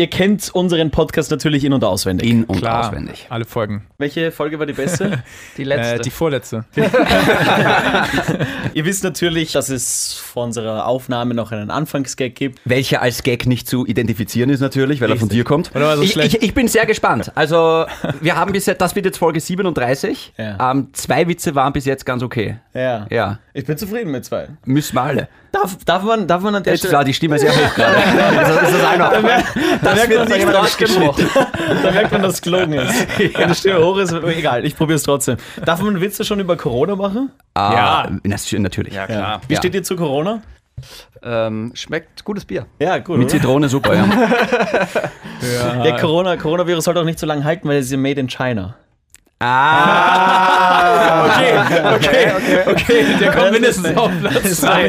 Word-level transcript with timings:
Ihr 0.00 0.06
kennt 0.06 0.48
unseren 0.54 0.90
Podcast 0.90 1.30
natürlich 1.30 1.62
in- 1.62 1.74
und 1.74 1.84
auswendig. 1.84 2.26
In- 2.30 2.44
und 2.44 2.56
Klar, 2.56 2.88
auswendig. 2.88 3.26
alle 3.28 3.44
Folgen. 3.44 3.86
Welche 3.98 4.32
Folge 4.32 4.58
war 4.58 4.64
die 4.64 4.72
beste? 4.72 5.22
Die 5.58 5.64
letzte. 5.64 5.96
Äh, 5.96 5.98
die 6.00 6.08
vorletzte. 6.08 6.64
Ihr 8.72 8.86
wisst 8.86 9.04
natürlich, 9.04 9.52
dass 9.52 9.68
es 9.68 10.14
vor 10.14 10.44
unserer 10.44 10.86
Aufnahme 10.86 11.34
noch 11.34 11.52
einen 11.52 11.70
Anfangsgag 11.70 12.34
gibt. 12.34 12.60
Welcher 12.64 13.02
als 13.02 13.22
Gag 13.22 13.44
nicht 13.44 13.68
zu 13.68 13.84
identifizieren 13.84 14.48
ist 14.48 14.60
natürlich, 14.60 15.02
weil 15.02 15.10
er 15.10 15.16
von 15.16 15.28
Richtig. 15.28 15.40
dir 15.40 15.44
kommt. 15.44 15.70
Oder 15.74 15.88
war 15.88 15.98
so 15.98 16.02
ich, 16.02 16.16
ich, 16.16 16.42
ich 16.42 16.54
bin 16.54 16.66
sehr 16.66 16.86
gespannt. 16.86 17.32
Also, 17.34 17.84
wir 18.22 18.36
haben 18.36 18.52
bisher, 18.52 18.76
das 18.76 18.96
wird 18.96 19.04
jetzt 19.04 19.18
Folge 19.18 19.40
37. 19.40 20.32
Ja. 20.38 20.70
Ähm, 20.70 20.88
zwei 20.94 21.28
Witze 21.28 21.54
waren 21.54 21.74
bis 21.74 21.84
jetzt 21.84 22.06
ganz 22.06 22.22
okay. 22.22 22.56
Ja. 22.72 23.06
Ja, 23.10 23.38
Ich 23.52 23.64
bin 23.66 23.76
zufrieden 23.76 24.12
mit 24.12 24.24
zwei. 24.24 24.48
müssen 24.64 24.94
wir 24.94 25.02
alle. 25.02 25.28
Darf, 25.50 25.76
darf, 25.84 26.02
man, 26.04 26.26
darf 26.28 26.42
man 26.42 26.54
an 26.54 26.62
der 26.62 26.74
Jetzt 26.74 26.92
war 26.92 27.02
die 27.04 27.12
Stimme 27.12 27.38
sehr 27.38 27.50
hoch 27.50 27.74
gerade. 27.74 27.96
Also, 27.96 28.54
das 28.60 28.70
ist 28.72 28.84
auch 28.84 28.96
noch. 28.96 29.12
Da 29.82 29.94
merkt 29.94 30.14
man 30.14 30.28
nicht 30.28 30.54
rausgeschnitten. 30.54 31.26
Da 31.82 31.90
merkt 31.90 32.12
man, 32.12 32.22
dass 32.22 32.34
es 32.34 32.42
gelogen 32.42 32.74
ist. 32.74 33.06
Wenn 33.36 33.48
die 33.48 33.54
Stimme 33.54 33.84
hoch 33.84 33.96
ist, 33.98 34.12
egal, 34.12 34.64
ich 34.64 34.76
probiere 34.76 34.96
es 34.96 35.02
trotzdem. 35.02 35.36
Darf 35.64 35.82
man 35.82 36.00
Witze 36.00 36.24
schon 36.24 36.38
über 36.38 36.56
Corona 36.56 36.94
machen? 36.94 37.30
Ah, 37.54 38.08
Ja. 38.22 38.38
natürlich. 38.58 38.94
ja, 38.94 39.06
klar. 39.06 39.40
Wie 39.48 39.54
Ja. 39.54 39.58
steht 39.60 39.74
ihr 39.74 39.82
zu 39.82 39.96
Corona? 39.96 40.42
Ähm, 41.22 41.72
schmeckt 41.74 42.24
gutes 42.24 42.44
Bier. 42.44 42.66
Ja, 42.78 42.98
gut. 42.98 43.18
Mit? 43.18 43.30
Zitrone 43.30 43.68
super, 43.68 43.94
ja. 43.94 44.06
Der 45.84 45.96
Corona, 45.96 46.36
Coronavirus 46.36 46.84
sollte 46.84 47.00
auch 47.00 47.04
nicht 47.04 47.18
so 47.18 47.26
lange 47.26 47.44
halten, 47.44 47.68
weil 47.68 47.78
es 47.78 47.86
ist 47.86 47.92
ja 47.92 47.98
made 47.98 48.20
in 48.20 48.28
China. 48.28 48.76
Ah, 49.42 51.24
Okay, 51.24 51.56
okay, 51.94 52.32
okay, 52.36 52.62
okay. 52.66 53.04
Der 53.18 53.30
kommt 53.32 53.52
mindestens 53.52 53.96
auf 53.96 54.10
Platz 54.20 54.56
2. 54.60 54.88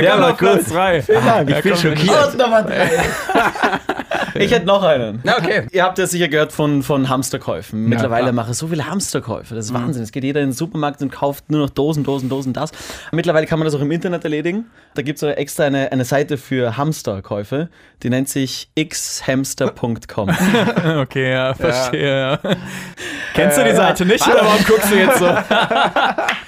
Der 0.00 0.10
kommt 0.10 0.24
auf 0.24 0.36
Platz 0.38 0.64
3. 0.66 0.98
ich 1.46 1.62
bin 1.62 1.76
schockiert. 1.76 2.26
Und 2.32 2.38
Nummer 2.38 2.62
drei. 2.62 2.90
Ich 4.34 4.50
hätte 4.50 4.66
noch 4.66 4.82
einen. 4.82 5.20
Na, 5.24 5.38
okay. 5.38 5.66
Ihr 5.70 5.82
habt 5.82 5.98
ja 5.98 6.06
sicher 6.06 6.28
gehört 6.28 6.52
von, 6.52 6.82
von 6.82 7.08
Hamsterkäufen. 7.08 7.84
Mittlerweile 7.84 8.24
klar. 8.24 8.32
mache 8.32 8.52
ich 8.52 8.56
so 8.56 8.68
viele 8.68 8.86
Hamsterkäufe. 8.86 9.54
Das 9.54 9.66
ist 9.66 9.74
Wahnsinn. 9.74 10.02
Es 10.02 10.12
geht 10.12 10.24
jeder 10.24 10.40
in 10.40 10.48
den 10.48 10.52
Supermarkt 10.52 11.02
und 11.02 11.10
kauft 11.10 11.50
nur 11.50 11.60
noch 11.60 11.70
Dosen, 11.70 12.04
Dosen, 12.04 12.28
Dosen, 12.28 12.52
das. 12.52 12.72
Mittlerweile 13.10 13.46
kann 13.46 13.58
man 13.58 13.66
das 13.66 13.74
auch 13.74 13.80
im 13.80 13.90
Internet 13.90 14.24
erledigen. 14.24 14.66
Da 14.94 15.02
gibt 15.02 15.22
es 15.22 15.36
extra 15.36 15.64
eine, 15.64 15.92
eine 15.92 16.04
Seite 16.04 16.38
für 16.38 16.76
Hamsterkäufe. 16.76 17.68
Die 18.02 18.10
nennt 18.10 18.28
sich 18.28 18.68
xhamster.com. 18.76 20.30
Okay, 21.02 21.32
ja, 21.32 21.54
verstehe. 21.54 22.38
Ja. 22.42 22.56
Kennst 23.34 23.58
du 23.58 23.64
die 23.64 23.74
Seite 23.74 24.04
nicht 24.04 24.26
oder 24.26 24.44
warum 24.44 24.64
guckst 24.64 24.90
du 24.90 24.96
jetzt 24.96 25.18
so? 25.18 25.26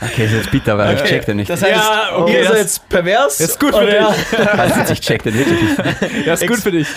Okay, 0.00 0.24
ist 0.26 0.32
jetzt 0.32 0.50
bitter, 0.50 0.76
weil 0.78 0.96
ich 0.96 1.02
check 1.04 1.24
den 1.26 1.36
nicht. 1.38 1.50
Das 1.50 1.62
heißt, 1.62 1.74
Ja, 1.74 2.16
okay, 2.16 2.40
ist 2.40 2.46
er 2.46 2.50
das- 2.52 2.60
jetzt 2.60 2.88
pervers? 2.88 3.40
ist 3.40 3.60
gut 3.60 3.74
für 3.74 3.82
Oder 3.82 3.94
ja? 3.96 4.14
Also, 4.58 4.92
ich 4.92 5.00
check 5.00 5.22
den 5.22 5.34
wirklich 5.38 5.60
nicht. 5.60 6.26
Ja, 6.26 6.34
ist 6.34 6.46
gut 6.46 6.58
für 6.58 6.70
dich. 6.72 6.88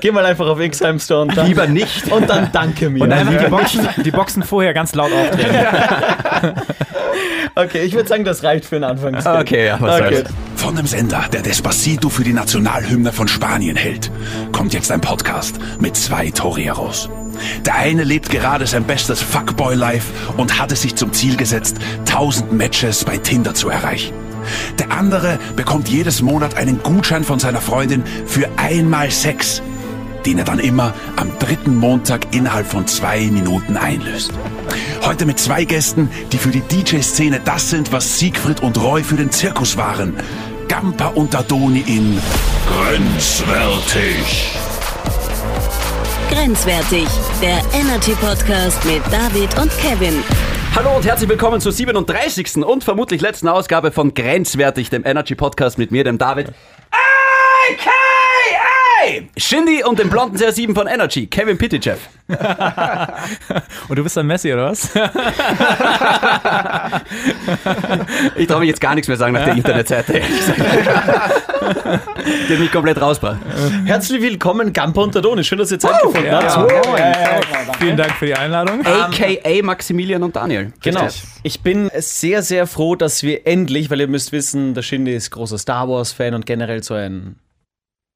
Geh 0.00 0.10
mal 0.10 0.24
einfach 0.26 0.46
auf 0.46 0.58
xhamster 0.58 1.20
und 1.22 1.36
dann, 1.36 1.46
Lieber 1.46 1.66
nicht. 1.66 2.10
und 2.10 2.28
dann 2.28 2.50
danke 2.52 2.90
mir. 2.90 3.02
Und 3.02 3.12
einfach 3.12 3.36
die 3.44 3.50
Boxen, 3.50 3.88
die 4.04 4.10
Boxen 4.10 4.42
vorher 4.42 4.74
ganz 4.74 4.94
laut 4.94 5.10
aufdrehen. 5.12 6.54
Okay, 7.56 7.82
ich 7.82 7.92
würde 7.94 8.08
sagen, 8.08 8.24
das 8.24 8.42
reicht 8.42 8.64
für 8.64 8.76
den 8.76 8.84
Anfang. 8.84 9.14
Okay, 9.14 9.66
ja, 9.66 9.76
was 9.80 10.00
Okay. 10.00 10.14
soll's. 10.16 10.30
Von 10.56 10.76
dem 10.76 10.86
Sender, 10.86 11.24
der 11.32 11.42
Despacito 11.42 12.08
für 12.08 12.24
die 12.24 12.32
Nationalhymne 12.32 13.12
von 13.12 13.28
Spanien 13.28 13.76
hält, 13.76 14.10
kommt 14.50 14.72
jetzt 14.74 14.90
ein 14.90 15.00
Podcast 15.00 15.56
mit 15.78 15.94
zwei 15.96 16.30
Toreros. 16.30 17.08
Der 17.64 17.76
eine 17.76 18.04
lebt 18.04 18.30
gerade 18.30 18.66
sein 18.66 18.84
bestes 18.84 19.20
Fuckboy-Life 19.22 20.12
und 20.36 20.58
hat 20.58 20.72
es 20.72 20.82
sich 20.82 20.94
zum 20.94 21.12
Ziel 21.12 21.36
gesetzt, 21.36 21.76
1000 22.00 22.52
Matches 22.52 23.04
bei 23.04 23.18
Tinder 23.18 23.54
zu 23.54 23.68
erreichen. 23.68 24.14
Der 24.78 24.92
andere 24.92 25.38
bekommt 25.56 25.88
jedes 25.88 26.22
Monat 26.22 26.56
einen 26.56 26.82
Gutschein 26.82 27.24
von 27.24 27.38
seiner 27.38 27.60
Freundin 27.60 28.04
für 28.26 28.48
einmal 28.56 29.10
Sex, 29.10 29.62
den 30.26 30.38
er 30.38 30.44
dann 30.44 30.58
immer 30.58 30.94
am 31.16 31.30
dritten 31.38 31.76
Montag 31.76 32.34
innerhalb 32.34 32.66
von 32.66 32.86
zwei 32.86 33.20
Minuten 33.20 33.76
einlöst. 33.76 34.32
Heute 35.02 35.26
mit 35.26 35.38
zwei 35.38 35.64
Gästen, 35.64 36.08
die 36.32 36.38
für 36.38 36.50
die 36.50 36.62
DJ-Szene 36.62 37.40
das 37.44 37.70
sind, 37.70 37.92
was 37.92 38.18
Siegfried 38.18 38.62
und 38.62 38.80
Roy 38.80 39.02
für 39.02 39.16
den 39.16 39.30
Zirkus 39.30 39.76
waren. 39.76 40.14
Gampa 40.68 41.08
und 41.08 41.34
Adoni 41.34 41.84
in 41.86 42.18
Grenzwertig. 42.66 44.56
Grenzwertig, 46.34 47.06
der 47.40 47.62
Energy 47.72 48.12
Podcast 48.16 48.84
mit 48.84 49.00
David 49.06 49.56
und 49.56 49.70
Kevin. 49.78 50.20
Hallo 50.74 50.96
und 50.96 51.06
herzlich 51.06 51.30
willkommen 51.30 51.60
zur 51.60 51.70
37. 51.70 52.56
und 52.56 52.82
vermutlich 52.82 53.20
letzten 53.20 53.46
Ausgabe 53.46 53.92
von 53.92 54.14
Grenzwertig, 54.14 54.90
dem 54.90 55.06
Energy 55.06 55.36
Podcast 55.36 55.78
mit 55.78 55.92
mir, 55.92 56.02
dem 56.02 56.18
David. 56.18 56.52
AKA 59.04 59.26
Shindy 59.36 59.84
und 59.84 59.98
dem 59.98 60.10
blonden 60.10 60.36
CR7 60.36 60.74
von 60.74 60.86
Energy, 60.86 61.26
Kevin 61.26 61.58
Pitychev. 61.58 61.98
Und 63.88 63.98
du 63.98 64.02
bist 64.02 64.16
dann 64.16 64.26
Messi, 64.26 64.52
oder 64.52 64.70
was? 64.70 64.90
Ich 68.36 68.46
traue 68.46 68.60
mich 68.60 68.68
jetzt 68.68 68.80
gar 68.80 68.94
nichts 68.94 69.08
mehr 69.08 69.16
sagen 69.16 69.34
nach 69.34 69.44
der 69.44 69.54
Internetseite. 69.54 70.14
ehrlich 70.14 70.36
gesagt. 70.36 70.60
Die 72.48 72.52
hat 72.52 72.58
mich 72.58 72.72
komplett 72.72 73.00
rausgebracht. 73.00 73.38
Herzlich 73.84 74.22
willkommen, 74.22 74.72
Gampa 74.72 75.02
und 75.02 75.16
Adoni. 75.16 75.44
Schön, 75.44 75.58
dass 75.58 75.70
ihr 75.70 75.78
Zeit 75.78 76.00
gefunden 76.02 76.26
ja. 76.26 76.42
habt. 76.42 76.70
Ja. 76.98 77.40
Vielen 77.78 77.96
Dank 77.96 78.12
für 78.12 78.26
die 78.26 78.34
Einladung. 78.34 78.84
AKA 78.84 79.62
Maximilian 79.62 80.22
und 80.22 80.36
Daniel. 80.36 80.72
Genau. 80.82 81.06
Ich 81.42 81.60
bin 81.60 81.90
sehr, 81.94 82.42
sehr 82.42 82.66
froh, 82.66 82.96
dass 82.96 83.22
wir 83.22 83.46
endlich, 83.46 83.90
weil 83.90 84.00
ihr 84.00 84.08
müsst 84.08 84.32
wissen, 84.32 84.74
der 84.74 84.82
Shindy 84.82 85.14
ist 85.14 85.30
großer 85.30 85.58
Star 85.58 85.88
Wars-Fan 85.88 86.34
und 86.34 86.46
generell 86.46 86.82
so 86.82 86.94
ein 86.94 87.36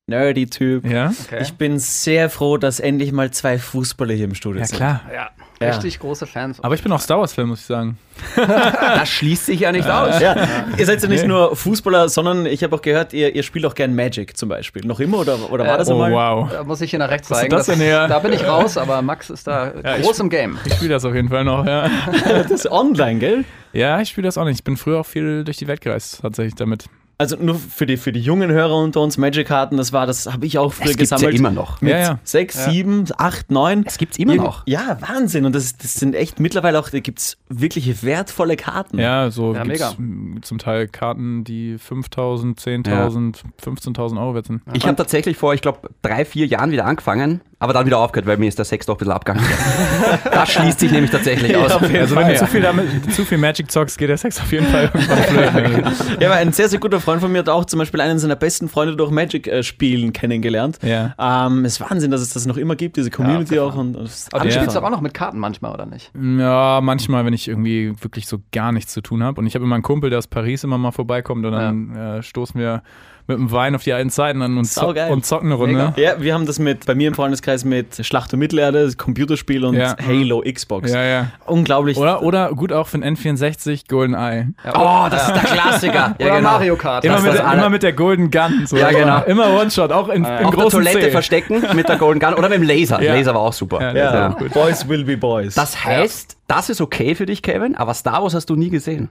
nerdy 0.09 0.47
Typ. 0.47 0.85
Ja? 0.87 1.13
okay. 1.27 1.39
Ich 1.43 1.55
bin 1.55 1.79
sehr 1.79 2.31
froh, 2.31 2.57
dass 2.57 2.81
endlich 2.81 3.13
mal 3.13 3.31
zwei 3.31 3.59
Fußballer 3.59 4.15
hier 4.15 4.25
im 4.25 4.35
Studio 4.35 4.61
Ja, 4.61 4.67
sind. 4.67 4.77
klar. 4.77 5.03
ja, 5.15 5.29
Ja. 5.61 5.73
richtig 5.75 5.99
große 6.01 6.27
Fans. 6.27 6.59
Aber 6.63 6.75
ich 6.75 6.83
bin 6.83 6.91
auch 6.93 7.01
Star 7.01 7.19
Wars-Fan, 7.21 7.47
muss 7.47 7.61
ich 7.61 7.67
sagen. 7.67 7.99
Das 8.37 9.09
schließt 9.11 9.47
sich 9.47 9.61
ja 9.61 9.71
nicht 9.73 9.89
aus. 9.89 10.19
Ja, 10.21 10.35
ihr 10.77 10.87
seid 10.87 11.01
ja 11.03 11.09
nicht 11.09 11.23
Nee. 11.23 11.29
nur 11.29 11.55
Fußballer, 11.55 12.09
sondern 12.09 12.47
ich 12.47 12.65
habe 12.65 12.75
auch 12.75 12.83
gehört, 12.83 13.13
ihr, 13.13 13.35
ihr 13.35 13.43
spielt 13.45 13.65
auch 13.67 13.75
gern 13.75 13.95
Magic 13.95 14.37
zum 14.37 14.49
Beispiel. 14.49 14.85
Noch 14.85 14.99
immer 14.99 15.19
oder, 15.19 15.51
oder 15.53 15.67
war 15.67 15.75
Äh, 15.75 15.79
das 15.79 15.89
Oh, 15.91 16.03
einmal? 16.03 16.13
wow. 16.13 16.51
Da 16.51 16.65
muss 16.65 16.81
ich 16.81 16.91
hier 16.91 16.99
nach 16.99 17.11
rechts 17.11 17.29
zeigen. 17.29 17.51
das 17.51 17.67
denn 17.67 17.79
hier? 17.81 18.09
Da 18.09 18.19
bin 18.19 18.33
ich 18.33 18.45
raus, 18.47 18.77
aber 18.77 19.03
Max 19.03 19.31
ist 19.31 19.47
da 19.47 19.71
groß 20.03 20.21
im 20.21 20.31
Game. 20.31 20.59
Ich 20.65 20.75
spiele 20.75 20.91
das 20.91 21.05
auf 21.05 21.15
jeden 21.15 21.29
Fall 21.29 21.45
noch, 21.45 21.65
ja. 21.67 21.89
Das 22.25 22.51
ist 22.51 22.71
online, 22.71 23.19
gell? 23.21 23.45
Ja, 23.73 24.01
ich 24.01 24.09
spiele 24.09 24.27
das 24.27 24.39
auch 24.39 24.45
nicht. 24.45 24.57
Ich 24.59 24.65
bin 24.65 24.77
früher 24.77 25.01
auch 25.01 25.07
viel 25.07 25.45
durch 25.45 25.59
die 25.59 25.67
Welt 25.69 25.81
gereist, 25.81 26.21
tatsächlich 26.23 26.55
damit. 26.55 26.87
Also 27.21 27.35
nur 27.37 27.57
für 27.57 27.85
die, 27.85 27.97
für 27.97 28.13
die 28.13 28.21
jungen 28.21 28.49
Hörer 28.53 28.77
unter 28.77 29.01
uns, 29.01 29.19
Magic-Karten, 29.19 29.77
das 29.77 29.93
war, 29.93 30.07
das 30.07 30.33
habe 30.33 30.47
ich 30.47 30.57
auch 30.57 30.73
früher 30.73 30.87
Das 30.87 30.97
gibt's 30.97 31.11
ja 31.11 31.17
gesammelt. 31.17 31.37
immer 31.41 31.51
noch. 31.51 31.81
Mit 31.81 31.91
Ja, 31.91 31.99
ja. 31.99 32.19
sechs, 32.23 32.65
sieben, 32.65 33.07
acht, 33.17 33.51
neun. 33.51 33.83
Das 33.83 33.99
gibt's 33.99 34.19
immer 34.19 34.37
noch. 34.37 34.63
Ja, 34.67 34.99
Wahnsinn. 35.01 35.45
Und 35.45 35.53
das, 35.57 35.77
das 35.77 35.95
sind 35.95 36.15
echt 36.15 36.39
mittlerweile 36.39 36.79
auch, 36.79 36.91
da 36.91 37.01
gibt 37.01 37.19
es 37.19 37.37
wirklich 37.49 38.05
wertvolle 38.05 38.55
Karten. 38.57 39.01
Ja, 39.01 39.33
so 39.33 39.53
Ja, 39.53 39.65
gibt's 39.65 39.99
mega. 39.99 40.41
zum 40.43 40.59
Teil 40.59 40.87
Karten, 40.87 41.43
die 41.43 41.77
5.000, 41.79 42.57
10.000, 42.57 43.39
15.000 43.61 44.21
Euro 44.21 44.35
wert 44.37 44.47
sind. 44.47 44.63
Ich 44.73 44.85
habe 44.87 44.95
tatsächlich 44.95 45.37
vor, 45.37 45.55
ich 45.55 45.61
glaube, 45.61 45.89
drei, 46.03 46.25
vier 46.25 46.47
Jahren 46.47 46.71
wieder 46.71 46.85
angefangen, 46.85 47.41
aber 47.61 47.73
dann 47.73 47.87
wieder 47.87 47.99
aufgehört, 47.99 48.27
weil 48.27 48.37
mir 48.37 48.47
ist 48.47 48.59
der 48.59 48.65
Sex 48.65 48.87
doch 48.87 48.95
ein 48.95 48.99
bisschen 48.99 49.13
abgegangen. 49.13 49.45
das 50.33 50.51
schließt 50.53 50.79
sich 50.79 50.93
nämlich 50.93 51.11
tatsächlich 51.11 51.57
aus. 51.57 51.73
auf 51.73 51.83
jeden 51.83 51.97
Also 51.97 52.15
wenn 52.15 52.27
du 52.29 52.33
ja. 52.35 52.39
zu 52.39 52.47
viel, 52.47 52.61
damit, 52.61 53.13
zu 53.13 53.25
viel 53.25 53.39
Magic 53.39 53.71
zockst, 53.71 53.99
geht 53.99 54.09
der 54.09 54.17
Sex 54.17 54.41
auf 54.41 54.53
jeden 54.53 54.67
Fall 54.67 54.91
irgendwann 54.95 55.19
flöten. 55.25 56.21
Ja, 56.21 56.29
aber 56.29 56.37
ein 56.39 56.53
sehr, 56.53 56.69
sehr 56.69 56.79
guter 56.79 57.01
Freund 57.01 57.21
von 57.21 57.33
mir 57.33 57.39
hat 57.39 57.49
auch 57.49 57.65
zum 57.65 57.79
Beispiel 57.81 58.01
einen 58.01 58.19
seiner 58.21 58.37
besten 58.37 58.69
Freunde 58.69 58.95
durch 58.97 59.11
Magic-Spielen 59.11 60.13
kennengelernt. 60.13 60.79
Ja. 60.83 61.15
Ähm, 61.19 61.65
es 61.65 61.81
ist 61.81 61.91
Wahnsinn, 61.91 62.11
dass 62.13 62.21
es 62.21 62.33
das 62.33 62.47
noch 62.47 62.57
immer 62.57 62.77
gibt, 62.77 62.97
diese 62.97 63.11
Community 63.11 63.59
auch. 63.59 63.75
Und, 63.75 63.97
und 63.97 64.11
Aber 64.33 64.45
du 64.45 64.51
Ja. 64.51 64.55
spielst 64.55 64.77
doch 64.77 64.83
auch 64.85 64.91
noch 64.91 65.01
mit 65.01 65.15
Karten 65.15 65.39
manchmal, 65.39 65.73
oder 65.73 65.87
nicht? 65.87 66.13
Ja, 66.15 66.81
manchmal, 66.81 67.25
wenn 67.25 67.33
ich 67.33 67.49
irgendwie 67.49 67.93
wirklich 68.01 68.27
so 68.29 68.39
gar 68.53 68.71
nichts 68.73 68.93
zu 68.93 69.01
tun 69.01 69.23
habe. 69.25 69.41
Und 69.41 69.47
ich 69.49 69.55
habe 69.57 69.65
immer 69.65 69.75
einen 69.75 69.83
Kumpel, 69.83 70.11
der 70.11 70.19
aus 70.21 70.29
Paris 70.29 70.63
immer 70.63 70.79
mal 70.79 70.93
vorbeikommt 70.93 71.45
und 71.45 71.53
dann 71.53 71.97
äh, 71.97 72.23
stoßen 72.23 72.61
wir 72.61 72.83
mit 73.29 73.39
dem 73.39 73.53
Wein 73.53 73.75
auf 73.75 73.85
die 73.85 73.93
alten 73.93 74.11
Zeiten 74.11 74.41
an 74.43 74.57
und, 74.57 74.65
zo 74.65 74.89
und 74.89 75.25
zocken 75.25 75.49
eine 75.49 75.55
Runde. 75.55 75.93
Mega. 75.97 76.13
Ja, 76.15 76.21
wir 76.21 76.33
haben 76.35 76.47
das 76.47 76.59
mit 76.59 76.87
bei 76.87 76.95
mir 76.95 77.09
im 77.09 77.15
Freundeskreis 77.15 77.65
mit 77.65 78.05
Schlacht 78.05 78.33
um 78.33 78.41
Mittelerde, 78.41 78.85
das 78.85 78.97
Computerspiel 78.97 79.65
und 79.65 79.75
Ja. 79.77 79.95
Halo 80.05 80.43
Xbox. 80.51 80.91
Ja, 80.93 81.05
ja. 81.05 81.27
Unglaublich. 81.47 81.99
Oder, 81.99 82.23
oder 82.23 82.51
gut 82.55 82.73
auch 82.73 82.89
für 82.89 82.99
ein 82.99 83.17
N64 83.17 83.83
GoldenEye. 83.89 84.49
Oh, 84.75 85.07
das 85.11 85.29
ist 85.29 85.35
der 85.35 85.43
Klassiker. 85.45 86.17
Oder 86.21 86.41
Mario 86.41 86.77
Kart. 86.77 87.05
Immer 87.05 87.21
mit, 87.21 87.35
immer 87.35 87.69
mit 87.71 87.83
der 87.83 87.93
Golden 87.93 88.31
Gun. 88.31 88.67
So. 88.67 88.77
Ja, 88.77 88.91
genau. 88.91 89.23
Immer 89.25 89.61
One-Shot, 89.61 89.93
auch 89.93 90.09
in, 90.09 90.25
im 90.25 90.25
Auf 90.25 90.55
der 90.55 90.63
großen 90.65 90.83
Toilette 90.83 91.01
C. 91.07 91.11
verstecken 91.11 91.63
mit 91.75 91.89
der 91.89 91.97
Golden 91.97 92.21
Gun 92.21 92.35
oder 92.35 92.49
mit 92.49 92.59
dem 92.59 92.63
Laser. 92.65 93.03
Ja. 93.03 93.15
Laser 93.15 93.35
war 93.35 93.43
auch 93.43 93.53
super. 93.53 93.81
Ja, 93.81 93.95
Ja, 93.95 94.15
Ja, 94.15 94.29
gut. 94.29 94.53
Boys 94.55 94.89
will 94.89 95.05
be 95.05 95.17
boys. 95.17 95.55
Das 95.55 95.85
heißt, 95.85 96.37
das 96.47 96.71
ist 96.71 96.81
okay 96.81 97.15
für 97.15 97.27
dich, 97.27 97.43
Kevin, 97.43 97.75
aber 97.77 97.93
Star 97.95 98.23
Wars 98.23 98.35
hast 98.35 98.49
du 98.51 98.57
nie 98.57 98.71
gesehen. 98.71 99.11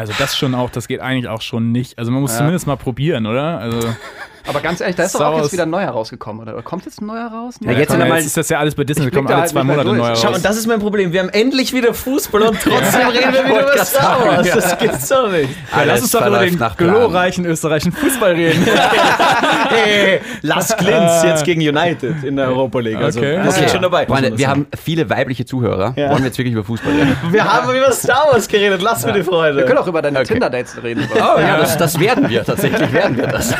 Also 0.00 0.14
das 0.18 0.34
schon 0.34 0.54
auch, 0.54 0.70
das 0.70 0.88
geht 0.88 1.00
eigentlich 1.00 1.28
auch 1.28 1.42
schon 1.42 1.72
nicht. 1.72 1.98
Also 1.98 2.10
man 2.10 2.22
muss 2.22 2.34
zumindest 2.34 2.66
mal 2.66 2.76
probieren, 2.76 3.26
oder? 3.26 3.58
Also 3.58 3.80
Aber 4.46 4.60
ganz 4.60 4.80
ehrlich, 4.80 4.96
da 4.96 5.04
ist 5.04 5.14
doch 5.14 5.20
auch 5.20 5.38
jetzt 5.42 5.52
wieder 5.52 5.64
ein 5.64 5.70
neuer 5.70 5.90
rausgekommen, 5.90 6.42
oder? 6.42 6.60
Kommt 6.62 6.84
jetzt 6.84 7.00
ein 7.00 7.06
neuer 7.06 7.26
raus? 7.28 7.56
Ja, 7.60 7.72
jetzt 7.72 7.92
wir 7.96 7.98
Komm, 8.04 8.16
jetzt 8.16 8.26
ist 8.26 8.36
das 8.36 8.48
ja 8.48 8.58
alles 8.58 8.74
bei 8.74 8.84
Disney, 8.84 9.04
da 9.04 9.10
kommen 9.10 9.28
alle 9.28 9.38
halt 9.38 9.48
zwei 9.50 9.64
Monate 9.64 9.88
neu 9.92 10.14
Schau, 10.14 10.28
raus. 10.28 10.36
und 10.36 10.44
das 10.44 10.56
ist 10.56 10.66
mein 10.66 10.80
Problem. 10.80 11.12
Wir 11.12 11.20
haben 11.20 11.28
endlich 11.28 11.72
wieder 11.72 11.94
Fußball 11.94 12.42
und 12.42 12.58
trotzdem 12.62 13.08
reden 13.08 13.32
wir 13.32 13.44
wieder 13.44 13.72
über 13.74 13.84
Star 13.84 14.24
Wars. 14.24 14.50
Das 14.50 14.78
gibt's 14.78 15.08
doch 15.08 15.30
nicht. 15.30 15.50
Ja, 15.72 15.84
lass 15.84 16.02
uns 16.02 16.12
doch 16.12 16.26
über 16.26 16.40
den 16.40 16.58
glorreichen 16.76 17.44
österreichischen 17.44 17.92
Fußball 17.92 18.32
reden. 18.32 18.66
Hey, 19.70 20.20
Las 20.42 20.76
Klins 20.76 21.22
jetzt 21.22 21.44
gegen 21.44 21.60
United 21.60 22.24
in 22.24 22.36
der 22.36 22.48
Europa 22.48 22.80
League. 22.80 22.96
Also, 22.96 23.20
Okay. 23.20 23.36
wir 23.42 23.52
sind 23.52 23.62
Okay. 23.64 23.72
schon 23.72 23.82
dabei. 23.82 24.06
Freunde, 24.06 24.36
wir 24.36 24.48
haben 24.48 24.66
viele 24.76 25.08
weibliche 25.08 25.44
Zuhörer. 25.44 25.92
Ja. 25.96 26.10
Wollen 26.10 26.18
wir 26.18 26.26
jetzt 26.26 26.38
wirklich 26.38 26.54
über 26.54 26.64
Fußball 26.64 26.92
reden? 26.92 27.16
wir 27.30 27.44
haben 27.44 27.70
über 27.70 27.92
Star 27.92 28.28
Wars 28.32 28.48
geredet. 28.48 28.82
Lass 28.82 29.06
mir 29.06 29.12
die 29.12 29.22
Freude. 29.22 29.58
Wir 29.58 29.64
können 29.66 29.78
auch 29.78 29.86
über 29.86 30.02
deine 30.02 30.22
Tinder-Dates 30.24 30.82
reden. 30.82 31.08
Oh 31.14 31.40
ja, 31.40 31.58
das, 31.58 31.76
das 31.76 31.98
werden 32.00 32.28
wir. 32.28 32.44
Tatsächlich 32.44 32.92
werden 32.92 33.16
wir 33.16 33.28
das. 33.28 33.54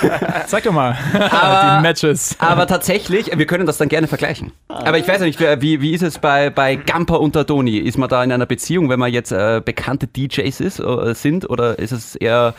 Doch 0.50 0.69
mal, 0.72 0.96
Aber- 1.30 1.76
die 1.76 1.82
Matches. 1.82 2.36
Aber 2.38 2.66
tatsächlich, 2.66 3.30
wir 3.36 3.46
können 3.46 3.66
das 3.66 3.78
dann 3.78 3.88
gerne 3.88 4.06
vergleichen. 4.06 4.52
Aber 4.68 4.98
ich 4.98 5.06
weiß 5.06 5.20
ja 5.20 5.26
nicht, 5.26 5.40
wie, 5.40 5.80
wie 5.80 5.92
ist 5.92 6.02
es 6.02 6.18
bei, 6.18 6.50
bei 6.50 6.76
Gamper 6.76 7.20
und 7.20 7.36
Doni? 7.48 7.78
Ist 7.78 7.98
man 7.98 8.08
da 8.08 8.22
in 8.24 8.32
einer 8.32 8.46
Beziehung, 8.46 8.88
wenn 8.88 8.98
man 8.98 9.12
jetzt 9.12 9.32
äh, 9.32 9.60
bekannte 9.64 10.06
DJs 10.06 10.60
ist, 10.60 10.78
äh, 10.80 11.14
sind 11.14 11.48
oder 11.48 11.78
ist 11.78 11.92
es 11.92 12.16
eher 12.16 12.54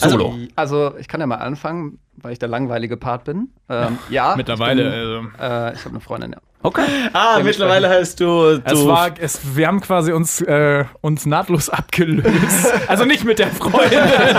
solo? 0.00 0.34
Also, 0.56 0.94
ich 0.98 1.08
kann 1.08 1.20
ja 1.20 1.26
mal 1.26 1.36
anfangen, 1.36 1.98
weil 2.16 2.32
ich 2.32 2.38
der 2.38 2.48
langweilige 2.48 2.96
Part 2.96 3.24
bin. 3.24 3.48
Ähm, 3.68 3.98
ja. 4.10 4.34
Mittlerweile. 4.36 4.82
Ich, 4.88 4.94
Also. 4.94 5.20
bin, 5.20 5.30
äh, 5.40 5.72
ich 5.74 5.80
habe 5.80 5.90
eine 5.90 6.00
Freundin, 6.00 6.32
ja. 6.32 6.38
okay. 6.62 6.82
ah, 7.12 7.40
mittlerweile 7.42 7.88
heißt 7.88 8.20
du. 8.20 8.24
du 8.58 8.62
Es 8.64 8.86
war, 8.86 9.10
es, 9.20 9.56
wir 9.56 9.66
haben 9.66 9.80
quasi 9.80 10.12
uns, 10.12 10.40
äh, 10.40 10.84
uns 11.00 11.26
nahtlos 11.26 11.68
abgelöst. 11.70 12.72
Also 12.88 13.04
nicht 13.04 13.24
mit 13.24 13.38
der 13.38 13.48
Freundin, 13.48 13.98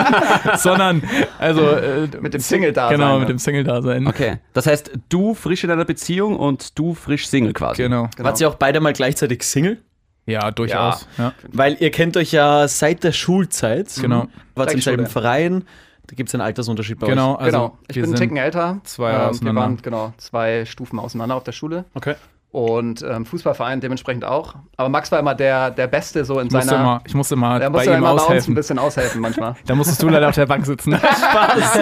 sondern 0.57 1.04
also 1.38 1.68
äh, 1.68 2.07
Mit 2.21 2.33
dem 2.33 2.39
Single-Dasein, 2.42 2.98
Genau, 2.98 3.13
ja. 3.13 3.19
mit 3.19 3.30
dem 3.30 3.38
Single-Dasein. 3.39 4.07
Okay. 4.07 4.38
Das 4.53 4.68
heißt, 4.68 4.92
du 5.10 5.33
frisch 5.33 5.63
in 5.63 5.71
einer 5.71 5.86
Beziehung 5.86 6.38
und 6.38 6.77
du 6.80 6.94
frisch 6.94 7.27
Single 7.27 7.53
quasi. 7.53 7.83
Genau. 7.83 8.10
Wart 8.18 8.39
ihr 8.39 8.48
auch 8.50 8.56
beide 8.56 8.80
mal 8.80 8.94
gleichzeitig 8.94 9.44
Single? 9.44 9.80
Ja, 10.27 10.51
durchaus. 10.51 11.07
Ja. 11.18 11.33
Weil 11.51 11.77
ihr 11.79 11.89
kennt 11.89 12.15
euch 12.18 12.31
ja 12.33 12.68
seit 12.68 13.03
der 13.03 13.13
Schulzeit. 13.13 13.91
Genau. 14.00 14.27
Wart 14.56 14.74
im 14.74 14.81
selben. 14.81 15.07
Verein. 15.07 15.63
Da 16.06 16.15
gibt 16.15 16.29
es 16.29 16.35
einen 16.35 16.41
Altersunterschied 16.41 17.00
bei 17.00 17.07
Genau, 17.07 17.33
euch. 17.35 17.39
also 17.41 17.51
genau. 17.57 17.77
Ich 17.89 17.95
bin 17.95 18.06
sind 18.06 18.15
Ticken 18.18 18.38
älter. 18.38 18.79
zwei 18.83 19.12
Jahre 19.12 19.31
Ähm, 19.33 19.39
wir 19.41 19.56
waren 19.56 19.77
genau 19.81 20.13
zwei 20.18 20.65
Stufen 20.65 21.00
auseinander 21.00 21.35
auf 21.35 21.44
der 21.44 21.51
Schule. 21.51 21.83
Okay. 21.95 22.15
Und 22.49 23.03
ähm, 23.03 23.25
Fußballverein 23.25 23.81
dementsprechend 23.81 24.23
auch. 24.25 24.55
Aber 24.77 24.88
Max 24.89 25.11
war 25.11 25.19
immer 25.19 25.35
der, 25.35 25.69
der 25.69 25.85
Beste 25.88 26.23
so 26.25 26.39
in 26.39 26.47
Ich 26.47 26.53
seiner. 26.53 26.75
immer, 26.79 27.01
ich 27.05 27.13
musste 27.13 27.35
mal 27.35 27.59
der 27.59 27.69
bei 27.69 27.83
ihm 27.85 27.91
immer 27.94 28.07
bei 28.07 28.11
uns 28.13 28.21
ein 28.21 28.25
aushelfen. 28.27 28.55
bisschen 28.55 28.79
aushelfen 28.79 29.21
manchmal. 29.21 29.55
Da 29.67 29.75
musstest 29.75 30.01
du 30.01 30.07
leider 30.07 30.29
auf 30.29 30.35
der 30.35 30.45
Bank 30.45 30.65
sitzen. 30.65 30.95
Spaß. 30.97 31.79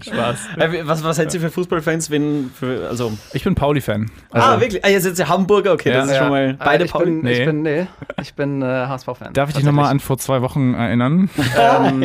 Spaß. 0.06 0.36
Äh, 0.58 0.86
Was, 0.86 1.02
was 1.04 1.16
seid 1.16 1.34
ihr 1.34 1.40
für 1.40 1.50
Fußballfans? 1.50 2.08
Wenn 2.10 2.50
für, 2.54 2.86
also, 2.88 3.12
Ich 3.32 3.42
bin 3.44 3.54
Pauli-Fan. 3.56 4.10
ah, 4.32 4.60
wirklich? 4.60 4.82
Ah, 4.84 4.88
ihr 4.88 5.00
seid 5.00 5.18
ja 5.18 5.28
Hamburger? 5.28 5.72
Okay, 5.72 5.90
Ja. 5.90 5.96
das 5.98 6.10
ist 6.12 6.18
schon 6.18 6.28
mal. 6.30 6.50
Äh, 6.50 6.56
Beide 6.58 6.84
ich 6.84 6.92
Pauli. 6.92 7.06
bin, 7.06 7.26
ich 7.26 7.38
Nee. 7.40 7.44
bin, 7.44 7.62
nee, 7.62 7.86
ich 8.22 8.34
bin 8.34 8.62
äh, 8.62 8.64
HSV-Fan. 8.86 9.32
Darf 9.34 9.48
ich 9.50 9.56
dich 9.56 9.64
nochmal 9.64 9.90
an 9.90 9.98
vor 10.00 10.16
zwei 10.18 10.40
Wochen 10.40 10.74
erinnern? 10.74 11.28
Ähm, 11.58 12.00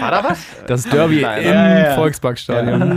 War 0.00 0.10
da 0.10 0.22
was? 0.24 0.38
Das 0.66 0.82
Derby 0.84 1.22
Nein. 1.22 1.42
im 1.42 1.48
Ja, 1.52 1.78
ja. 1.88 1.94
Volksparkstadion. 1.94 2.94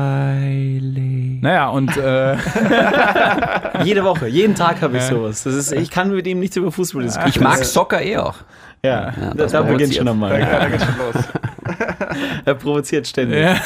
Langweilig. 0.00 1.42
Naja, 1.42 1.68
und 1.68 1.96
äh, 1.96 2.36
Jede 3.84 4.04
Woche, 4.04 4.26
jeden 4.28 4.54
Tag 4.54 4.82
habe 4.82 4.96
ich 4.98 5.02
sowas. 5.04 5.42
Das 5.44 5.54
ist, 5.54 5.72
ich 5.72 5.90
kann 5.90 6.10
mit 6.14 6.26
ihm 6.26 6.40
nichts 6.40 6.56
über 6.56 6.70
Fußball 6.72 7.02
diskutieren. 7.02 7.30
Ich 7.34 7.40
mag 7.40 7.64
Soccer 7.64 8.02
eh 8.02 8.18
auch. 8.18 8.36
Ja, 8.82 8.90
Ja, 8.90 9.12
da, 9.20 9.34
das 9.34 9.52
da 9.52 9.62
beginnt 9.62 9.94
schon 9.94 10.08
einmal. 10.08 10.38
Ja, 10.40 10.60
da 10.60 10.66
geht's 10.70 10.84
schon 10.84 10.94
los. 10.96 11.24
Er 12.44 12.54
provoziert 12.54 13.06
ständig. 13.06 13.40
Ja. 13.44 13.56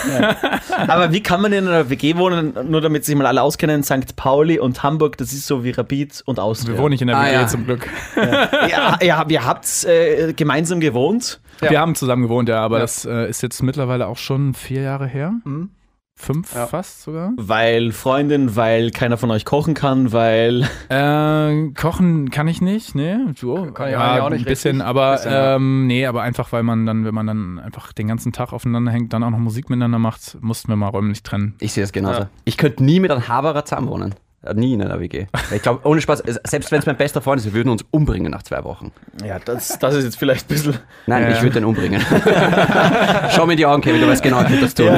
Aber 0.89 1.13
wie 1.13 1.23
kann 1.23 1.41
man 1.41 1.53
in 1.53 1.67
einer 1.69 1.89
WG 1.89 2.17
wohnen, 2.17 2.53
nur 2.69 2.81
damit 2.81 3.05
sich 3.05 3.15
mal 3.15 3.27
alle 3.27 3.41
auskennen, 3.43 3.83
St. 3.85 4.17
Pauli 4.17 4.59
und 4.59 4.83
Hamburg, 4.83 5.17
das 5.19 5.33
ist 5.33 5.47
so 5.47 5.63
wie 5.65 5.71
Rapid 5.71 6.23
und 6.27 6.39
Austria. 6.41 6.75
wir 6.75 6.79
wohnen 6.83 6.91
nicht 6.91 7.03
in 7.03 7.09
der 7.09 7.17
Ah, 7.17 7.25
WG 7.27 7.33
ja. 7.33 7.47
zum 7.47 7.65
Glück. 7.65 7.89
ja, 8.17 8.99
ja, 9.01 9.25
ihr 9.29 9.45
habt 9.47 9.85
äh, 9.85 10.33
gemeinsam 10.35 10.81
gewohnt. 10.81 11.41
Ja. 11.61 11.71
Wir 11.71 11.81
haben 11.81 11.95
zusammen 11.95 12.23
gewohnt, 12.23 12.49
ja, 12.49 12.61
aber 12.61 12.77
Ja. 12.79 12.83
das 12.83 13.05
äh, 13.05 13.29
ist 13.29 13.43
jetzt 13.43 13.63
mittlerweile 13.63 14.09
auch 14.09 14.19
schon 14.19 14.55
vier 14.55 14.83
Jahre 14.83 15.07
her. 15.07 15.33
Mhm. 15.45 15.71
Fünf 16.17 16.55
Ja. 16.55 16.67
fast 16.69 17.03
sogar. 17.03 17.33
Weil 17.37 17.91
Freundin, 17.93 18.55
weil 18.57 18.91
keiner 18.93 19.17
von 19.19 19.31
euch 19.33 19.45
kochen 19.45 19.75
kann, 19.75 20.13
weil. 20.13 20.69
Äh, 20.89 21.71
kochen 21.73 22.31
kann 22.31 22.47
ich 22.47 22.61
nicht, 22.61 22.95
ne? 22.95 23.35
Du, 23.41 23.55
Kann 23.73 23.89
ich 23.91 23.97
eigentlich 23.97 24.23
auch 24.23 24.31
nicht 24.31 24.41
Ein 24.43 24.45
bisschen, 24.45 24.77
richtig. 24.77 24.87
aber 24.87 25.13
Bisschen, 25.13 25.33
ja. 25.33 25.57
ähm, 25.57 25.87
nee, 25.87 26.07
aber 26.07 26.23
einfach, 26.23 26.53
weil 26.53 26.63
man 26.63 26.87
dann, 26.87 27.05
wenn 27.05 27.15
man 27.15 27.27
dann 27.27 27.59
einfach 27.59 27.93
den 27.93 28.07
ganzen 28.07 28.33
Tag 28.33 28.53
aufeinander 28.53 28.93
hängt, 28.93 29.13
dann 29.13 29.25
auch 29.25 29.31
noch 29.31 29.39
Musik 29.39 29.71
miteinander 29.71 29.99
macht, 29.99 30.39
mussten 30.41 30.69
wir 30.69 30.77
mal 30.77 30.89
räumlich 30.89 31.23
trennen. 31.23 31.55
Ich 31.59 31.73
sehe 31.73 31.83
es 31.85 31.93
genauso. 31.93 32.21
Ja. 32.23 32.29
Ich 32.45 32.57
könnte 32.59 32.85
nie 32.85 33.01
mit 33.01 33.11
einem 33.11 33.27
Haberer 33.29 33.65
zusammenwohnen. 33.65 34.15
Nie 34.55 34.75
in 34.75 34.83
einer 34.83 35.01
WG. 35.01 35.27
Ich 35.55 35.63
glaube, 35.63 35.81
ohne 35.89 36.01
Spaß, 36.01 36.23
selbst 36.47 36.71
wenn 36.71 36.79
es 36.81 36.87
mein 36.87 36.97
bester 36.97 37.23
Freund 37.23 37.41
ist, 37.41 37.47
wir 37.47 37.55
würden 37.55 37.71
uns 37.71 37.85
umbringen 37.91 38.31
nach 38.31 38.43
zwei 38.43 38.63
Wochen. 38.65 38.93
Ja, 39.25 39.39
das, 39.39 39.79
das 39.79 39.95
ist 39.95 40.05
jetzt 40.05 40.17
vielleicht 40.19 40.47
ein 40.47 40.55
bisschen. 40.55 40.79
Nein, 41.07 41.23
Ja. 41.23 41.31
ich 41.31 41.43
würde 41.43 41.55
den 41.55 41.65
umbringen. 41.65 42.01
Schau 43.31 43.47
mir 43.47 43.53
in 43.53 43.59
die 43.59 43.67
Augen, 43.67 43.83
Kevin, 43.83 44.01
du 44.01 44.09
weißt 44.09 44.23
genau, 44.23 44.43
ich 44.43 44.51
würde 44.51 44.63
das 44.63 44.75
tun. 44.75 44.89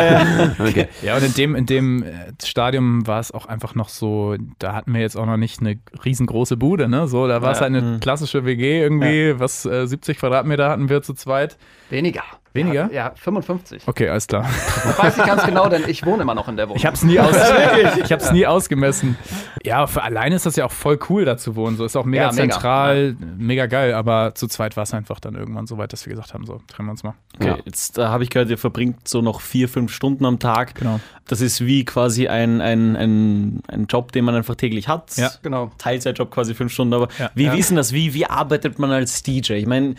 Okay. 0.58 0.88
Ja, 1.02 1.16
und 1.16 1.22
in 1.22 1.34
dem, 1.34 1.54
in 1.54 1.66
dem 1.66 2.02
äh, 2.02 2.12
Stadium 2.44 3.06
war 3.06 3.20
es 3.20 3.32
auch 3.32 3.46
einfach 3.46 3.74
noch 3.74 3.88
so, 3.88 4.36
da 4.58 4.74
hatten 4.74 4.92
wir 4.94 5.00
jetzt 5.00 5.16
auch 5.16 5.26
noch 5.26 5.36
nicht 5.36 5.60
eine 5.60 5.78
riesengroße 6.04 6.56
Bude, 6.56 6.88
ne? 6.88 7.06
So, 7.08 7.26
da 7.28 7.42
war 7.42 7.52
es 7.52 7.58
Ja. 7.58 7.66
halt 7.66 7.74
eine 7.76 7.98
klassische 8.00 8.44
WG 8.44 8.80
irgendwie, 8.80 9.38
was 9.38 9.64
äh, 9.66 9.86
70 9.86 10.18
Quadratmeter 10.18 10.68
hatten 10.68 10.88
wir 10.88 11.02
zu 11.02 11.14
zweit. 11.14 11.56
Weniger. 11.90 12.22
Weniger? 12.56 12.90
Ja, 12.92 13.12
55. 13.16 13.82
Okay, 13.86 14.08
alles 14.08 14.26
klar. 14.26 14.44
Ich 14.90 14.98
weiß 14.98 15.16
nicht 15.16 15.26
ganz 15.26 15.44
genau, 15.44 15.68
denn 15.68 15.84
ich 15.88 16.04
wohne 16.04 16.22
immer 16.22 16.34
noch 16.34 16.48
in 16.48 16.56
der 16.56 16.66
Wohnung. 16.68 16.76
Ich 16.78 16.86
habe 16.86 16.94
es 16.96 17.02
nie, 17.02 17.18
aus 17.20 17.34
ich 18.04 18.10
hab's 18.12 18.32
nie 18.32 18.46
ausgemessen. 18.46 19.16
Ja, 19.64 19.86
für 19.86 20.02
alleine 20.02 20.34
ist 20.36 20.46
das 20.46 20.56
ja 20.56 20.64
auch 20.64 20.72
voll 20.72 20.98
cool, 21.08 21.24
da 21.24 21.36
zu 21.36 21.56
wohnen. 21.56 21.76
So 21.76 21.84
ist 21.84 21.96
auch 21.96 22.04
mega 22.04 22.24
Ja, 22.24 22.32
mega. 22.32 22.52
zentral, 22.54 23.16
mega 23.36 23.66
geil. 23.66 23.94
Aber 23.94 24.34
zu 24.34 24.46
zweit 24.48 24.76
war 24.76 24.82
es 24.84 24.94
einfach 24.94 25.20
dann 25.20 25.34
irgendwann 25.34 25.66
so 25.66 25.78
weit, 25.78 25.92
dass 25.92 26.06
wir 26.06 26.10
gesagt 26.14 26.34
haben, 26.34 26.46
so 26.46 26.60
trennen 26.68 26.88
wir 26.88 26.92
uns 26.92 27.02
mal. 27.02 27.14
Okay, 27.36 27.48
Ja. 27.48 27.58
jetzt 27.64 27.98
da 27.98 28.08
habe 28.10 28.24
ich 28.24 28.30
gehört, 28.30 28.48
ihr 28.50 28.58
verbringt 28.58 29.06
so 29.08 29.22
noch 29.22 29.40
vier, 29.40 29.68
fünf 29.68 29.92
Stunden 29.92 30.24
am 30.24 30.38
Tag. 30.38 30.74
Genau. 30.76 31.00
Das 31.28 31.40
ist 31.40 31.64
wie 31.66 31.84
quasi 31.84 32.28
ein, 32.28 32.60
ein, 32.60 32.96
ein, 32.96 33.60
ein 33.68 33.86
Job, 33.86 34.12
den 34.12 34.24
man 34.24 34.34
einfach 34.34 34.54
täglich 34.54 34.88
hat. 34.88 35.16
Ja. 35.16 35.30
Genau. 35.42 35.70
Teilzeitjob 35.78 36.30
quasi 36.30 36.54
fünf 36.54 36.72
Stunden. 36.72 36.94
Aber 36.94 37.08
Ja. 37.18 37.30
wie, 37.34 37.44
Ja. 37.46 37.54
denn 37.54 37.76
das? 37.76 37.92
Wie, 37.92 38.14
wie 38.14 38.26
arbeitet 38.26 38.78
man 38.78 38.90
als 38.92 39.22
DJ? 39.22 39.54
Ich 39.54 39.66
meine, 39.66 39.94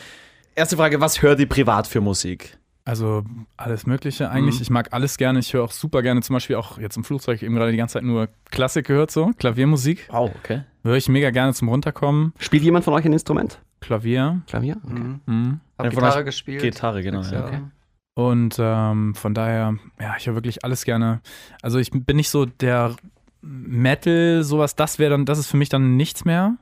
erste 0.58 0.76
Frage, 0.76 1.00
was 1.00 1.22
hört 1.22 1.40
ihr 1.40 1.48
privat 1.48 1.88
für 1.88 2.02
Musik? 2.02 2.58
Also 2.84 3.24
alles 3.58 3.86
Mögliche 3.86 4.30
eigentlich. 4.30 4.56
Mhm. 4.56 4.62
Ich 4.62 4.70
mag 4.70 4.94
alles 4.94 5.18
gerne. 5.18 5.40
Ich 5.40 5.54
höre 5.54 5.64
auch 5.64 5.72
super 5.72 6.02
gerne, 6.02 6.22
zum 6.22 6.34
Beispiel 6.36 6.56
auch 6.56 6.78
jetzt 6.78 6.96
im 6.96 7.04
Flugzeug 7.04 7.44
eben 7.44 7.54
gerade 7.54 7.72
die 7.72 7.78
ganze 7.78 7.94
Zeit 7.94 8.04
nur 8.04 8.30
Klassik 8.50 8.88
gehört, 8.88 9.12
so 9.12 9.32
Klaviermusik. 9.38 10.08
Wow, 10.10 10.32
okay. 10.36 10.64
Höre 10.84 10.96
ich 10.96 11.10
mega 11.10 11.30
gerne 11.32 11.54
zum 11.54 11.68
Runterkommen. 11.68 12.34
Spielt 12.40 12.64
jemand 12.64 12.86
von 12.86 12.94
euch 12.94 13.06
ein 13.06 13.14
Instrument? 13.14 13.60
Klavier. 13.82 14.42
Klavier? 14.48 14.78
Okay. 14.84 14.94
Mhm. 14.94 15.22
Mhm. 15.26 15.60
Hab 15.78 15.90
Gitarre 15.90 16.24
gespielt. 16.24 16.62
Gitarre, 16.62 17.04
genau. 17.04 17.22
Ja. 17.24 17.32
Jahre. 17.32 17.72
Und 18.16 18.56
ähm, 18.58 19.14
von 19.16 19.34
daher, 19.34 19.76
ja, 20.00 20.16
ich 20.18 20.26
höre 20.26 20.36
wirklich 20.36 20.64
alles 20.64 20.86
gerne. 20.86 21.22
Also 21.62 21.78
ich 21.78 21.92
bin 21.92 22.16
nicht 22.16 22.30
so 22.30 22.46
der 22.46 22.96
Metal, 23.42 24.44
sowas, 24.44 24.76
das 24.76 24.98
wäre 24.98 25.12
dann, 25.12 25.26
das 25.26 25.38
ist 25.40 25.48
für 25.48 25.58
mich 25.58 25.70
dann 25.70 25.98
nichts 25.98 26.26
mehr. 26.26 26.56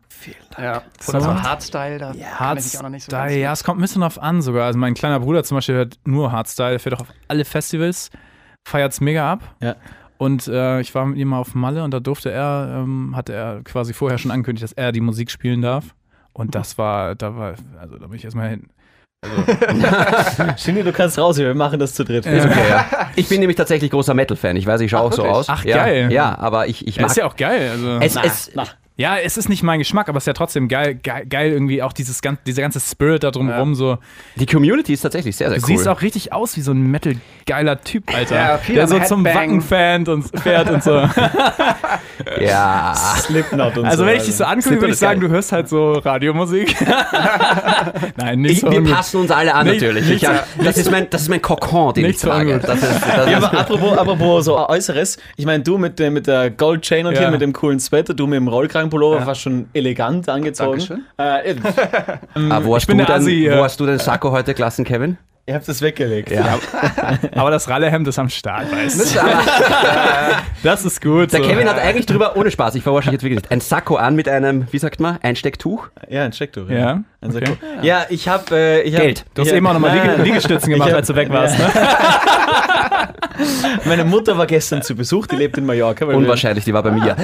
Ja. 0.58 0.82
So. 1.00 1.12
Oder 1.12 1.22
so 1.22 1.44
Hardstyle, 1.44 1.98
da 1.98 2.14
kann 2.38 2.58
ich 2.58 2.78
auch 2.78 2.84
noch 2.84 2.90
nicht 2.90 3.10
so 3.10 3.16
ja, 3.16 3.52
es 3.52 3.64
kommt 3.64 3.80
ein 3.80 3.82
bisschen 3.82 4.02
drauf 4.02 4.22
an 4.22 4.42
sogar. 4.42 4.66
Also 4.66 4.80
mein 4.80 4.94
kleiner 4.94 5.20
Bruder 5.20 5.44
zum 5.44 5.58
Beispiel 5.58 5.76
hört 5.76 6.00
nur 6.06 6.32
Hardstyle, 6.32 6.72
der 6.72 6.80
fährt 6.80 6.96
auch 6.96 7.02
auf 7.02 7.14
alle 7.28 7.46
Festivals, 7.46 8.10
feiert 8.68 8.94
es 8.94 9.02
mega 9.02 9.32
ab. 9.32 9.56
Ja. 9.62 9.76
Und 10.18 10.48
äh, 10.48 10.80
ich 10.80 10.96
war 10.96 11.06
mit 11.06 11.18
ihm 11.18 11.28
mal 11.30 11.40
auf 11.40 11.56
Malle 11.56 11.84
und 11.84 11.92
da 11.94 12.00
durfte 12.00 12.32
er, 12.32 12.84
ähm, 12.84 13.16
hatte 13.16 13.34
er 13.34 13.62
quasi 13.64 13.94
vorher 13.94 14.18
schon 14.18 14.32
angekündigt, 14.32 14.64
dass 14.64 14.72
er 14.72 14.92
die 14.92 15.02
Musik 15.02 15.30
spielen 15.30 15.62
darf. 15.62 15.94
Und 16.34 16.56
das 16.56 16.78
war, 16.78 17.16
da 17.16 17.36
war, 17.36 17.56
also 17.80 17.98
da 17.98 18.08
bin 18.08 18.16
ich 18.18 18.24
erstmal 18.24 18.50
hin. 18.50 18.70
Shindy, 20.58 20.84
du 20.84 20.92
kannst 20.92 21.18
raus, 21.18 21.38
wir 21.38 21.54
machen 21.56 21.80
das 21.80 21.94
zu 21.94 22.04
dritt. 22.04 22.26
Ja. 22.26 22.46
Okay, 22.46 22.70
ja. 22.70 22.86
Ich 23.16 23.30
bin 23.30 23.40
nämlich 23.40 23.56
tatsächlich 23.58 23.92
großer 23.92 24.14
Metal-Fan. 24.14 24.56
Ich 24.58 24.66
weiß, 24.68 24.82
ich 24.82 24.92
schaue 24.92 25.02
Ach, 25.02 25.06
auch 25.06 25.14
so 25.14 25.24
wirklich? 25.24 25.38
aus. 25.38 25.50
Ach, 25.50 25.64
ja, 25.66 25.78
geil. 25.78 26.12
Ja, 26.12 26.38
aber 26.38 26.68
ich, 26.68 26.86
ich 26.86 26.98
Ja, 26.98 27.04
mag 27.04 27.12
ist 27.12 27.18
ja 27.18 27.26
auch 27.26 27.36
geil. 27.36 27.72
Also. 27.72 27.98
es, 28.02 28.16
Na, 28.16 28.24
es, 28.26 28.52
na. 28.54 28.64
Ja, 28.98 29.18
es 29.18 29.36
ist 29.36 29.50
nicht 29.50 29.62
mein 29.62 29.80
Geschmack, 29.80 30.08
aber 30.08 30.18
es 30.20 30.24
ist 30.24 30.28
ja 30.28 30.34
trotzdem 30.34 30.70
geil, 30.70 30.96
geil, 31.04 31.26
geil 31.30 31.52
irgendwie 31.52 31.84
auch 31.84 31.92
dieses 31.92 32.22
gan 32.22 32.38
dieser 32.48 32.62
ganze 32.62 32.80
Spirit 32.80 33.24
da 33.24 33.32
drumherum 33.32 33.76
so. 33.76 33.98
die 34.38 34.46
Community 34.46 34.94
ist 34.94 35.02
tatsächlich 35.02 35.36
sehr, 35.36 35.50
sehr 35.50 35.58
Du 35.60 35.64
cool. 35.64 35.68
siehst 35.78 35.88
auch 35.90 36.02
richtig 36.02 36.32
aus 36.32 36.56
wie 36.56 36.62
so 36.62 36.72
ein 36.72 36.82
Metal-geiler 36.82 37.82
Typ, 37.82 38.14
Alter. 38.16 38.36
Ja, 38.36 38.58
viel 38.58 38.76
der 38.76 38.88
so 38.88 38.98
zum 39.00 39.26
Headbang. 39.26 39.50
Wacken 39.50 39.62
fährt 39.62 40.08
und 40.08 40.24
fährt 40.42 40.70
und 40.70 40.82
so. 40.84 41.04
ja. 42.42 42.94
Slipknot 43.18 43.78
und 43.78 43.86
Also 43.86 44.00
so. 44.00 44.06
wenn 44.06 44.18
ich 44.18 44.24
dich 44.24 44.36
so 44.36 44.44
angucke, 44.46 44.80
würde 44.82 44.94
ich 44.94 44.98
sagen, 45.00 45.20
du 45.22 45.28
hörst 45.30 45.52
halt 45.52 45.68
so 45.70 45.94
Radiomusik. 45.94 46.76
Nein, 48.18 48.40
nicht 48.42 48.52
Ich, 48.54 48.60
so 48.62 48.72
wir 48.72 48.80
ungut. 48.80 48.94
passen 48.94 49.18
uns 49.22 49.32
alle 49.32 49.54
an 49.54 49.68
Nicht- 49.68 49.82
natürlich. 49.82 50.06
nicht 50.08 50.24
ich, 50.24 50.28
hab, 50.30 50.46
das, 50.64 50.78
ist 50.78 50.92
mein, 50.92 51.10
das 51.10 51.24
ist 51.24 51.30
mein 51.30 51.42
Kokon, 51.42 51.94
den 51.94 52.04
nicht 52.06 52.16
ich 52.16 52.22
so 52.22 52.30
trage. 52.30 52.54
ungut. 52.54 52.68
Das 52.70 52.82
ist, 52.82 53.02
das 53.02 53.30
Ja, 53.30 53.38
aber 53.38 53.60
apropos, 53.60 53.98
apropos 53.98 54.46
so 54.46 54.58
Äußeres, 54.70 55.18
ich 55.36 55.46
meine, 55.46 55.64
du 55.64 55.78
mit, 55.78 56.00
der- 56.00 56.12
mit 56.12 56.28
der 56.28 56.50
Gold-Chain 56.50 57.06
und 57.08 57.14
Ja. 57.16 57.22
hier 57.22 57.32
mit 57.32 57.42
dem 57.42 57.54
coolen 57.54 57.80
Sweater, 57.80 58.14
du 58.14 58.28
mit 58.28 58.38
dem 58.38 58.48
Rollkragenpullover, 58.86 59.20
Ja. 59.20 59.28
warst 59.28 59.42
schon 59.42 59.68
elegant 59.74 60.30
angezogen. 60.30 60.80
Dankeschön. 60.80 61.06
Äh, 61.18 61.56
ah, 62.50 62.62
wo, 62.64 62.76
hast 62.76 62.88
bin 62.88 62.98
du 62.98 63.06
denn, 63.06 63.26
wo 63.26 63.30
ja. 63.30 63.64
hast 63.64 63.80
du 63.80 63.86
den 63.86 64.00
Sakko 64.00 64.32
heute 64.32 64.54
gelassen, 64.54 64.86
Kevin? 64.86 65.18
Ihr 65.48 65.54
habt 65.54 65.70
es 65.70 65.80
weggelegt. 65.84 66.32
Ja. 66.32 66.58
Aber 67.36 67.52
das 67.52 67.70
Rallehemd 67.70 68.08
ist 68.08 68.18
am 68.18 68.30
Start, 68.30 68.72
weißt 68.72 69.16
du. 69.16 69.20
Das 70.64 70.84
ist 70.84 71.00
gut. 71.00 71.32
Der 71.32 71.44
so. 71.44 71.48
Kevin 71.48 71.70
hat 71.70 71.78
eigentlich 71.78 72.08
drüber, 72.08 72.36
ohne 72.36 72.50
Spaß, 72.50 72.74
ich 72.74 72.82
verarsche 72.82 73.10
dich 73.10 73.14
jetzt 73.14 73.24
wirklich 73.24 73.42
nicht, 73.44 73.52
ein 73.52 73.62
Sakko 73.62 73.98
an 73.98 74.16
mit 74.16 74.28
einem, 74.28 74.66
wie 74.72 74.80
sagt 74.80 75.00
man, 75.00 75.20
Einstecktuch. 75.22 75.90
Ja, 76.10 76.24
ein 76.24 76.34
Stecktuch. 76.34 76.68
Ja, 76.70 76.94
Ein 76.94 77.06
okay. 77.22 77.46
Sakko. 77.46 77.58
ja 77.84 78.06
ich 78.10 78.28
habe. 78.28 78.56
Äh, 78.56 78.82
ich 78.82 78.96
hab- 78.96 79.02
Geld. 79.04 79.26
Du 79.36 79.44
hast 79.44 79.52
eben 79.52 79.68
auch 79.68 79.74
nochmal 79.74 79.96
Liege. 79.96 80.24
Liegestützen 80.24 80.70
gemacht, 80.74 80.90
hab- 80.90 80.98
als 80.98 81.08
du 81.08 81.16
weg 81.16 81.30
warst. 81.30 81.60
Ne? 81.60 81.68
Meine 83.86 84.06
Mutter 84.06 84.36
war 84.38 84.48
gestern 84.48 84.82
zu 84.82 84.96
Besuch, 84.96 85.28
die 85.28 85.36
lebt 85.36 85.58
in 85.60 85.66
Mallorca. 85.68 86.08
weil 86.08 86.14
wir- 86.16 86.18
Unwahrscheinlich, 86.18 86.64
die 86.66 86.74
war 86.74 86.82
bei 86.82 86.92
mir. 86.92 87.16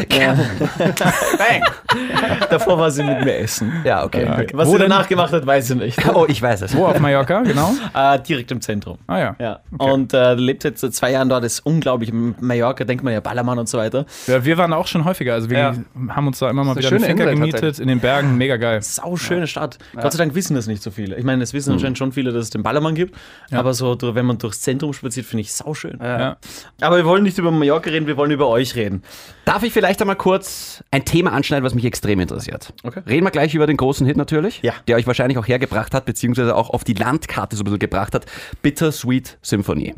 Davor 2.49 2.77
war 2.77 2.91
sie 2.91 3.03
mit 3.03 3.23
mir 3.25 3.37
essen. 3.37 3.81
Ja, 3.83 4.03
okay. 4.03 4.27
Was 4.53 4.67
Wo 4.67 4.73
sie 4.73 4.77
denn? 4.79 4.89
danach 4.89 5.07
gemacht 5.07 5.33
hat, 5.33 5.45
weiß 5.47 5.71
ich 5.71 5.75
nicht. 5.77 6.13
Oh, 6.13 6.25
ich 6.27 6.39
weiß 6.41 6.61
es. 6.61 6.75
Wo 6.75 6.85
auf 6.85 6.99
Mallorca, 6.99 7.41
genau? 7.41 7.73
Direkt 8.17 8.51
im 8.51 8.61
Zentrum. 8.61 8.97
Ah 9.07 9.19
ja. 9.19 9.35
Ja. 9.39 9.59
Und 9.77 10.13
äh, 10.13 10.33
lebt 10.35 10.63
jetzt 10.63 10.81
seit 10.81 10.93
zwei 10.93 11.11
Jahren 11.11 11.29
dort, 11.29 11.43
ist 11.43 11.59
unglaublich. 11.65 12.11
Mallorca 12.13 12.83
denkt 12.83 13.03
man 13.03 13.13
ja 13.13 13.19
Ballermann 13.19 13.59
und 13.59 13.67
so 13.69 13.77
weiter. 13.77 14.05
ja. 14.27 14.43
Wir 14.45 14.57
waren 14.57 14.73
auch 14.73 14.87
schon 14.87 15.05
häufiger. 15.05 15.33
Also 15.33 15.49
wir 15.49 15.57
Ja. 15.57 15.75
haben 16.09 16.27
uns 16.27 16.39
da 16.39 16.49
immer 16.49 16.63
mal 16.63 16.75
wieder 16.75 16.87
schöne 16.89 17.05
Insel 17.07 17.33
gemietet 17.35 17.79
in 17.79 17.87
den 17.87 17.99
Bergen. 17.99 18.37
Mega 18.37 18.57
geil. 18.57 18.81
Sau 18.81 19.15
schöne 19.15 19.47
Stadt. 19.47 19.77
Gott 19.95 20.11
sei 20.11 20.17
Dank 20.17 20.35
wissen 20.35 20.55
das 20.55 20.67
nicht 20.67 20.81
so 20.83 20.91
viele. 20.91 21.15
Ich 21.17 21.23
meine, 21.23 21.43
es 21.43 21.53
wissen 21.53 21.73
anscheinend 21.73 21.97
schon 21.97 22.11
viele, 22.11 22.31
dass 22.31 22.43
es 22.45 22.49
den 22.49 22.63
Ballermann 22.63 22.95
gibt. 22.95 23.15
Aber 23.51 23.73
so, 23.73 23.97
wenn 24.01 24.25
man 24.25 24.37
durchs 24.37 24.61
Zentrum 24.61 24.93
spaziert, 24.93 25.25
finde 25.25 25.41
ich 25.41 25.53
sau 25.53 25.73
schön. 25.73 25.99
Ja. 26.01 26.37
Aber 26.81 26.97
wir 26.97 27.05
wollen 27.05 27.23
nicht 27.23 27.37
über 27.37 27.51
Mallorca 27.51 27.89
reden, 27.89 28.07
wir 28.07 28.17
wollen 28.17 28.31
über 28.31 28.47
euch 28.47 28.75
reden. 28.75 29.03
Darf 29.45 29.63
ich 29.63 29.73
vielleicht 29.73 29.99
einmal 30.01 30.15
kurz 30.15 30.83
ein 30.91 31.03
Thema 31.05 31.33
anschneiden, 31.33 31.63
was 31.65 31.73
mich 31.73 31.85
extrem 31.85 32.19
interessiert? 32.19 32.73
Okay. 32.83 33.01
Reden 33.07 33.25
wir 33.25 33.31
gleich 33.31 33.53
über 33.55 33.67
den 33.67 33.77
großen 33.77 34.05
Hit 34.05 34.15
natürlich, 34.17 34.61
Ja. 34.61 34.73
der 34.87 34.95
euch 34.97 35.07
wahrscheinlich 35.07 35.37
auch 35.37 35.47
hergebracht 35.47 35.93
hat, 35.93 36.05
beziehungsweise 36.05 36.55
auch 36.55 36.69
auf 36.69 36.83
die 36.83 36.93
Landkarte 36.93 37.55
so 37.55 37.61
ein 37.61 37.65
bisschen 37.65 37.79
gebracht 37.79 38.00
hat. 38.13 38.25
Bittersweet 38.61 39.37
Symphony. 39.41 39.93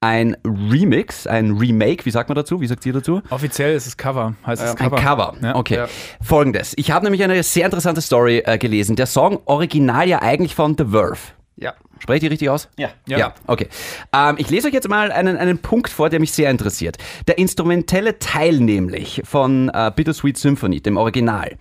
Ein 0.00 0.36
Remix, 0.44 1.26
ein 1.26 1.52
Remake, 1.52 2.06
wie 2.06 2.10
sagt 2.10 2.28
man 2.28 2.36
dazu? 2.36 2.60
Wie 2.60 2.66
sagt 2.66 2.84
ihr 2.86 2.92
dazu? 2.92 3.22
Offiziell 3.30 3.74
ist 3.74 3.86
es 3.86 3.96
Cover. 3.96 4.34
Heißt 4.46 4.62
es 4.62 4.70
Ein 4.70 4.76
Cover. 4.76 4.96
Cover. 4.96 5.34
Ja. 5.42 5.56
Okay. 5.56 5.74
Ja. 5.76 5.88
Folgendes. 6.22 6.72
Ich 6.76 6.90
habe 6.90 7.04
nämlich 7.04 7.22
eine 7.22 7.42
sehr 7.42 7.64
interessante 7.64 8.00
Story 8.00 8.38
äh, 8.44 8.58
gelesen. 8.58 8.96
Der 8.96 9.06
Song 9.06 9.40
original 9.44 10.08
ja 10.08 10.22
eigentlich 10.22 10.54
von 10.54 10.76
The 10.76 10.84
Verve. 10.86 11.18
Ja. 11.56 11.74
Spreche 11.98 12.16
ich 12.16 12.20
die 12.20 12.26
richtig 12.28 12.48
aus? 12.48 12.70
Ja. 12.78 12.88
Ja, 13.06 13.34
okay. 13.46 13.68
Ähm, 14.14 14.36
ich 14.38 14.48
lese 14.48 14.68
euch 14.68 14.72
jetzt 14.72 14.88
mal 14.88 15.12
einen, 15.12 15.36
einen 15.36 15.58
Punkt 15.58 15.90
vor, 15.90 16.08
der 16.08 16.18
mich 16.18 16.32
sehr 16.32 16.50
interessiert. 16.50 16.96
Der 17.28 17.36
instrumentelle 17.36 18.18
Teil 18.18 18.58
nämlich 18.58 19.20
von 19.24 19.68
äh, 19.68 19.92
Bittersweet 19.94 20.38
Symphony, 20.38 20.80
dem 20.80 20.96
Original, 20.96 21.58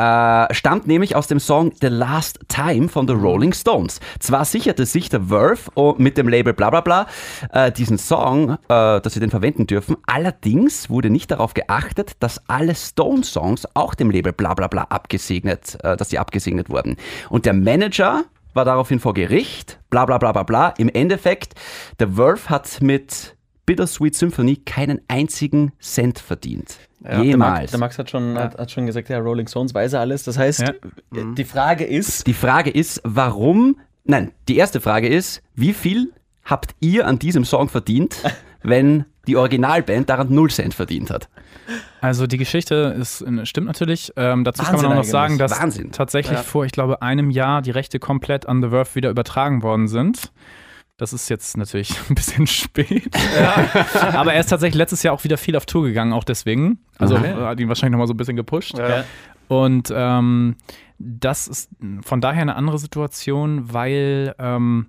äh, 0.00 0.54
stammt 0.54 0.86
nämlich 0.86 1.14
aus 1.14 1.26
dem 1.26 1.40
Song 1.40 1.72
The 1.80 1.88
Last 1.88 2.40
Time 2.48 2.88
von 2.88 3.06
The 3.06 3.12
Rolling 3.12 3.52
Stones. 3.52 4.00
Zwar 4.18 4.46
sicherte 4.46 4.86
sich 4.86 5.10
der 5.10 5.24
Verve 5.24 5.70
oh, 5.74 5.94
mit 5.98 6.16
dem 6.16 6.26
Label 6.26 6.54
bla 6.54 6.70
bla 6.70 6.80
bla 6.80 7.06
äh, 7.52 7.70
diesen 7.70 7.98
Song, 7.98 8.52
äh, 8.52 8.56
dass 8.68 9.12
sie 9.12 9.20
den 9.20 9.30
verwenden 9.30 9.66
dürfen, 9.66 9.96
allerdings 10.06 10.88
wurde 10.88 11.10
nicht 11.10 11.30
darauf 11.30 11.52
geachtet, 11.52 12.12
dass 12.20 12.40
alle 12.48 12.74
Stone-Songs 12.74 13.68
auch 13.74 13.94
dem 13.94 14.10
Label 14.10 14.32
bla 14.32 14.54
bla 14.54 14.68
bla 14.68 14.84
abgesegnet, 14.84 15.76
äh, 15.82 15.98
dass 15.98 16.08
die 16.08 16.18
abgesegnet 16.18 16.70
wurden. 16.70 16.96
Und 17.28 17.44
der 17.44 17.52
Manager 17.52 18.24
war 18.54 18.64
daraufhin 18.64 19.00
vor 19.00 19.12
Gericht, 19.12 19.80
bla 19.90 20.06
bla 20.06 20.16
bla 20.16 20.32
bla 20.32 20.44
bla. 20.44 20.68
Im 20.78 20.88
Endeffekt, 20.88 21.54
der 21.98 22.08
Verve 22.08 22.48
hat 22.48 22.80
mit 22.80 23.36
Bittersweet 23.70 24.16
Symphony 24.16 24.56
keinen 24.56 25.00
einzigen 25.06 25.70
Cent 25.80 26.18
verdient. 26.18 26.76
Der 26.98 27.18
Max, 27.18 27.24
Jemals. 27.24 27.70
der 27.70 27.78
Max 27.78 27.98
hat 28.00 28.10
schon, 28.10 28.36
hat, 28.36 28.58
hat 28.58 28.68
schon 28.68 28.84
gesagt, 28.86 29.08
ja, 29.10 29.18
Rolling 29.20 29.46
Stones 29.46 29.72
weiß 29.72 29.92
er 29.92 30.00
alles. 30.00 30.24
Das 30.24 30.36
heißt, 30.36 30.60
Ja. 30.62 30.72
die 31.36 31.44
Frage 31.44 31.84
ist, 31.84 32.26
Die 32.26 32.34
Frage 32.34 32.70
ist, 32.70 33.00
warum, 33.04 33.76
nein, 34.02 34.32
die 34.48 34.56
erste 34.56 34.80
Frage 34.80 35.06
ist, 35.06 35.40
wie 35.54 35.72
viel 35.72 36.12
habt 36.44 36.74
ihr 36.80 37.06
an 37.06 37.20
diesem 37.20 37.44
Song 37.44 37.68
verdient, 37.68 38.16
wenn 38.64 39.04
die 39.28 39.36
Originalband 39.36 40.10
daran 40.10 40.34
0 40.34 40.50
Cent 40.50 40.74
verdient 40.74 41.10
hat? 41.10 41.28
Also 42.00 42.26
die 42.26 42.38
Geschichte 42.38 42.96
ist, 42.98 43.24
stimmt 43.44 43.68
natürlich. 43.68 44.12
Ähm, 44.16 44.42
dazu 44.42 44.64
kann 44.64 44.72
Wahnsinn 44.72 44.88
man 44.88 44.98
auch 44.98 45.02
noch 45.04 45.08
sagen, 45.08 45.38
dass 45.38 45.60
Wahnsinn. 45.60 45.92
tatsächlich 45.92 46.40
vor, 46.40 46.64
ich 46.64 46.72
glaube, 46.72 47.02
einem 47.02 47.30
Jahr 47.30 47.62
die 47.62 47.70
Rechte 47.70 48.00
komplett 48.00 48.46
an 48.48 48.60
The 48.62 48.70
Verve 48.70 48.96
wieder 48.96 49.10
übertragen 49.10 49.62
worden 49.62 49.86
sind. 49.86 50.32
Das 51.00 51.14
ist 51.14 51.30
jetzt 51.30 51.56
natürlich 51.56 51.98
ein 52.10 52.14
bisschen 52.14 52.46
spät. 52.46 53.10
Aber 54.12 54.34
er 54.34 54.40
ist 54.40 54.50
tatsächlich 54.50 54.76
letztes 54.76 55.02
Jahr 55.02 55.14
auch 55.14 55.24
wieder 55.24 55.38
viel 55.38 55.56
auf 55.56 55.64
Tour 55.64 55.84
gegangen, 55.84 56.12
auch 56.12 56.24
deswegen. 56.24 56.78
Also 56.98 57.18
hat 57.18 57.58
ihn 57.58 57.68
wahrscheinlich 57.68 57.92
nochmal 57.92 58.06
so 58.06 58.12
ein 58.12 58.18
bisschen 58.18 58.36
gepusht. 58.36 58.76
Ja. 58.76 59.04
Und 59.48 59.90
ähm, 59.96 60.56
das 60.98 61.48
ist 61.48 61.70
von 62.02 62.20
daher 62.20 62.42
eine 62.42 62.54
andere 62.54 62.78
Situation, 62.78 63.72
weil, 63.72 64.34
ähm, 64.38 64.88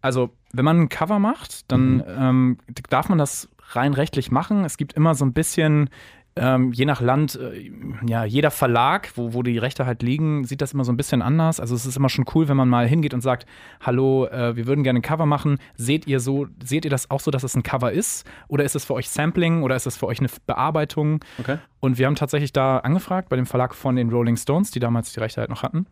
also 0.00 0.30
wenn 0.54 0.64
man 0.64 0.80
ein 0.80 0.88
Cover 0.88 1.18
macht, 1.18 1.70
dann 1.70 2.02
ähm, 2.18 2.58
darf 2.88 3.10
man 3.10 3.18
das 3.18 3.50
rein 3.72 3.92
rechtlich 3.92 4.30
machen. 4.30 4.64
Es 4.64 4.78
gibt 4.78 4.94
immer 4.94 5.14
so 5.14 5.26
ein 5.26 5.34
bisschen, 5.34 5.90
ähm, 6.36 6.72
je 6.72 6.84
nach 6.84 7.00
Land, 7.00 7.38
äh, 7.40 7.70
ja, 8.06 8.24
jeder 8.24 8.50
Verlag, 8.50 9.10
wo, 9.14 9.32
wo 9.32 9.42
die 9.42 9.56
Rechte 9.56 9.86
halt 9.86 10.02
liegen, 10.02 10.44
sieht 10.44 10.60
das 10.60 10.74
immer 10.74 10.84
so 10.84 10.92
ein 10.92 10.96
bisschen 10.96 11.22
anders. 11.22 11.60
Also 11.60 11.74
es 11.74 11.86
ist 11.86 11.96
immer 11.96 12.10
schon 12.10 12.26
cool, 12.34 12.46
wenn 12.48 12.56
man 12.56 12.68
mal 12.68 12.86
hingeht 12.86 13.14
und 13.14 13.22
sagt, 13.22 13.46
hallo, 13.80 14.26
äh, 14.26 14.54
wir 14.54 14.66
würden 14.66 14.84
gerne 14.84 14.98
ein 14.98 15.02
Cover 15.02 15.24
machen. 15.24 15.58
Seht 15.76 16.06
ihr 16.06 16.20
so, 16.20 16.46
seht 16.62 16.84
ihr 16.84 16.90
das 16.90 17.10
auch 17.10 17.20
so, 17.20 17.30
dass 17.30 17.42
es 17.42 17.54
ein 17.56 17.62
Cover 17.62 17.90
ist? 17.90 18.26
Oder 18.48 18.64
ist 18.64 18.76
es 18.76 18.84
für 18.84 18.94
euch 18.94 19.08
Sampling 19.08 19.62
oder 19.62 19.76
ist 19.76 19.86
es 19.86 19.96
für 19.96 20.06
euch 20.06 20.18
eine 20.18 20.28
Bearbeitung? 20.46 21.24
okay. 21.38 21.58
Und 21.80 21.98
wir 21.98 22.06
haben 22.06 22.16
tatsächlich 22.16 22.52
da 22.52 22.78
angefragt 22.78 23.28
bei 23.28 23.36
dem 23.36 23.46
Verlag 23.46 23.74
von 23.74 23.96
den 23.96 24.10
Rolling 24.10 24.36
Stones, 24.36 24.70
die 24.70 24.80
damals 24.80 25.12
die 25.12 25.20
Rechte 25.20 25.40
halt 25.40 25.50
noch 25.50 25.62
hatten. 25.62 25.86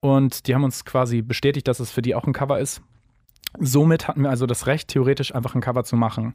Und 0.00 0.46
die 0.46 0.54
haben 0.54 0.64
uns 0.64 0.84
quasi 0.84 1.22
bestätigt, 1.22 1.68
dass 1.68 1.78
es 1.78 1.90
für 1.90 2.02
die 2.02 2.14
auch 2.14 2.24
ein 2.24 2.32
Cover 2.32 2.58
ist. 2.58 2.82
Somit 3.58 4.08
hatten 4.08 4.22
wir 4.22 4.30
also 4.30 4.46
das 4.46 4.66
Recht, 4.66 4.88
theoretisch 4.88 5.34
einfach 5.34 5.54
ein 5.54 5.60
Cover 5.60 5.84
zu 5.84 5.96
machen. 5.96 6.34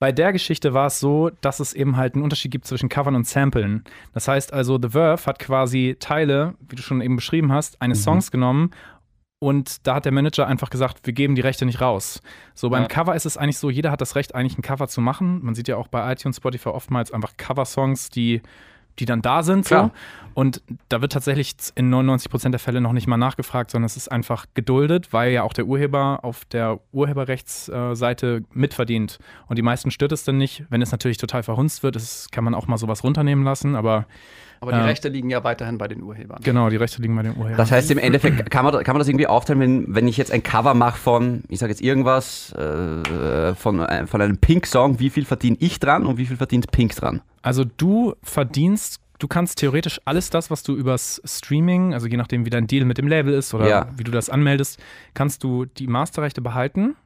Bei 0.00 0.12
der 0.12 0.32
Geschichte 0.32 0.74
war 0.74 0.86
es 0.86 1.00
so, 1.00 1.30
dass 1.40 1.60
es 1.60 1.72
eben 1.72 1.96
halt 1.96 2.14
einen 2.14 2.24
Unterschied 2.24 2.50
gibt 2.50 2.66
zwischen 2.66 2.88
Covern 2.88 3.14
und 3.14 3.26
Samplen. 3.26 3.84
Das 4.12 4.28
heißt 4.28 4.52
also, 4.52 4.78
The 4.80 4.90
Verve 4.90 5.24
hat 5.26 5.38
quasi 5.38 5.96
Teile, 5.98 6.54
wie 6.68 6.76
du 6.76 6.82
schon 6.82 7.00
eben 7.00 7.16
beschrieben 7.16 7.52
hast, 7.52 7.80
eines 7.80 8.02
Songs 8.02 8.30
genommen 8.30 8.70
und 9.44 9.86
da 9.86 9.96
hat 9.96 10.06
der 10.06 10.12
Manager 10.12 10.46
einfach 10.46 10.70
gesagt, 10.70 11.00
wir 11.04 11.12
geben 11.12 11.34
die 11.34 11.42
Rechte 11.42 11.66
nicht 11.66 11.82
raus. 11.82 12.22
So 12.54 12.70
beim 12.70 12.82
Ja. 12.84 12.88
Cover 12.88 13.14
ist 13.14 13.26
es 13.26 13.36
eigentlich 13.36 13.58
so, 13.58 13.68
jeder 13.68 13.90
hat 13.90 14.00
das 14.00 14.16
Recht, 14.16 14.34
eigentlich 14.34 14.56
ein 14.56 14.62
Cover 14.62 14.88
zu 14.88 15.02
machen. 15.02 15.44
Man 15.44 15.54
sieht 15.54 15.68
ja 15.68 15.76
auch 15.76 15.88
bei 15.88 16.10
iTunes, 16.10 16.38
Spotify 16.38 16.70
oftmals 16.70 17.12
einfach 17.12 17.36
Cover-Songs, 17.36 18.08
die, 18.08 18.40
die 18.98 19.04
dann 19.04 19.22
da 19.22 19.42
sind. 19.42 19.64
So. 19.64 19.74
Klar. 19.74 19.90
Und 20.34 20.62
da 20.88 21.00
wird 21.00 21.12
tatsächlich 21.12 21.54
in 21.76 21.94
99% 21.94 22.50
der 22.50 22.58
Fälle 22.58 22.80
noch 22.80 22.92
nicht 22.92 23.06
mal 23.06 23.16
nachgefragt, 23.16 23.70
sondern 23.70 23.86
es 23.86 23.96
ist 23.96 24.10
einfach 24.10 24.46
geduldet, 24.54 25.12
weil 25.12 25.32
ja 25.32 25.44
auch 25.44 25.52
der 25.52 25.66
Urheber 25.66 26.20
auf 26.22 26.44
der 26.46 26.80
Urheberrechtsseite 26.92 28.42
mitverdient. 28.52 29.18
Und 29.46 29.58
die 29.58 29.62
meisten 29.62 29.92
stört 29.92 30.10
es 30.10 30.24
dann 30.24 30.36
nicht. 30.36 30.64
Wenn 30.70 30.82
es 30.82 30.90
natürlich 30.90 31.18
total 31.18 31.44
verhunzt 31.44 31.84
wird, 31.84 31.94
das 31.94 32.28
kann 32.32 32.42
man 32.42 32.54
auch 32.54 32.66
mal 32.66 32.78
sowas 32.78 33.04
runternehmen 33.04 33.44
lassen, 33.44 33.76
aber 33.76 34.06
Aber 34.68 34.82
die. 34.82 34.84
Rechte 34.88 35.08
liegen 35.08 35.30
ja 35.30 35.42
weiterhin 35.44 35.78
bei 35.78 35.88
den 35.88 36.02
Urhebern. 36.02 36.40
genau, 36.42 36.68
die 36.70 36.76
Rechte 36.76 37.00
liegen 37.02 37.14
bei 37.16 37.22
den 37.22 37.36
Urhebern. 37.36 37.56
Das 37.56 37.70
heißt, 37.70 37.90
im 37.90 37.98
Endeffekt 37.98 38.50
kann 38.50 38.64
man, 38.64 38.72
kann 38.84 38.94
man 38.94 38.98
das 39.00 39.08
irgendwie 39.08 39.26
aufteilen, 39.26 39.60
wenn, 39.60 39.94
wenn 39.94 40.08
ich 40.08 40.16
jetzt 40.16 40.32
ein 40.32 40.42
Cover 40.42 40.74
mache 40.74 40.98
von, 40.98 41.42
ich 41.48 41.58
sage 41.58 41.70
jetzt 41.72 41.82
irgendwas, 41.82 42.52
äh, 42.52 43.54
von, 43.54 43.80
äh, 43.80 44.06
von 44.06 44.20
einem 44.20 44.38
Pink-Song, 44.38 44.98
wie 45.00 45.10
viel 45.10 45.24
verdiene 45.24 45.56
ich 45.60 45.78
dran 45.80 46.06
und 46.06 46.18
wie 46.18 46.26
viel 46.26 46.36
verdient 46.36 46.70
Pink 46.70 46.94
dran? 46.96 47.20
Also 47.42 47.64
du 47.64 48.14
verdienst, 48.22 49.00
du 49.18 49.28
kannst 49.28 49.58
theoretisch 49.58 50.00
alles 50.04 50.30
das, 50.30 50.50
was 50.50 50.62
du 50.62 50.74
übers 50.74 51.20
Streaming, 51.24 51.94
also 51.94 52.06
je 52.06 52.16
nachdem, 52.16 52.44
wie 52.46 52.50
dein 52.50 52.66
Deal 52.66 52.84
mit 52.84 52.98
dem 52.98 53.06
Label 53.08 53.32
ist 53.34 53.54
oder 53.54 53.68
Ja. 53.68 53.88
wie 53.96 54.04
du 54.04 54.10
das 54.10 54.28
anmeldest, 54.30 54.78
kannst 55.14 55.44
du 55.44 55.64
die 55.66 55.86
Masterrechte 55.86 56.40
behalten. 56.40 56.96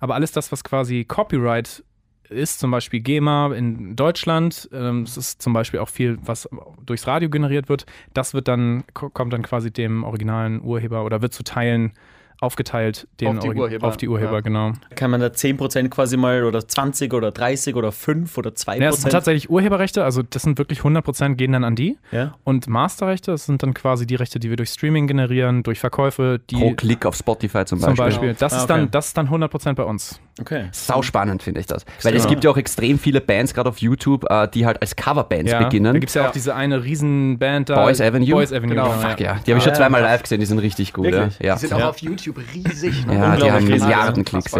Aber 0.00 0.14
alles 0.14 0.32
das, 0.32 0.50
was 0.52 0.64
quasi 0.64 1.04
Copyright 1.04 1.82
ist, 2.30 2.58
zum 2.60 2.70
Beispiel 2.70 3.00
GEMA 3.00 3.52
in 3.54 3.96
Deutschland, 3.96 4.68
ähm, 4.72 5.02
es 5.02 5.16
ist 5.16 5.40
zum 5.42 5.52
Beispiel 5.52 5.80
auch 5.80 5.88
viel, 5.88 6.18
was 6.22 6.48
durchs 6.84 7.06
Radio 7.06 7.28
generiert 7.30 7.68
wird, 7.68 7.86
das 8.14 8.34
wird 8.34 8.48
dann, 8.48 8.84
ko- 8.94 9.10
kommt 9.10 9.32
dann 9.32 9.42
quasi 9.42 9.70
dem 9.70 10.04
originalen 10.04 10.62
Urheber 10.62 11.04
oder 11.04 11.22
wird 11.22 11.32
zu 11.32 11.42
Teilen 11.44 11.92
aufgeteilt 12.40 13.08
den 13.20 13.36
Auf 13.36 13.38
die 13.40 13.48
Origi- 13.48 13.58
Urheber. 13.58 13.88
auf 13.88 13.96
die 13.96 14.08
Urheber, 14.08 14.34
Ja. 14.34 14.40
genau. 14.40 14.72
Kann 14.94 15.10
man 15.10 15.20
da 15.20 15.32
10% 15.32 15.90
quasi 15.90 16.16
mal 16.16 16.44
oder 16.44 16.68
20 16.68 17.12
oder 17.12 17.32
30 17.32 17.74
oder 17.74 17.90
5 17.90 18.38
oder 18.38 18.50
2%? 18.54 18.80
Ja, 18.80 18.90
es 18.90 19.02
sind 19.02 19.10
tatsächlich 19.10 19.50
Urheberrechte, 19.50 20.04
also 20.04 20.22
das 20.22 20.42
sind 20.42 20.56
wirklich 20.56 20.84
100% 20.84 21.34
gehen 21.34 21.50
dann 21.50 21.64
an 21.64 21.74
die. 21.74 21.98
Ja. 22.12 22.36
Und 22.44 22.68
Masterrechte, 22.68 23.32
das 23.32 23.46
sind 23.46 23.64
dann 23.64 23.74
quasi 23.74 24.06
die 24.06 24.14
Rechte, 24.14 24.38
die 24.38 24.50
wir 24.50 24.56
durch 24.56 24.70
Streaming 24.70 25.08
generieren, 25.08 25.64
durch 25.64 25.80
Verkäufe, 25.80 26.40
die 26.48 26.54
Pro 26.60 26.74
Klick 26.74 27.06
auf 27.06 27.16
Spotify 27.16 27.64
zum 27.64 27.80
zum 27.80 27.88
Beispiel. 27.96 28.04
Beispiel. 28.04 28.34
Das, 28.38 28.52
Ah, 28.52 28.56
ist 28.58 28.62
okay. 28.64 28.72
dann, 28.82 28.90
das 28.92 29.06
ist 29.08 29.16
dann 29.16 29.28
100% 29.30 29.74
bei 29.74 29.82
uns. 29.82 30.20
Okay. 30.40 30.66
Sau 30.72 31.02
spannend 31.02 31.42
finde 31.42 31.60
ich 31.60 31.66
das. 31.66 31.84
Weil 32.02 32.14
es 32.14 32.26
gibt 32.26 32.44
ja 32.44 32.50
auch 32.50 32.56
extrem 32.56 32.98
viele 32.98 33.20
Bands, 33.20 33.54
gerade 33.54 33.68
auf 33.68 33.78
YouTube, 33.78 34.24
äh, 34.30 34.48
die 34.48 34.66
halt 34.66 34.80
als 34.80 34.96
Coverbands 34.96 35.50
Ja, 35.52 35.62
beginnen. 35.62 35.92
Da 35.94 35.98
gibt 35.98 36.08
es 36.10 36.14
ja 36.14 36.28
auch 36.28 36.32
diese 36.32 36.54
eine 36.54 36.82
Riesenband 36.84 37.70
da. 37.70 37.82
Boys 37.84 38.00
Avenue? 38.00 38.30
Boys 38.30 38.52
Avenue, 38.52 38.68
Genau. 38.74 38.90
genau. 38.90 39.08
Fuck 39.08 39.20
ja, 39.20 39.38
die 39.46 39.50
habe 39.52 39.58
ich 39.58 39.64
schon 39.64 39.74
zweimal 39.74 40.02
live 40.02 40.22
gesehen, 40.22 40.40
die 40.40 40.46
sind 40.46 40.58
richtig 40.58 40.92
gut. 40.92 41.06
Ja. 41.06 41.12
Wirklich? 41.12 41.38
Ja. 41.40 41.54
Die 41.54 41.60
sind 41.66 41.72
auch 41.74 41.88
auf 41.88 41.98
YouTube 41.98 42.36
riesig. 42.54 43.06
Ne? 43.06 43.14
Ja, 43.14 43.36
die 43.36 43.50
haben 43.50 43.66
riesig, 43.66 43.82
Milliarden 43.82 44.24
ja. 44.24 44.24
Klicks. 44.24 44.54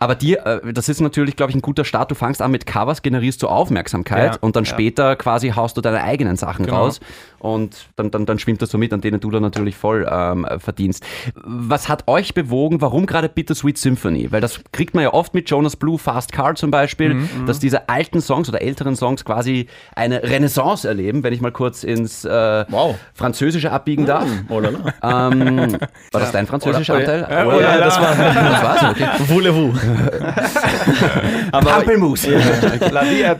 Aber 0.00 0.14
dir, 0.14 0.46
äh, 0.46 0.72
das 0.72 0.88
ist 0.88 1.00
natürlich, 1.00 1.34
glaube 1.34 1.50
ich, 1.50 1.56
ein 1.56 1.62
guter 1.62 1.84
Start. 1.84 2.10
Du 2.10 2.14
fangst 2.14 2.40
an 2.40 2.50
mit 2.52 2.66
Covers, 2.66 3.02
generierst 3.02 3.42
du 3.42 3.48
Aufmerksamkeit 3.48 4.34
Ja. 4.34 4.38
und 4.40 4.54
dann 4.54 4.64
später 4.64 5.16
quasi 5.16 5.50
haust 5.50 5.76
du 5.76 5.80
deine 5.80 6.02
eigenen 6.02 6.36
Sachen 6.36 6.66
Genau. 6.66 6.78
raus 6.84 7.00
und 7.40 7.88
dann, 7.96 8.10
dann, 8.12 8.24
dann 8.26 8.38
schwimmt 8.38 8.62
das 8.62 8.70
so 8.70 8.78
mit, 8.78 8.92
an 8.92 9.00
denen 9.00 9.18
du 9.20 9.30
dann 9.30 9.42
natürlich 9.42 9.76
voll 9.76 10.06
ähm, 10.10 10.46
verdienst. 10.58 11.04
Was 11.34 11.88
hat 11.88 12.04
euch 12.06 12.34
bewogen, 12.34 12.80
warum 12.80 13.06
gerade 13.06 13.28
Bittersweet 13.28 13.76
Symphony? 13.78 14.30
Weil 14.30 14.40
das 14.40 14.60
kriegt 14.72 14.94
man 14.94 15.02
ja 15.02 15.07
oft 15.14 15.34
mit 15.34 15.48
Jonas 15.50 15.76
Blue, 15.76 15.98
Fast 15.98 16.32
Car 16.32 16.54
zum 16.54 16.70
Beispiel, 16.70 17.14
Mhm, 17.14 17.46
dass 17.46 17.58
diese 17.58 17.88
alten 17.88 18.20
Songs 18.20 18.48
oder 18.48 18.62
älteren 18.62 18.96
Songs 18.96 19.24
quasi 19.24 19.66
eine 19.94 20.22
Renaissance 20.22 20.86
erleben, 20.86 21.22
wenn 21.22 21.32
ich 21.32 21.40
mal 21.40 21.52
kurz 21.52 21.84
ins 21.84 22.24
äh, 22.24 22.64
Wow. 22.68 22.96
Französische 23.14 23.70
abbiegen 23.72 24.06
darf. 24.06 24.26
Oh 24.48 24.60
la 24.60 24.70
la. 24.70 25.28
Ähm, 25.30 25.72
war 26.12 26.20
das 26.20 26.32
dein 26.32 26.46
französischer 26.46 26.94
Anteil? 26.94 27.26
Oh 27.46 27.60
ja, 27.60 27.78
das 27.78 28.00
war 28.00 28.14
das 28.14 28.62
war's, 28.62 28.82
okay. 28.90 29.06
Voulez-vous. 29.28 29.74
aber, 31.52 31.70
Pampelmus. 31.70 32.26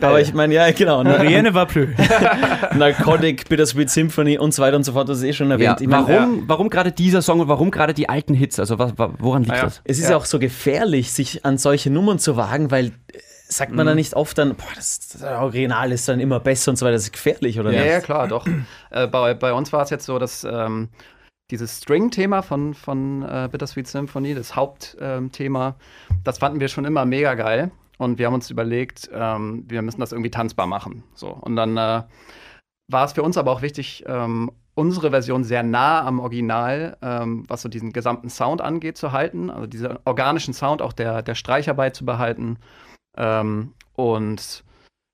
Aber 0.01 0.19
ich 0.21 0.33
meine, 0.33 0.53
ja, 0.53 0.71
genau. 0.71 1.01
Rien 1.01 1.43
ne 1.43 1.53
va 1.53 1.65
plus. 1.65 1.89
Narcotic, 2.75 3.47
Bittersweet 3.49 3.89
Symphony 3.89 4.37
und 4.37 4.53
so 4.53 4.61
weiter 4.61 4.75
und 4.77 4.83
so 4.83 4.93
fort, 4.93 5.09
das 5.09 5.19
ist 5.19 5.23
eh 5.23 5.33
schon 5.33 5.47
Ja, 5.49 5.53
erwähnt. 5.55 5.81
Ich 5.81 5.87
mein, 5.87 6.07
warum, 6.07 6.43
warum 6.47 6.69
gerade 6.69 6.91
dieser 6.91 7.21
Song 7.21 7.39
und 7.39 7.47
warum 7.47 7.71
gerade 7.71 7.93
die 7.93 8.09
alten 8.09 8.33
Hits? 8.33 8.59
Also 8.59 8.79
was, 8.79 8.97
wa- 8.97 9.11
woran 9.19 9.43
liegt 9.43 9.53
Ah 9.53 9.57
ja. 9.57 9.63
das? 9.65 9.81
Es 9.83 9.99
ist 9.99 10.09
ja. 10.09 10.17
auch 10.17 10.25
so 10.25 10.39
gefährlich, 10.39 11.11
sich 11.11 11.45
an 11.45 11.57
solche 11.59 11.89
Nummern 11.89 12.19
zu 12.19 12.35
wagen, 12.37 12.71
weil 12.71 12.87
äh, 12.87 12.91
sagt 13.47 13.71
man 13.73 13.85
da 13.85 13.95
nicht 13.95 14.13
oft 14.13 14.37
dann, 14.37 14.55
boah, 14.55 14.67
das, 14.75 14.99
das 15.09 15.23
Original 15.23 15.91
ist 15.91 16.07
dann 16.07 16.19
immer 16.19 16.39
besser 16.39 16.71
und 16.71 16.77
so 16.77 16.85
weiter, 16.85 16.93
das 16.93 17.03
ist 17.03 17.13
gefährlich, 17.13 17.59
oder 17.59 17.71
Ja, 17.71 17.81
nicht? 17.81 17.91
ja, 17.91 18.01
klar, 18.01 18.27
doch. 18.27 18.45
äh, 18.91 19.07
bei, 19.07 19.33
bei 19.33 19.53
uns 19.53 19.73
war 19.73 19.81
es 19.83 19.89
jetzt 19.89 20.05
so, 20.05 20.19
dass 20.19 20.43
ähm, 20.43 20.89
dieses 21.51 21.77
String-Thema 21.77 22.41
von, 22.43 22.73
von 22.73 23.23
äh, 23.23 23.49
Bittersweet 23.51 23.87
Symphony, 23.87 24.35
das 24.35 24.55
Hauptthema, 24.55 25.75
das 26.23 26.37
fanden 26.37 26.59
wir 26.59 26.67
schon 26.67 26.85
immer 26.85 27.05
mega 27.05 27.33
geil. 27.33 27.71
Und 27.97 28.17
wir 28.17 28.27
haben 28.27 28.35
uns 28.35 28.49
überlegt, 28.49 29.09
ähm, 29.13 29.65
wir 29.67 29.81
müssen 29.81 29.99
das 29.99 30.13
irgendwie 30.13 30.31
tanzbar 30.31 30.67
machen. 30.67 31.03
So. 31.15 31.29
Und 31.29 31.55
dann 31.57 31.75
äh, 31.75 32.03
war 32.87 33.05
es 33.05 33.13
für 33.13 33.23
uns 33.23 33.35
aber 33.35 33.51
auch 33.51 33.61
wichtig, 33.61 34.05
ähm, 34.07 34.51
unsere 34.79 35.11
Version 35.11 35.43
sehr 35.43 35.61
nah 35.61 36.05
am 36.05 36.19
Original, 36.19 36.97
ähm, 37.01 37.43
was 37.49 37.61
so 37.61 37.67
diesen 37.69 37.91
gesamten 37.91 38.29
Sound 38.29 38.61
angeht, 38.61 38.97
zu 38.97 39.11
halten. 39.11 39.49
Also 39.49 39.67
diesen 39.67 39.97
organischen 40.05 40.53
Sound 40.53 40.81
auch 40.81 40.93
der, 40.93 41.21
der 41.21 41.35
Streicher 41.35 41.73
beizubehalten. 41.73 42.57
Ähm, 43.17 43.73
und 43.93 44.63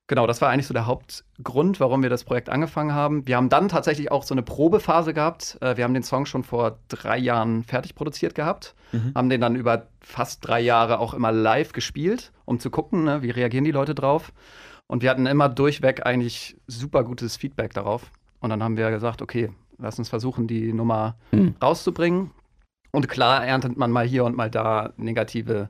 genau, 0.06 0.28
das 0.28 0.40
war 0.40 0.50
eigentlich 0.50 0.68
so 0.68 0.74
der 0.74 0.86
Hauptgrund, 0.86 1.80
warum 1.80 2.02
wir 2.02 2.10
das 2.10 2.22
Projekt 2.22 2.48
angefangen 2.48 2.94
haben. 2.94 3.26
Wir 3.26 3.36
haben 3.36 3.48
dann 3.48 3.68
tatsächlich 3.68 4.12
auch 4.12 4.22
so 4.22 4.34
eine 4.34 4.42
Probephase 4.42 5.12
gehabt. 5.12 5.58
Äh, 5.60 5.76
wir 5.76 5.82
haben 5.82 5.94
den 5.94 6.04
Song 6.04 6.26
schon 6.26 6.44
vor 6.44 6.78
drei 6.86 7.18
Jahren 7.18 7.64
fertig 7.64 7.96
produziert 7.96 8.36
gehabt, 8.36 8.74
Mhm. 8.92 9.12
haben 9.16 9.28
den 9.28 9.40
dann 9.40 9.56
über 9.56 9.88
fast 10.00 10.46
drei 10.46 10.60
Jahre 10.60 11.00
auch 11.00 11.12
immer 11.12 11.32
live 11.32 11.72
gespielt, 11.72 12.30
um 12.44 12.60
zu 12.60 12.70
gucken, 12.70 13.02
ne, 13.02 13.22
wie 13.22 13.30
reagieren 13.30 13.64
die 13.64 13.72
Leute 13.72 13.96
drauf. 13.96 14.32
Und 14.86 15.02
wir 15.02 15.10
hatten 15.10 15.26
immer 15.26 15.48
durchweg 15.48 16.06
eigentlich 16.06 16.56
super 16.68 17.02
gutes 17.02 17.36
Feedback 17.36 17.74
darauf. 17.74 18.12
Und 18.46 18.50
dann 18.50 18.62
haben 18.62 18.76
wir 18.76 18.92
gesagt, 18.92 19.22
okay, 19.22 19.50
lass 19.76 19.98
uns 19.98 20.08
versuchen, 20.08 20.46
die 20.46 20.72
Nummer 20.72 21.16
Mhm. 21.32 21.56
rauszubringen. 21.60 22.30
Und 22.92 23.08
klar 23.08 23.44
erntet 23.44 23.76
man 23.76 23.90
mal 23.90 24.06
hier 24.06 24.24
und 24.24 24.36
mal 24.36 24.48
da 24.52 24.92
negative 24.96 25.68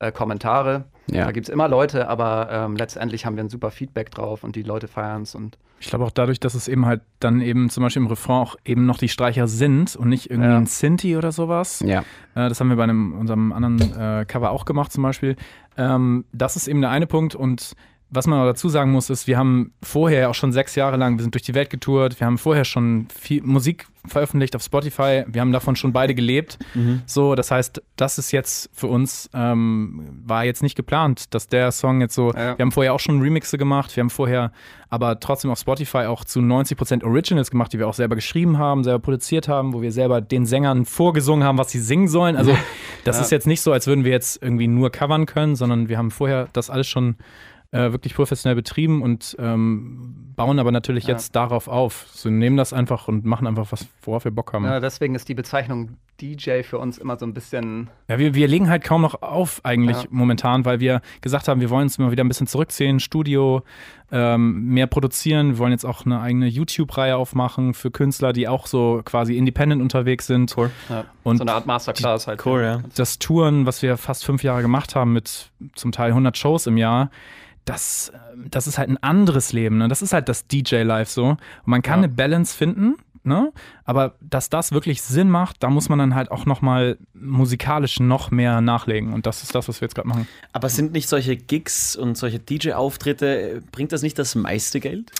äh, 0.00 0.10
Kommentare. 0.10 0.86
Ja. 1.08 1.26
Da 1.26 1.30
gibt 1.32 1.46
es 1.48 1.52
immer 1.52 1.68
Leute, 1.68 2.08
aber 2.08 2.48
ähm, 2.50 2.74
letztendlich 2.76 3.24
haben 3.24 3.36
wir 3.36 3.44
ein 3.44 3.48
super 3.48 3.70
Feedback 3.70 4.10
drauf 4.10 4.42
und 4.42 4.56
die 4.56 4.62
Leute 4.64 4.88
feiern 4.88 5.22
es. 5.22 5.36
Und 5.36 5.58
Ich 5.78 5.88
glaube 5.90 6.04
auch 6.04 6.10
dadurch, 6.10 6.40
dass 6.40 6.54
es 6.54 6.66
eben 6.66 6.86
halt 6.86 7.02
dann 7.20 7.40
eben 7.40 7.70
zum 7.70 7.84
Beispiel 7.84 8.02
im 8.02 8.08
Refrain 8.08 8.42
auch 8.42 8.56
eben 8.64 8.84
noch 8.84 8.98
die 8.98 9.08
Streicher 9.08 9.46
sind 9.46 9.94
und 9.94 10.08
nicht 10.08 10.28
irgendwie 10.28 10.50
Ja. 10.50 10.56
ein 10.56 10.66
Sinti 10.66 11.16
oder 11.16 11.30
sowas. 11.30 11.80
Ja. 11.86 12.00
Äh, 12.34 12.48
das 12.48 12.58
haben 12.58 12.68
wir 12.68 12.76
bei 12.76 12.82
einem, 12.82 13.12
unserem 13.16 13.52
anderen 13.52 13.78
äh, 13.96 14.24
Cover 14.26 14.50
auch 14.50 14.64
gemacht 14.64 14.90
zum 14.90 15.04
Beispiel. 15.04 15.36
Ähm, 15.76 16.24
das 16.32 16.56
ist 16.56 16.66
eben 16.66 16.80
der 16.80 16.90
eine 16.90 17.06
Punkt 17.06 17.36
und 17.36 17.74
was 18.10 18.26
man 18.26 18.40
auch 18.40 18.46
dazu 18.46 18.68
sagen 18.68 18.90
muss, 18.92 19.10
ist, 19.10 19.26
wir 19.26 19.36
haben 19.36 19.72
vorher 19.82 20.20
ja 20.20 20.28
auch 20.28 20.34
schon 20.34 20.52
sechs 20.52 20.74
Jahre 20.74 20.96
lang, 20.96 21.18
wir 21.18 21.22
sind 21.22 21.34
durch 21.34 21.42
die 21.42 21.54
Welt 21.54 21.68
getourt, 21.68 22.18
wir 22.20 22.26
haben 22.26 22.38
vorher 22.38 22.64
schon 22.64 23.06
viel 23.20 23.42
Musik 23.42 23.86
veröffentlicht 24.06 24.56
auf 24.56 24.62
Spotify, 24.62 25.24
wir 25.26 25.42
haben 25.42 25.52
davon 25.52 25.76
schon 25.76 25.92
beide 25.92 26.14
gelebt. 26.14 26.58
So, 27.04 27.34
das 27.34 27.50
heißt, 27.50 27.82
das 27.96 28.16
ist 28.16 28.32
jetzt 28.32 28.70
für 28.72 28.86
uns, 28.86 29.28
ähm, 29.34 30.22
war 30.24 30.44
jetzt 30.46 30.62
nicht 30.62 30.74
geplant, 30.76 31.34
dass 31.34 31.48
der 31.48 31.70
Song 31.72 32.00
jetzt 32.00 32.14
so, 32.14 32.32
Ja. 32.32 32.56
wir 32.56 32.62
haben 32.62 32.72
vorher 32.72 32.94
auch 32.94 33.00
schon 33.00 33.20
Remixe 33.20 33.58
gemacht, 33.58 33.94
wir 33.94 34.00
haben 34.02 34.08
vorher 34.10 34.52
aber 34.88 35.20
trotzdem 35.20 35.50
auf 35.50 35.58
Spotify 35.58 36.06
auch 36.06 36.24
zu 36.24 36.40
90% 36.40 37.04
Originals 37.04 37.50
gemacht, 37.50 37.74
die 37.74 37.78
wir 37.78 37.86
auch 37.86 37.92
selber 37.94 38.14
geschrieben 38.14 38.56
haben, 38.56 38.84
selber 38.84 39.00
produziert 39.00 39.46
haben, 39.48 39.74
wo 39.74 39.82
wir 39.82 39.92
selber 39.92 40.22
den 40.22 40.46
Sängern 40.46 40.86
vorgesungen 40.86 41.44
haben, 41.44 41.58
was 41.58 41.70
sie 41.70 41.80
singen 41.80 42.08
sollen. 42.08 42.36
Also 42.36 42.56
das 43.04 43.20
ist 43.20 43.30
jetzt 43.30 43.46
nicht 43.46 43.60
so, 43.60 43.72
als 43.72 43.86
würden 43.86 44.04
wir 44.04 44.12
jetzt 44.12 44.42
irgendwie 44.42 44.68
nur 44.68 44.90
covern 44.90 45.26
können, 45.26 45.56
sondern 45.56 45.90
wir 45.90 45.98
haben 45.98 46.10
vorher 46.10 46.48
das 46.54 46.70
alles 46.70 46.86
schon 46.86 47.16
äh, 47.70 47.92
wirklich 47.92 48.14
professionell 48.14 48.54
betrieben 48.56 49.02
und 49.02 49.36
ähm, 49.38 50.32
bauen 50.36 50.58
aber 50.58 50.72
natürlich 50.72 51.04
Ja. 51.04 51.10
jetzt 51.10 51.36
darauf 51.36 51.68
auf. 51.68 52.06
So 52.12 52.30
nehmen 52.30 52.56
das 52.56 52.72
einfach 52.72 53.08
und 53.08 53.24
machen 53.26 53.46
einfach 53.46 53.70
was, 53.70 53.86
worauf 54.02 54.24
wir 54.24 54.30
Bock 54.30 54.52
haben. 54.54 54.64
ja, 54.64 54.80
deswegen 54.80 55.14
ist 55.14 55.28
die 55.28 55.34
Bezeichnung 55.34 55.90
DJ 56.20 56.62
für 56.62 56.78
uns 56.78 56.98
immer 56.98 57.16
so 57.18 57.26
ein 57.26 57.34
bisschen. 57.34 57.90
Ja, 58.08 58.18
wir, 58.18 58.34
wir 58.34 58.48
legen 58.48 58.68
halt 58.70 58.82
kaum 58.84 59.02
noch 59.02 59.22
auf 59.22 59.60
eigentlich 59.64 60.02
Ja. 60.02 60.08
momentan, 60.10 60.64
weil 60.64 60.80
wir 60.80 61.00
gesagt 61.20 61.46
haben, 61.46 61.60
wir 61.60 61.70
wollen 61.70 61.84
uns 61.84 61.98
immer 61.98 62.10
wieder 62.10 62.24
ein 62.24 62.28
bisschen 62.28 62.46
zurückziehen, 62.48 62.98
Studio, 63.00 63.62
ähm, 64.10 64.64
mehr 64.70 64.86
produzieren. 64.86 65.50
Wir 65.50 65.58
wollen 65.58 65.70
jetzt 65.72 65.84
auch 65.84 66.06
eine 66.06 66.20
eigene 66.20 66.46
YouTube-Reihe 66.46 67.16
aufmachen 67.16 67.74
für 67.74 67.90
Künstler, 67.90 68.32
die 68.32 68.48
auch 68.48 68.66
so 68.66 69.02
quasi 69.04 69.36
independent 69.36 69.82
unterwegs 69.82 70.26
sind. 70.26 70.54
Cool. 70.56 70.70
Ja, 70.88 71.04
Und 71.28 71.38
so 71.38 71.44
eine 71.44 71.52
Art 71.52 71.66
Masterclass 71.66 72.26
halt. 72.26 72.44
Cool, 72.44 72.62
ja. 72.62 72.82
das 72.96 73.18
Touren, 73.18 73.66
was 73.66 73.82
wir 73.82 73.96
fast 73.96 74.24
fünf 74.24 74.42
Jahre 74.42 74.62
gemacht 74.62 74.94
haben 74.94 75.12
mit 75.12 75.50
zum 75.74 75.92
Teil 75.92 76.10
100 76.10 76.36
Shows 76.36 76.66
im 76.66 76.76
Jahr, 76.76 77.10
das, 77.64 78.12
ähm, 78.34 78.46
das 78.50 78.66
ist 78.66 78.78
halt 78.78 78.88
ein 78.88 79.02
anderes 79.02 79.52
Leben. 79.52 79.78
Ne? 79.78 79.88
Das 79.88 80.02
ist 80.02 80.12
halt 80.12 80.28
das 80.28 80.46
DJ-Life 80.46 81.10
so. 81.12 81.24
Und 81.30 81.38
man 81.66 81.82
kann 81.82 82.00
Ja. 82.00 82.04
eine 82.04 82.08
Balance 82.08 82.56
finden, 82.56 82.96
ne? 83.24 83.52
aber 83.84 84.14
dass 84.20 84.48
das 84.48 84.72
wirklich 84.72 85.02
Sinn 85.02 85.28
macht, 85.28 85.62
da 85.62 85.68
muss 85.68 85.88
man 85.90 85.98
dann 85.98 86.14
halt 86.14 86.30
auch 86.30 86.46
noch 86.46 86.62
mal 86.62 86.96
musikalisch 87.12 88.00
noch 88.00 88.30
mehr 88.30 88.60
nachlegen. 88.62 89.12
Und 89.12 89.26
das 89.26 89.42
ist 89.42 89.54
das, 89.54 89.68
was 89.68 89.80
wir 89.80 89.86
jetzt 89.86 89.94
gerade 89.94 90.08
machen. 90.08 90.26
Aber 90.52 90.68
sind 90.70 90.92
nicht 90.92 91.08
solche 91.08 91.36
Gigs 91.36 91.94
und 91.94 92.16
solche 92.16 92.38
DJ-Auftritte, 92.38 93.26
äh, 93.56 93.60
bringt 93.70 93.92
das 93.92 94.02
nicht 94.02 94.18
das 94.18 94.34
meiste 94.34 94.80
Geld 94.80 95.12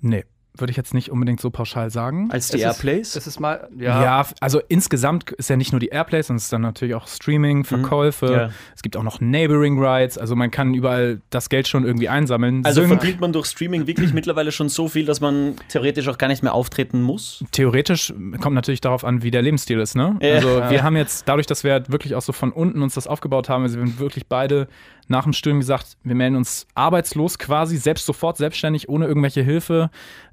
Nee, 0.00 0.24
würde 0.60 0.70
ich 0.70 0.76
jetzt 0.76 0.94
nicht 0.94 1.10
unbedingt 1.10 1.40
so 1.40 1.50
pauschal 1.50 1.90
sagen. 1.90 2.28
als 2.30 2.48
die 2.48 2.56
Es 2.56 2.60
ist- 2.62 2.66
Airplays? 2.66 3.16
Es 3.16 3.26
ist 3.26 3.40
mal, 3.40 3.68
Ja. 3.78 4.02
ja, 4.02 4.26
also 4.40 4.60
insgesamt 4.68 5.30
ist 5.32 5.48
ja 5.50 5.56
nicht 5.56 5.72
nur 5.72 5.80
die 5.80 5.88
Airplay, 5.88 6.22
sondern 6.22 6.36
es 6.38 6.44
ist 6.44 6.52
dann 6.52 6.62
natürlich 6.62 6.94
auch 6.94 7.06
Streaming, 7.08 7.64
Verkäufe. 7.64 8.26
Mhm. 8.26 8.32
Ja. 8.32 8.50
Es 8.74 8.82
gibt 8.82 8.96
auch 8.96 9.02
noch 9.02 9.20
Neighboring 9.20 9.78
Rights. 9.82 10.18
Also 10.18 10.34
man 10.36 10.50
kann 10.50 10.74
überall 10.74 11.20
das 11.30 11.48
Geld 11.48 11.68
schon 11.68 11.84
irgendwie 11.84 12.08
einsammeln. 12.08 12.64
also 12.64 12.80
Sync- 12.82 12.88
verdient 12.88 13.20
man 13.20 13.32
durch 13.32 13.46
Streaming 13.46 13.86
wirklich 13.86 14.12
mittlerweile 14.14 14.52
schon 14.52 14.68
so 14.68 14.88
viel, 14.88 15.04
dass 15.06 15.20
man 15.20 15.54
theoretisch 15.68 16.08
auch 16.08 16.18
gar 16.18 16.28
nicht 16.28 16.42
mehr 16.42 16.54
auftreten 16.54 17.02
muss? 17.02 17.44
theoretisch 17.52 18.12
kommt 18.40 18.54
natürlich 18.54 18.80
darauf 18.80 19.04
an, 19.04 19.22
wie 19.22 19.30
der 19.30 19.42
Lebensstil 19.42 19.78
ist. 19.80 19.94
Ne? 19.96 20.16
Ja. 20.20 20.34
Also 20.34 20.48
wir 20.70 20.82
haben 20.82 20.96
jetzt, 20.96 21.28
dadurch, 21.28 21.46
dass 21.46 21.64
wir 21.64 21.72
halt 21.72 21.90
wirklich 21.92 22.14
auch 22.14 22.22
so 22.22 22.32
von 22.32 22.52
unten 22.52 22.82
uns 22.82 22.94
das 22.94 23.06
aufgebaut 23.06 23.48
haben, 23.48 23.62
also 23.64 23.76
wir 23.76 23.82
haben 23.84 23.98
wirklich 23.98 24.26
beide 24.26 24.68
nach 25.10 25.24
dem 25.24 25.32
Studium 25.32 25.60
gesagt, 25.60 25.96
wir 26.04 26.14
melden 26.14 26.36
uns 26.36 26.66
arbeitslos 26.74 27.38
quasi, 27.38 27.76
selbst 27.78 28.04
sofort 28.04 28.36
selbstständig, 28.36 28.88
ohne 28.88 29.06
irgendwelche 29.06 29.40
Hilfe. 29.42 29.90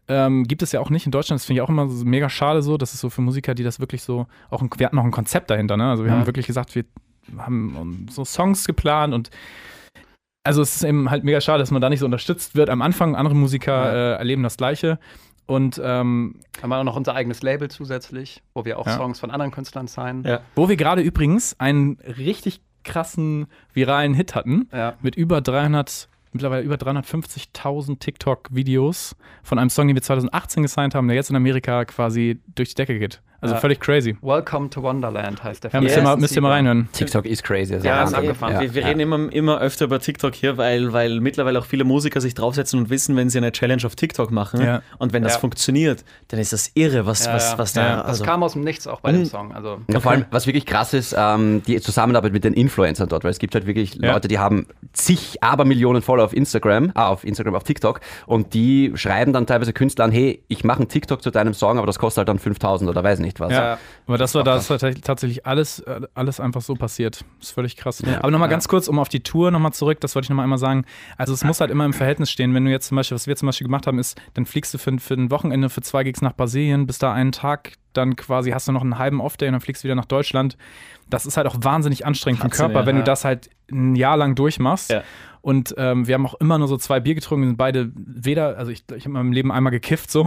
Ähm, 0.08 0.44
gibt 0.44 0.62
es 0.62 0.72
ja 0.72 0.80
auch 0.80 0.90
nicht 0.92 1.06
in 1.06 1.12
Deutschland. 1.12 1.40
Das 1.40 1.46
finde 1.46 1.60
ich 1.60 1.62
auch 1.64 1.70
immer 1.70 1.90
so 1.90 2.06
mega 2.06 2.30
schade 2.30 2.62
so. 2.62 2.78
Das 2.78 2.94
ist 2.94 3.00
so 3.02 3.10
für 3.10 3.22
Musiker, 3.22 3.56
die 3.56 3.64
das 3.64 3.80
wirklich 3.80 4.04
so, 4.04 4.28
auch 4.52 4.62
ein, 4.62 4.70
wir 4.78 4.86
hatten 4.86 4.96
noch 4.96 5.04
ein 5.04 5.12
Konzept 5.12 5.50
dahinter. 5.50 5.78
Ne? 5.78 5.90
Also 5.90 6.04
wir 6.04 6.12
Ja. 6.12 6.18
haben 6.20 6.26
wirklich 6.28 6.46
gesagt, 6.48 6.76
wir 6.76 6.84
haben 7.40 8.06
so 8.12 8.24
Songs 8.24 8.66
geplant 8.68 9.14
und 9.14 9.30
also 10.44 10.62
es 10.62 10.76
ist 10.76 10.84
eben 10.84 11.10
halt 11.10 11.24
mega 11.24 11.42
schade, 11.42 11.58
dass 11.60 11.72
man 11.72 11.82
da 11.82 11.90
nicht 11.90 12.00
so 12.00 12.06
unterstützt 12.06 12.54
wird. 12.56 12.70
Am 12.70 12.84
Anfang 12.84 13.16
andere 13.16 13.36
Musiker 13.36 13.74
Ja. 13.74 14.14
äh, 14.14 14.18
erleben 14.18 14.44
das 14.44 14.58
Gleiche. 14.58 15.00
Und 15.48 15.80
ähm, 15.84 16.40
haben 16.62 16.70
wir 16.70 16.78
auch 16.78 16.84
noch 16.84 16.96
unser 16.96 17.16
eigenes 17.16 17.42
Label 17.42 17.70
zusätzlich, 17.70 18.44
wo 18.54 18.64
wir 18.66 18.78
auch 18.80 18.86
Ja. 18.88 18.98
Songs 18.98 19.20
von 19.20 19.32
anderen 19.32 19.52
Künstlern 19.52 19.88
signen. 19.88 20.24
Ja. 20.24 20.42
Wo 20.56 20.70
wir 20.70 20.76
gerade 20.76 21.02
übrigens 21.02 21.60
einen 21.60 21.98
richtig 22.18 22.62
krassen 22.84 23.48
viralen 23.74 24.14
Hit 24.14 24.36
hatten 24.36 24.70
Ja. 24.72 24.94
mit 25.02 25.16
über 25.16 25.42
300, 25.42 26.10
mittlerweile 26.36 26.64
über 26.64 26.76
350.000 26.76 28.00
TikTok-Videos 28.00 29.16
von 29.44 29.58
einem 29.58 29.70
Song, 29.70 29.88
den 29.88 29.96
wir 29.96 30.04
2018 30.04 30.64
gesigned 30.64 30.94
haben, 30.94 31.08
der 31.08 31.16
jetzt 31.16 31.30
in 31.30 31.36
Amerika 31.36 31.86
quasi 31.86 32.40
durch 32.56 32.70
die 32.70 32.76
Decke 32.76 33.00
geht. 33.00 33.22
Also 33.46 33.56
Ja. 33.56 33.62
völlig 33.62 33.80
crazy. 33.80 34.18
Welcome 34.22 34.70
to 34.72 34.82
Wonderland 34.82 35.44
heißt 35.44 35.64
der 35.64 35.72
Ja, 35.72 35.82
müsst, 35.82 35.96
Ja, 35.96 36.02
ihr 36.02 36.04
mal, 36.04 36.18
müsst 36.18 36.36
ihr 36.36 36.42
mal 36.42 36.52
reinhören. 36.52 36.90
TikTok 36.94 37.26
ist 37.26 37.44
crazy. 37.44 37.76
Also 37.76 37.88
Ja, 37.88 38.04
ist 38.04 38.14
abgefahren. 38.14 38.54
Ja, 38.56 38.62
wir 38.62 38.74
wir 38.74 38.82
ja. 38.82 38.88
reden 38.88 39.00
immer, 39.02 39.32
immer 39.32 39.60
öfter 39.62 39.86
über 39.86 40.00
TikTok 40.00 40.34
hier, 40.34 40.58
weil, 40.58 40.94
weil 40.94 41.20
mittlerweile 41.20 41.60
auch 41.60 41.66
viele 41.66 41.84
Musiker 41.84 42.22
sich 42.22 42.34
draufsetzen 42.34 42.80
und 42.80 42.90
wissen, 42.90 43.16
wenn 43.16 43.30
sie 43.30 43.38
eine 43.38 43.52
Challenge 43.52 43.84
auf 43.86 43.96
TikTok 43.96 44.32
machen 44.32 44.62
Ja. 44.62 44.82
und 44.98 45.14
wenn 45.14 45.22
das 45.24 45.34
Ja. 45.34 45.40
funktioniert, 45.40 46.04
dann 46.30 46.40
ist 46.40 46.54
das 46.54 46.72
irre, 46.74 47.06
was, 47.06 47.26
Ja, 47.26 47.34
was, 47.34 47.52
ja. 47.52 47.58
was 47.60 47.74
da. 47.74 47.82
Ja, 47.88 47.96
Das 47.98 48.06
also, 48.08 48.26
kam 48.26 48.42
aus 48.44 48.54
dem 48.54 48.64
Nichts 48.64 48.88
auch 48.88 49.02
bei 49.02 49.12
dem 49.12 49.26
Song. 49.26 49.54
Also 49.54 49.78
Ja, 49.92 50.00
vor 50.00 50.12
allem, 50.12 50.26
was 50.32 50.48
wirklich 50.48 50.66
krass 50.66 50.94
ist, 50.94 51.16
ähm, 51.18 51.62
die 51.68 51.80
Zusammenarbeit 51.82 52.34
mit 52.34 52.44
den 52.44 52.54
Influencern 52.54 53.08
dort, 53.10 53.24
weil 53.24 53.32
es 53.32 53.40
gibt 53.40 53.54
halt 53.54 53.68
wirklich 53.68 53.96
Ja. 54.02 54.14
Leute, 54.14 54.28
die 54.28 54.40
haben 54.40 54.66
zig 54.94 55.38
Abermillionen 55.44 56.02
Follower 56.02 56.26
auf 56.26 56.34
Instagram, 56.34 56.92
ah, 56.96 57.10
auf 57.10 57.24
Instagram, 57.24 57.54
auf 57.56 57.64
TikTok 57.64 58.00
und 58.26 58.54
die 58.54 58.92
schreiben 58.96 59.34
dann 59.34 59.46
teilweise 59.46 59.72
Künstlern, 59.74 60.12
hey, 60.12 60.44
ich 60.48 60.64
mache 60.64 60.80
einen 60.80 60.88
TikTok 60.90 61.22
zu 61.22 61.30
deinem 61.32 61.54
Song, 61.54 61.78
aber 61.78 61.86
das 61.88 62.00
kostet 62.00 62.20
halt 62.20 62.30
dann 62.30 62.40
5000 62.40 62.90
oder 62.90 63.04
weiß 63.04 63.20
nicht 63.20 63.35
was. 63.40 63.52
Ja, 63.52 63.78
aber 64.08 64.18
das 64.18 64.34
war 64.36 64.44
das 64.44 64.70
war 64.70 64.78
tatsächlich- 64.78 65.46
alles, 65.46 65.80
äh, 65.80 66.02
alles 66.14 66.40
einfach 66.40 66.62
so 66.62 66.74
passiert. 66.76 67.24
Das 67.40 67.50
ist 67.50 67.52
völlig 67.56 67.76
krass. 67.78 68.02
Ja. 68.06 68.20
Aber 68.20 68.32
nochmal 68.32 68.50
ganz 68.50 68.68
kurz, 68.68 68.88
um 68.88 69.00
auf 69.00 69.10
die 69.10 69.22
Tour 69.22 69.52
nochmal 69.52 69.74
zurück, 69.74 70.00
das 70.02 70.16
wollte 70.16 70.26
ich 70.26 70.30
nochmal 70.30 70.44
einmal 70.44 70.58
sagen. 70.60 70.86
Also 71.18 71.34
es 71.34 71.44
muss 71.44 71.60
halt 71.62 71.72
immer 71.72 71.86
im 71.86 71.94
Verhältnis 71.94 72.32
stehen. 72.32 72.54
Wenn 72.54 72.66
du 72.66 72.72
jetzt 72.72 72.88
zum 72.88 72.96
Beispiel, 72.96 73.16
was 73.16 73.28
wir 73.28 73.36
zum 73.36 73.48
Beispiel 73.48 73.66
gemacht 73.66 73.88
haben, 73.88 74.00
ist, 74.00 74.20
dann 74.34 74.46
fliegst 74.46 74.74
du 74.74 74.78
für, 74.78 74.98
für 75.00 75.14
ein 75.16 75.32
Wochenende 75.32 75.70
für 75.70 75.82
zwei 75.82 76.04
Gigs 76.04 76.22
nach 76.22 76.34
Brasilien, 76.36 76.86
bist 76.88 77.04
da 77.04 77.14
einen 77.14 77.32
Tag, 77.32 77.74
dann 77.94 78.16
quasi 78.16 78.52
hast 78.52 78.68
du 78.68 78.72
noch 78.72 78.82
einen 78.82 78.98
halben 78.98 79.22
Off-Day 79.22 79.48
und 79.48 79.54
dann 79.54 79.62
fliegst 79.62 79.84
du 79.84 79.88
wieder 79.88 79.96
nach 79.96 80.06
Deutschland. 80.06 80.58
Das 81.10 81.26
ist 81.26 81.38
halt 81.38 81.48
auch 81.48 81.56
wahnsinnig 81.60 82.06
anstrengend 82.06 82.42
für 82.42 82.48
den 82.48 82.52
Körper, 82.52 82.80
ja. 82.82 82.86
wenn 82.86 82.96
du 82.96 83.02
Ja. 83.02 83.06
das 83.06 83.26
halt 83.26 83.50
ein 83.72 83.96
Jahr 83.96 84.18
lang 84.18 84.36
durchmachst. 84.36 84.92
Ja. 84.92 85.04
Und 85.46 85.76
ähm, 85.78 86.08
wir 86.08 86.16
haben 86.16 86.26
auch 86.26 86.34
immer 86.40 86.58
nur 86.58 86.68
so 86.68 86.76
zwei 86.76 87.00
Bier 87.00 87.14
getrunken, 87.14 87.44
wir 87.44 87.50
sind 87.50 87.58
beide 87.58 87.92
weder, 87.94 88.58
also 88.58 88.72
ich, 88.72 88.84
ich 88.96 89.04
habe 89.04 89.10
in 89.10 89.12
meinem 89.12 89.32
Leben 89.32 89.52
einmal 89.52 89.70
gekifft, 89.70 90.10
so. 90.10 90.26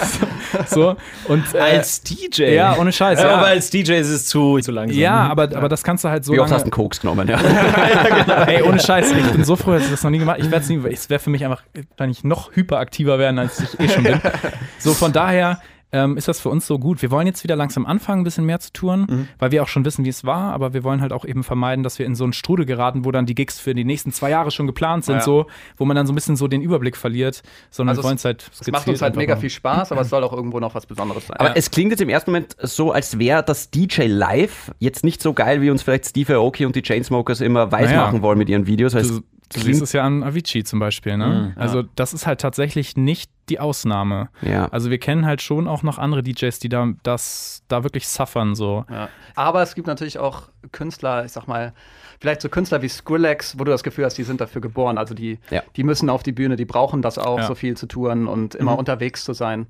so. 0.68 0.94
Und, 1.26 1.42
äh, 1.54 1.58
als 1.58 2.02
DJ. 2.02 2.54
ja, 2.54 2.76
ohne 2.78 2.92
Scheiß. 2.92 3.18
Ja, 3.18 3.30
Ja, 3.30 3.34
aber 3.34 3.46
als 3.48 3.70
DJ 3.70 3.94
ist 3.94 4.10
es 4.10 4.26
zu, 4.26 4.60
zu 4.60 4.70
langsam. 4.70 4.96
ja, 4.96 5.26
aber, 5.26 5.56
aber 5.56 5.68
das 5.68 5.82
kannst 5.82 6.04
du 6.04 6.08
halt 6.08 6.24
so 6.24 6.32
Wie 6.32 6.38
oft 6.38 6.50
lange. 6.50 6.54
hast 6.54 6.62
du 6.62 6.66
einen 6.66 6.70
Koks 6.70 7.00
genommen? 7.00 7.26
Ja. 7.34 8.44
Ey, 8.44 8.62
ohne 8.62 8.78
Scheiß, 8.78 9.10
ich 9.10 9.32
bin 9.32 9.42
so 9.42 9.56
froh, 9.56 9.72
dass 9.72 9.86
ich 9.86 9.90
das 9.90 10.04
noch 10.04 10.10
nie 10.12 10.18
gemacht 10.20 10.36
habe. 10.36 10.46
Ich 10.46 10.52
werde 10.52 10.62
es 10.62 10.68
nie, 10.68 10.80
es 10.88 11.10
wäre 11.10 11.18
für 11.18 11.30
mich 11.30 11.44
einfach, 11.44 11.64
wenn 11.96 12.10
ich 12.10 12.22
noch 12.22 12.54
hyperaktiver 12.54 13.18
werden, 13.18 13.40
als 13.40 13.58
ich 13.58 13.80
eh 13.80 13.88
schon 13.88 14.04
bin. 14.04 14.20
So, 14.78 14.94
von 14.94 15.12
daher 15.12 15.58
ähm, 15.94 16.16
ist 16.16 16.28
das 16.28 16.40
für 16.40 16.48
uns 16.50 16.66
so 16.66 16.78
gut. 16.78 17.00
Wir 17.02 17.10
wollen 17.10 17.26
jetzt 17.26 17.44
wieder 17.44 17.56
langsam 17.56 17.86
anfangen, 17.86 18.20
ein 18.20 18.24
bisschen 18.24 18.44
mehr 18.44 18.58
zu 18.60 18.72
touren, 18.72 19.06
Mhm. 19.08 19.28
weil 19.38 19.52
wir 19.52 19.62
auch 19.62 19.68
schon 19.68 19.84
wissen, 19.84 20.04
wie 20.04 20.08
es 20.08 20.24
war, 20.24 20.52
aber 20.52 20.74
wir 20.74 20.84
wollen 20.84 21.00
halt 21.00 21.12
auch 21.12 21.24
eben 21.24 21.44
vermeiden, 21.44 21.82
dass 21.84 21.98
wir 21.98 22.06
in 22.06 22.14
so 22.14 22.24
einen 22.24 22.32
Strudel 22.32 22.66
geraten, 22.66 23.04
wo 23.04 23.12
dann 23.12 23.26
die 23.26 23.34
Gigs 23.34 23.58
für 23.60 23.74
die 23.74 23.84
nächsten 23.84 24.12
zwei 24.12 24.30
Jahre 24.30 24.50
schon 24.50 24.66
geplant 24.66 25.04
sind, 25.04 25.16
Ja. 25.16 25.20
so, 25.22 25.46
wo 25.76 25.84
man 25.84 25.94
dann 25.96 26.06
so 26.06 26.12
ein 26.12 26.16
bisschen 26.16 26.36
so 26.36 26.48
den 26.48 26.60
Überblick 26.60 26.96
verliert, 26.96 27.42
sondern 27.70 27.90
Also 27.92 28.02
wir 28.02 28.08
wollen 28.08 28.16
es 28.16 28.24
halt 28.24 28.50
es 28.60 28.70
macht 28.70 28.88
uns 28.88 29.00
halt 29.00 29.16
mega 29.16 29.36
viel 29.36 29.50
Spaß, 29.50 29.92
aber 29.92 30.00
es 30.02 30.08
soll 30.10 30.24
auch 30.24 30.32
irgendwo 30.32 30.60
noch 30.60 30.74
was 30.74 30.84
Besonderes 30.86 31.26
sein. 31.28 31.36
Aber 31.38 31.56
es 31.56 31.70
klingt 31.70 31.92
jetzt 31.92 32.00
im 32.00 32.08
ersten 32.08 32.30
Moment 32.32 32.56
so, 32.60 32.90
als 32.92 33.18
wäre 33.18 33.42
das 33.42 33.70
DJ 33.70 34.02
Live 34.06 34.72
jetzt 34.80 35.04
nicht 35.04 35.22
so 35.22 35.32
geil, 35.32 35.62
wie 35.62 35.70
uns 35.70 35.82
vielleicht 35.82 36.06
Steve 36.06 36.34
Aoki 36.34 36.66
und 36.66 36.74
die 36.74 36.82
Chainsmokers 36.82 37.40
immer 37.40 37.70
weiß 37.70 37.90
Naja. 37.90 38.02
machen 38.06 38.22
wollen 38.22 38.38
mit 38.38 38.48
ihren 38.48 38.66
Videos. 38.66 38.94
Weil 38.94 39.02
es 39.02 39.08
Du, 39.08 39.20
du 39.50 39.60
klingt- 39.60 39.66
siehst 39.66 39.82
es 39.82 39.92
ja 39.92 40.02
an 40.04 40.22
Avicii 40.22 40.64
zum 40.64 40.78
Beispiel, 40.78 41.16
ne? 41.16 41.52
Also 41.56 41.82
das 41.96 42.12
ist 42.14 42.26
halt 42.26 42.40
tatsächlich 42.40 42.96
nicht 42.96 43.30
die 43.48 43.60
Ausnahme. 43.60 44.30
ja. 44.40 44.66
Also 44.68 44.90
wir 44.90 44.98
kennen 44.98 45.26
halt 45.26 45.42
schon 45.42 45.68
auch 45.68 45.82
noch 45.82 45.98
andere 45.98 46.22
DJs, 46.22 46.58
die 46.60 46.68
da 46.70 46.88
das 47.02 47.62
da 47.68 47.82
wirklich 47.84 48.08
suffern 48.08 48.54
so. 48.54 48.84
Ja. 48.90 49.08
Aber 49.34 49.62
es 49.62 49.74
gibt 49.74 49.86
natürlich 49.86 50.18
auch 50.18 50.48
Künstler, 50.72 51.24
ich 51.26 51.32
sag 51.32 51.46
mal, 51.46 51.74
vielleicht 52.20 52.40
so 52.40 52.48
Künstler 52.48 52.80
wie 52.80 52.88
Skrillex, 52.88 53.58
wo 53.58 53.64
du 53.64 53.70
das 53.70 53.82
Gefühl 53.82 54.06
hast, 54.06 54.16
die 54.16 54.22
sind 54.22 54.40
dafür 54.40 54.62
geboren. 54.62 54.96
Also 54.96 55.12
die, 55.14 55.38
Ja. 55.50 55.62
die 55.76 55.82
müssen 55.84 56.08
auf 56.08 56.22
die 56.22 56.32
Bühne, 56.32 56.56
die 56.56 56.64
brauchen 56.64 57.02
das 57.02 57.18
auch, 57.18 57.38
Ja. 57.40 57.46
so 57.46 57.54
viel 57.54 57.76
zu 57.76 57.86
touren 57.86 58.26
und 58.26 58.54
immer 58.54 58.78
unterwegs 58.78 59.24
zu 59.24 59.34
sein. 59.34 59.66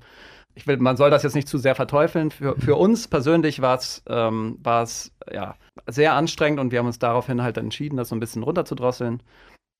Ich 0.57 0.65
will, 0.67 0.77
man 0.77 0.95
soll 0.95 1.09
das 1.09 1.23
jetzt 1.23 1.35
nicht 1.35 1.49
zu 1.49 1.57
sehr 1.57 1.75
verteufeln. 1.75 2.31
Für, 2.31 2.55
für 2.57 2.77
uns 2.77 3.09
persönlich 3.09 3.61
war 3.61 3.77
es 3.77 4.03
ähm, 4.07 4.57
war 4.63 4.83
es, 4.83 5.11
ja, 5.29 5.55
sehr 5.85 6.13
anstrengend 6.13 6.61
und 6.61 6.71
wir 6.71 6.79
haben 6.79 6.85
uns 6.87 6.97
daraufhin 6.99 7.41
halt 7.43 7.57
entschieden, 7.57 7.97
das 7.97 8.07
so 8.07 8.15
ein 8.15 8.21
bisschen 8.21 8.41
runterzudrosseln. 8.41 9.21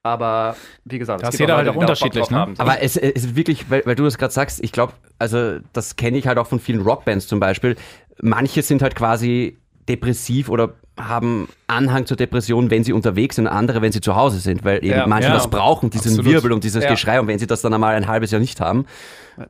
Aber 0.06 0.56
wie 0.84 1.00
gesagt, 1.00 1.24
Da 1.24 1.30
es 1.30 1.34
ist 1.34 1.40
gibt 1.40 1.50
jeder 1.50 1.58
Leute, 1.58 1.70
halt 1.70 1.78
auch 1.78 1.82
unterschiedlich, 1.82 2.30
ne? 2.30 2.54
Aber 2.60 2.80
es, 2.80 2.96
es 2.96 3.26
ist 3.26 3.36
wirklich, 3.36 3.72
weil, 3.72 3.82
weil 3.88 3.96
du 3.96 4.04
das 4.04 4.20
gerade 4.20 4.32
sagst, 4.32 4.64
ich 4.64 4.72
glaube, 4.72 4.94
also 5.18 5.58
das 5.74 5.96
kenne 5.96 6.20
ich 6.20 6.28
halt 6.28 6.38
auch 6.38 6.46
von 6.46 6.60
vielen 6.60 6.82
Rockbands 6.82 7.26
zum 7.26 7.40
Beispiel. 7.40 7.76
Manche 8.22 8.62
sind 8.62 8.84
halt 8.84 8.94
quasi 8.96 9.58
depressiv 9.90 10.50
oder 10.50 10.74
haben 10.96 11.50
Anhang 11.66 12.06
zur 12.06 12.18
Depression, 12.18 12.70
wenn 12.70 12.84
sie 12.84 12.94
unterwegs 12.94 13.36
sind, 13.38 13.48
andere, 13.48 13.82
wenn 13.82 13.92
sie 13.92 14.00
zu 14.00 14.16
Hause 14.16 14.38
sind, 14.40 14.64
weil 14.64 14.78
eben 14.78 14.96
Ja, 14.96 15.08
manche 15.08 15.30
ja. 15.30 15.34
das 15.34 15.50
brauchen, 15.50 15.90
diesen 15.90 16.12
Absolut. 16.12 16.32
Wirbel 16.32 16.52
und 16.54 16.64
dieses 16.64 16.84
Ja. 16.84 16.92
Geschrei 16.92 17.20
und 17.20 17.28
wenn 17.28 17.40
sie 17.40 17.48
das 17.48 17.64
dann 17.64 17.74
einmal 17.74 17.96
ein 17.96 18.08
halbes 18.08 18.30
Jahr 18.30 18.40
nicht 18.40 18.62
haben. 18.62 18.86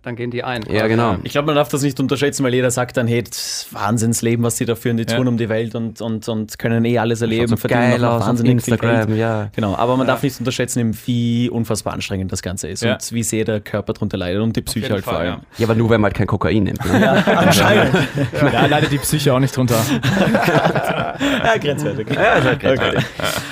Dann 0.04 0.16
gehen 0.16 0.32
die 0.32 0.44
ein. 0.44 0.64
Ja, 0.70 0.88
genau. 0.88 1.18
Ich 1.24 1.32
glaube, 1.34 1.46
man 1.48 1.56
darf 1.56 1.70
das 1.70 1.82
nicht 1.84 2.00
unterschätzen, 2.00 2.44
weil 2.44 2.54
jeder 2.54 2.72
sagt 2.72 2.98
dann, 2.98 3.08
hey, 3.08 3.24
Wahnsinnsleben, 3.72 4.44
was 4.44 4.56
die 4.56 4.66
da 4.66 4.76
führen, 4.76 4.98
die 4.98 5.04
Ja. 5.04 5.16
touren 5.16 5.28
um 5.28 5.38
die 5.38 5.48
Welt 5.50 5.76
und, 5.76 6.02
und, 6.02 6.28
und 6.28 6.58
können 6.60 6.84
eh 6.86 6.98
alles 6.98 7.22
erleben, 7.22 7.48
so 7.48 7.56
verdienen 7.58 7.82
geil 7.92 8.06
auch 8.06 8.20
noch 8.20 8.28
wahnsinnig 8.28 8.64
viel 8.64 8.74
Instagram, 8.74 9.08
Geld. 9.08 9.20
ja. 9.20 9.50
Genau, 9.56 9.76
aber 9.76 9.96
man 9.98 10.08
darf 10.08 10.24
nicht 10.24 10.40
unterschätzen, 10.40 10.98
wie 11.06 11.50
unfassbar 11.50 11.94
anstrengend 11.94 12.32
das 12.32 12.42
Ganze 12.42 12.68
ist 12.68 12.82
Ja. 12.84 12.94
und 12.94 13.12
wie 13.12 13.24
sehr 13.24 13.46
der 13.46 13.60
Körper 13.62 13.94
darunter 13.94 14.18
leidet 14.18 14.42
und 14.42 14.56
die 14.56 14.62
Psyche 14.62 14.92
halt 14.92 15.04
vor 15.04 15.18
allem. 15.18 15.42
Ja, 15.58 15.68
aber 15.68 15.76
nur 15.76 15.90
wenn 15.90 16.02
man 16.02 16.10
halt 16.10 16.18
kein 16.18 16.28
Kokain 16.28 16.64
nimmt. 16.64 16.84
Ne? 16.86 17.26
Anscheinend. 17.38 17.96
Da 18.52 18.66
leidet 18.68 18.92
die 18.92 18.98
Psyche 18.98 19.34
auch 19.34 19.40
nicht 19.40 19.56
drunter. 19.56 19.76
Ja, 21.18 21.58
grenzwertig. 21.58 22.08
Okay. 22.12 22.98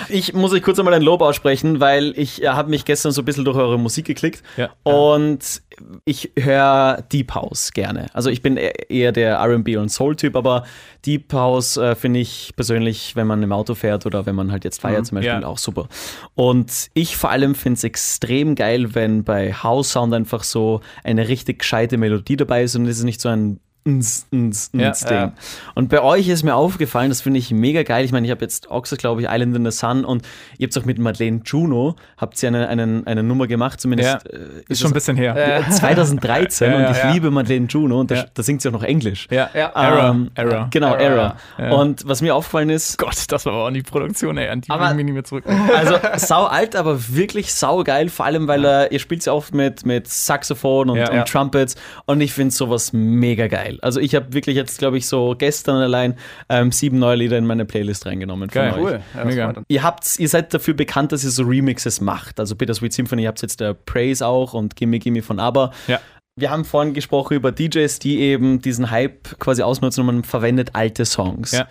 Ich 0.09 0.33
muss 0.33 0.51
euch 0.53 0.61
kurz 0.61 0.79
einmal 0.79 0.93
ein 0.93 1.01
Lob 1.01 1.21
aussprechen, 1.21 1.79
weil 1.79 2.13
ich 2.17 2.43
äh, 2.43 2.47
habe 2.47 2.69
mich 2.69 2.85
gestern 2.85 3.11
so 3.11 3.21
ein 3.21 3.25
bisschen 3.25 3.45
durch 3.45 3.57
eure 3.57 3.79
Musik 3.79 4.05
geklickt 4.05 4.43
Ja. 4.57 4.69
und 4.83 5.61
ich 6.05 6.22
höre 6.39 7.03
Deep 7.11 7.33
House 7.35 7.71
gerne. 7.73 8.07
Also 8.13 8.29
ich 8.29 8.41
bin 8.41 8.57
e- 8.57 8.71
eher 8.89 9.11
der 9.11 9.35
R&B 9.35 9.77
und 9.77 9.89
Soul-Typ, 9.89 10.35
aber 10.35 10.63
Deep 11.05 11.31
House 11.33 11.77
äh, 11.77 11.95
finde 11.95 12.19
ich 12.19 12.53
persönlich, 12.55 13.15
wenn 13.15 13.27
man 13.27 13.41
im 13.43 13.51
Auto 13.51 13.75
fährt 13.75 14.05
oder 14.05 14.25
wenn 14.25 14.35
man 14.35 14.51
halt 14.51 14.63
jetzt 14.63 14.81
feiert 14.81 15.05
zum 15.05 15.15
Beispiel, 15.17 15.41
Ja. 15.41 15.45
auch 15.47 15.57
super. 15.57 15.87
Und 16.35 16.89
ich 16.93 17.17
vor 17.17 17.29
allem 17.29 17.55
finde 17.55 17.77
es 17.77 17.83
extrem 17.83 18.55
geil, 18.55 18.95
wenn 18.95 19.23
bei 19.23 19.53
House 19.53 19.91
Sound 19.91 20.13
einfach 20.13 20.43
so 20.43 20.81
eine 21.03 21.27
richtig 21.27 21.59
gescheite 21.59 21.97
Melodie 21.97 22.37
dabei 22.37 22.63
ist 22.63 22.75
und 22.75 22.85
es 22.87 22.97
ist 22.99 23.03
nicht 23.03 23.21
so 23.21 23.29
ein 23.29 23.59
ns, 23.85 24.27
ns, 24.33 24.69
Ja, 24.73 24.89
ns 24.89 24.99
Ding. 25.01 25.17
ja. 25.17 25.33
Und 25.75 25.89
bei 25.89 26.01
euch 26.01 26.27
ist 26.29 26.43
mir 26.43 26.55
aufgefallen, 26.55 27.09
das 27.09 27.21
finde 27.21 27.39
ich 27.39 27.51
mega 27.51 27.83
geil. 27.83 28.05
Ich 28.05 28.11
meine, 28.11 28.25
ich 28.25 28.31
habe 28.31 28.41
jetzt 28.41 28.67
gesagt, 28.69 28.99
glaube 29.01 29.21
ich, 29.21 29.27
Island 29.29 29.55
in 29.55 29.65
the 29.65 29.71
Sun 29.71 30.05
und 30.05 30.25
ihr 30.57 30.67
habt 30.67 30.77
auch 30.77 30.85
mit 30.85 30.99
Madeleine 30.99 31.41
Juno, 31.45 31.95
habt 32.17 32.41
ihr 32.41 32.47
eine, 32.49 32.67
einen, 32.69 33.05
eine 33.07 33.23
Nummer 33.23 33.47
gemacht, 33.47 33.79
zumindest 33.81 34.09
Ja, 34.25 34.31
äh, 34.31 34.63
Ist 34.69 34.81
schon 34.81 34.91
ein 34.91 34.93
bisschen 34.93 35.17
her. 35.17 35.35
Äh, 35.35 35.69
2013 35.69 36.69
Ja, 36.71 36.77
und 36.77 36.83
ja, 36.83 36.91
ich 36.91 36.97
ja. 36.97 37.11
liebe 37.11 37.31
Madeleine 37.31 37.67
Juno 37.67 37.99
und 37.99 38.11
da, 38.11 38.15
Ja. 38.15 38.25
da 38.33 38.43
singt 38.43 38.61
sie 38.61 38.69
auch 38.69 38.73
noch 38.73 38.83
Englisch. 38.83 39.27
Ja, 39.31 39.49
Ja. 39.53 39.67
Error. 39.75 40.09
Ähm, 40.11 40.31
Error. 40.35 40.67
Genau, 40.71 40.95
Error, 40.95 41.35
Error. 41.57 41.71
ja. 41.71 41.71
Und 41.77 42.07
was 42.07 42.21
mir 42.21 42.35
aufgefallen 42.35 42.69
ist, 42.69 42.97
Gott, 42.97 43.17
das 43.29 43.45
war 43.45 43.53
aber 43.53 43.65
auch 43.67 43.71
die 43.71 43.81
Produktion, 43.83 44.37
ey. 44.37 44.49
An 44.49 44.61
die 44.61 44.69
Aber- 44.69 44.85
bringen 44.85 44.97
wir 44.99 45.03
nicht 45.05 45.13
mehr 45.13 45.23
zurück. 45.23 45.43
also 45.75 45.97
sau 46.17 46.45
alt, 46.45 46.75
aber 46.75 46.97
wirklich 47.09 47.53
sau 47.53 47.83
geil, 47.83 48.09
vor 48.09 48.25
allem 48.25 48.47
weil 48.47 48.63
er, 48.65 48.91
ihr 48.91 48.99
spielt 48.99 49.25
ja 49.25 49.33
oft 49.33 49.53
mit, 49.53 49.85
mit 49.85 50.07
Saxophon 50.07 50.89
und, 50.89 50.97
Ja, 50.97 51.09
und 51.09 51.15
ja. 51.15 51.23
Trumpets 51.23 51.75
und 52.05 52.21
ich 52.21 52.33
finde 52.33 52.53
sowas 52.53 52.93
mega 52.93 53.47
geil. 53.47 53.72
Also 53.81 53.99
ich 53.99 54.15
habe 54.15 54.33
wirklich 54.33 54.55
jetzt, 54.55 54.79
glaube 54.79 54.97
ich, 54.97 55.07
so 55.07 55.35
gestern 55.37 55.77
allein 55.77 56.15
ähm, 56.49 56.71
sieben 56.71 56.99
neue 56.99 57.15
Lieder 57.15 57.37
in 57.37 57.45
meine 57.45 57.65
Playlist 57.65 58.05
reingenommen 58.05 58.49
von 58.49 58.61
Geil. 58.61 58.73
euch. 58.73 58.79
cool. 58.79 58.99
Ja, 59.15 59.25
Mega. 59.25 59.53
Ihr, 59.67 59.83
habt, 59.83 60.19
ihr 60.19 60.29
seid 60.29 60.53
dafür 60.53 60.73
bekannt, 60.73 61.11
dass 61.11 61.23
ihr 61.23 61.29
so 61.29 61.43
Remixes 61.43 62.01
macht. 62.01 62.39
Also 62.39 62.55
Bittersweet 62.55 62.93
Symphony, 62.93 63.23
ihr 63.23 63.27
habt 63.27 63.41
jetzt 63.41 63.59
der 63.59 63.73
Praise 63.73 64.25
auch 64.25 64.53
und 64.53 64.75
Gimme 64.75 64.99
Gimme 64.99 65.21
von 65.21 65.39
ABBA. 65.39 65.71
Ja. 65.87 65.99
Wir 66.35 66.49
haben 66.49 66.65
vorhin 66.65 66.93
gesprochen 66.93 67.35
über 67.35 67.51
DJs, 67.51 67.99
die 67.99 68.19
eben 68.19 68.59
diesen 68.59 68.89
Hype 68.89 69.39
quasi 69.39 69.61
ausnutzen 69.61 70.01
und 70.01 70.07
man 70.07 70.23
verwendet 70.23 70.71
alte 70.73 71.05
Songs. 71.05 71.51
Ja. 71.51 71.67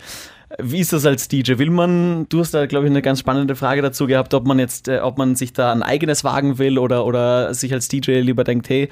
Wie 0.61 0.79
ist 0.79 0.93
das 0.93 1.05
als 1.05 1.27
DJ? 1.27 1.57
Will 1.57 1.69
man, 1.71 2.27
du 2.29 2.39
hast 2.39 2.53
da, 2.53 2.65
glaube 2.65 2.85
ich, 2.85 2.91
eine 2.91 3.01
ganz 3.01 3.19
spannende 3.19 3.55
Frage 3.55 3.81
dazu 3.81 4.05
gehabt, 4.07 4.33
ob 4.33 4.45
man 4.45 4.59
jetzt, 4.59 4.87
äh, 4.87 4.99
ob 4.99 5.17
man 5.17 5.35
sich 5.35 5.53
da 5.53 5.71
ein 5.71 5.83
eigenes 5.83 6.23
wagen 6.23 6.57
will 6.57 6.77
oder, 6.77 7.05
oder 7.05 7.53
sich 7.53 7.73
als 7.73 7.87
DJ 7.87 8.19
lieber 8.19 8.43
denkt, 8.43 8.69
hey, 8.69 8.89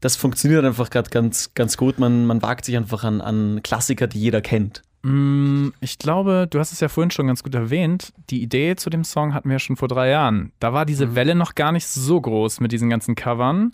das 0.00 0.16
funktioniert 0.16 0.64
einfach 0.64 0.90
gerade 0.90 1.10
ganz, 1.10 1.54
ganz 1.54 1.76
gut. 1.76 1.98
Man, 1.98 2.26
man 2.26 2.42
wagt 2.42 2.64
sich 2.64 2.76
einfach 2.76 3.04
an, 3.04 3.20
an 3.20 3.60
Klassiker, 3.62 4.06
die 4.06 4.20
jeder 4.20 4.40
kennt. 4.40 4.82
Mm, 5.02 5.68
Ich 5.80 5.98
glaube, 5.98 6.46
du 6.50 6.58
hast 6.58 6.72
es 6.72 6.80
ja 6.80 6.88
vorhin 6.88 7.10
schon 7.10 7.26
ganz 7.28 7.42
gut 7.42 7.54
erwähnt. 7.54 8.12
Die 8.30 8.42
Idee 8.42 8.74
zu 8.74 8.90
dem 8.90 9.04
Song 9.04 9.34
hatten 9.34 9.48
wir 9.48 9.54
ja 9.54 9.60
schon 9.60 9.76
vor 9.76 9.88
drei 9.88 10.10
Jahren. 10.10 10.52
Da 10.58 10.72
war 10.72 10.84
diese 10.84 11.14
Welle 11.14 11.34
noch 11.34 11.54
gar 11.54 11.72
nicht 11.72 11.86
so 11.86 12.20
groß 12.20 12.60
mit 12.60 12.72
diesen 12.72 12.90
ganzen 12.90 13.14
Covern. 13.14 13.72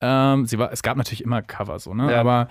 Ähm, 0.00 0.46
sie 0.46 0.58
war, 0.58 0.72
es 0.72 0.82
gab 0.82 0.96
natürlich 0.96 1.22
immer 1.22 1.42
Cover 1.42 1.78
so, 1.78 1.94
ne? 1.94 2.10
Ja. 2.10 2.20
Aber 2.20 2.48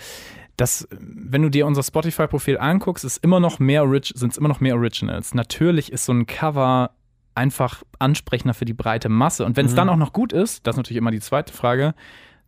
das, 0.61 0.87
wenn 0.91 1.41
du 1.41 1.49
dir 1.49 1.65
unser 1.65 1.81
Spotify-Profil 1.81 2.59
anguckst, 2.59 3.03
ist 3.03 3.17
immer 3.23 3.39
noch 3.39 3.57
mehr 3.57 3.81
sind 4.03 4.31
es 4.31 4.37
immer 4.37 4.47
noch 4.47 4.59
mehr 4.59 4.75
Originals. 4.75 5.33
Natürlich 5.33 5.91
ist 5.91 6.05
so 6.05 6.13
ein 6.13 6.27
Cover 6.27 6.91
einfach 7.33 7.81
ansprechender 7.97 8.53
für 8.53 8.65
die 8.65 8.75
breite 8.75 9.09
Masse. 9.09 9.43
Und 9.43 9.57
wenn 9.57 9.65
es 9.65 9.73
dann 9.73 9.89
auch 9.89 9.95
noch 9.95 10.13
gut 10.13 10.33
ist, 10.33 10.67
das 10.67 10.75
ist 10.75 10.77
natürlich 10.77 10.97
immer 10.97 11.09
die 11.09 11.19
zweite 11.19 11.51
Frage, 11.51 11.95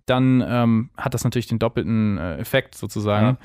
dann 0.05 0.43
ähm, 0.47 0.89
hat 0.95 1.15
das 1.15 1.23
natürlich 1.23 1.47
den 1.47 1.57
doppelten 1.57 2.19
äh, 2.19 2.37
Effekt 2.37 2.75
sozusagen. 2.75 3.37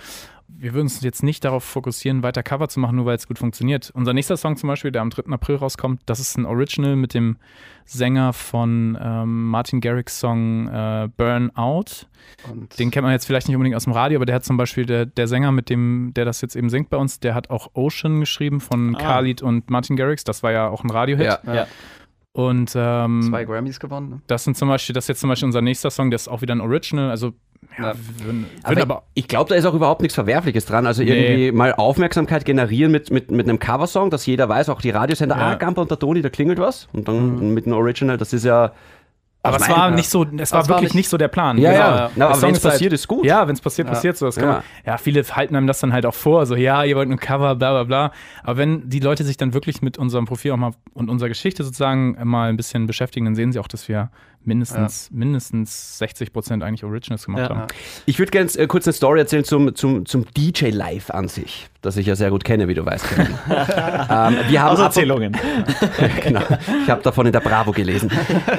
Wir 0.48 0.72
würden 0.74 0.86
uns 0.86 1.00
jetzt 1.02 1.22
nicht 1.22 1.44
darauf 1.44 1.62
fokussieren, 1.62 2.22
weiter 2.22 2.42
Cover 2.42 2.68
zu 2.68 2.80
machen, 2.80 2.96
nur 2.96 3.06
weil 3.06 3.16
es 3.16 3.28
gut 3.28 3.38
funktioniert. 3.38 3.90
Unser 3.94 4.12
nächster 4.14 4.36
Song 4.36 4.56
zum 4.56 4.68
Beispiel, 4.68 4.90
der 4.90 5.02
am 5.02 5.10
3. 5.10 5.30
April 5.32 5.56
rauskommt, 5.56 6.02
das 6.06 6.20
ist 6.20 6.36
ein 6.38 6.46
Original 6.46 6.96
mit 6.96 7.14
dem 7.14 7.36
Sänger 7.84 8.32
von 8.32 8.98
ähm, 9.00 9.48
Martin 9.50 9.80
Garrix 9.80 10.18
Song 10.18 10.68
äh, 10.68 11.08
Burn 11.16 11.54
Out. 11.54 12.08
Und 12.50 12.78
Den 12.78 12.90
kennt 12.90 13.04
man 13.04 13.12
jetzt 13.12 13.26
vielleicht 13.26 13.48
nicht 13.48 13.56
unbedingt 13.56 13.76
aus 13.76 13.84
dem 13.84 13.92
Radio, 13.92 14.18
aber 14.18 14.26
der 14.26 14.36
hat 14.36 14.44
zum 14.44 14.56
Beispiel, 14.56 14.84
der, 14.84 15.06
der 15.06 15.28
Sänger, 15.28 15.52
mit 15.52 15.70
dem, 15.70 16.12
der 16.14 16.24
das 16.24 16.40
jetzt 16.40 16.56
eben 16.56 16.70
singt 16.70 16.90
bei 16.90 16.96
uns, 16.96 17.20
der 17.20 17.34
hat 17.34 17.50
auch 17.50 17.70
Ocean 17.74 18.20
geschrieben 18.20 18.60
von 18.60 18.96
Ah. 18.96 18.98
Khalid 18.98 19.42
und 19.42 19.70
Martin 19.70 19.96
Garrix. 19.96 20.24
Das 20.24 20.42
war 20.42 20.52
ja 20.52 20.68
auch 20.68 20.82
ein 20.82 20.90
Radiohit. 20.90 21.26
Ja. 21.26 21.40
Ja. 21.46 21.66
Und 22.32 22.72
ähm, 22.76 23.22
zwei 23.22 23.44
Grammys 23.44 23.80
gewonnen. 23.80 24.10
Ne? 24.10 24.22
das 24.26 24.44
sind 24.44 24.56
zum 24.56 24.68
Beispiel, 24.68 24.92
das 24.92 25.04
ist 25.04 25.08
jetzt 25.08 25.20
zum 25.20 25.28
Beispiel 25.28 25.46
unser 25.46 25.62
nächster 25.62 25.90
Song, 25.90 26.10
der 26.10 26.16
ist 26.16 26.28
auch 26.28 26.40
wieder 26.42 26.54
ein 26.54 26.60
Original. 26.60 27.10
Also 27.10 27.32
ja, 27.76 27.92
würden, 28.24 28.46
Aber, 28.62 28.82
aber 28.82 29.02
ich 29.14 29.28
glaube, 29.28 29.48
da 29.50 29.54
ist 29.54 29.64
auch 29.66 29.74
überhaupt 29.74 30.00
nichts 30.02 30.14
Verwerfliches 30.14 30.66
dran. 30.66 30.86
Also 30.86 31.02
irgendwie 31.02 31.52
mal 31.52 31.72
Aufmerksamkeit 31.74 32.44
generieren 32.44 32.90
mit, 32.92 33.10
mit, 33.10 33.30
mit 33.30 33.48
einem 33.48 33.58
Coversong, 33.58 34.10
dass 34.10 34.26
jeder 34.26 34.48
weiß, 34.48 34.68
auch 34.68 34.80
die 34.80 34.90
Radiosender, 34.90 35.36
Ja. 35.36 35.50
ah, 35.50 35.54
Gamper 35.54 35.82
und 35.82 35.90
der 35.90 35.98
Toni, 35.98 36.22
da 36.22 36.28
klingelt 36.30 36.58
was. 36.58 36.88
Und 36.92 37.06
dann 37.08 37.52
mit 37.54 37.66
einem 37.66 37.76
Original, 37.76 38.16
das 38.16 38.32
ist 38.32 38.44
ja. 38.44 38.72
Aber 39.40 39.56
es 39.56 39.68
war 39.68 39.92
nicht 39.92 40.10
so, 40.10 40.24
es 40.24 40.50
war 40.52 40.60
Das 40.60 40.68
war 40.68 40.76
wirklich 40.78 40.94
nicht- 40.94 41.08
so 41.08 41.16
der 41.16 41.28
Plan. 41.28 41.56
Ja, 41.58 41.70
Genau. 41.70 41.84
ja. 41.84 42.10
Na, 42.16 42.26
aber 42.30 42.42
wenn 42.42 42.54
es 42.56 42.64
halt- 42.64 42.72
passiert, 42.74 42.92
ist 42.92 43.06
gut. 43.06 43.24
Ja, 43.24 43.46
wenn 43.46 43.54
es 43.54 43.60
passiert, 43.60 43.86
Ja. 43.86 43.94
passiert 43.94 44.16
so. 44.16 44.26
Das 44.26 44.34
Ja. 44.36 44.44
Man, 44.46 44.62
ja, 44.84 44.98
viele 44.98 45.22
halten 45.22 45.54
einem 45.54 45.68
das 45.68 45.78
dann 45.78 45.92
halt 45.92 46.04
auch 46.06 46.14
vor, 46.14 46.44
so, 46.44 46.56
ja, 46.56 46.82
ihr 46.82 46.96
wollt 46.96 47.08
ein 47.08 47.18
Cover, 47.18 47.54
bla, 47.54 47.70
bla, 47.70 47.84
bla. 47.84 48.12
Aber 48.42 48.56
wenn 48.58 48.90
die 48.90 48.98
Leute 48.98 49.22
sich 49.22 49.36
dann 49.36 49.54
wirklich 49.54 49.80
mit 49.80 49.96
unserem 49.96 50.24
Profil 50.26 50.50
auch 50.50 50.56
mal 50.56 50.72
und 50.92 51.08
unserer 51.08 51.28
Geschichte 51.28 51.62
sozusagen 51.62 52.18
mal 52.24 52.48
ein 52.48 52.56
bisschen 52.56 52.88
beschäftigen, 52.88 53.26
dann 53.26 53.36
sehen 53.36 53.52
sie 53.52 53.60
auch, 53.60 53.68
dass 53.68 53.88
wir 53.88 54.10
mindestens, 54.48 55.08
mindestens 55.12 55.98
60 55.98 56.32
Prozent 56.32 56.62
eigentlich 56.64 56.82
Originals 56.82 57.24
gemacht 57.26 57.42
Ja. 57.42 57.48
haben. 57.50 57.66
Ich 58.06 58.18
würde 58.18 58.30
gerne 58.32 58.50
äh, 58.56 58.66
kurz 58.66 58.86
eine 58.86 58.92
Story 58.94 59.20
erzählen 59.20 59.44
zum, 59.44 59.74
zum, 59.76 60.04
zum 60.06 60.24
DJ 60.36 60.70
Live 60.70 61.10
an 61.10 61.28
sich, 61.28 61.68
das 61.82 61.96
ich 61.96 62.06
ja 62.06 62.16
sehr 62.16 62.30
gut 62.30 62.42
kenne, 62.44 62.66
wie 62.66 62.74
du 62.74 62.84
weißt. 62.84 63.06
Ähm, 64.10 64.36
wir 64.48 64.62
haben 64.62 64.72
Aus 64.72 64.80
Erzählungen. 64.80 65.36
genau. 66.22 66.40
Ich 66.82 66.90
habe 66.90 67.02
davon 67.02 67.26
in 67.26 67.32
der 67.32 67.40
Bravo 67.40 67.72
gelesen. 67.72 68.10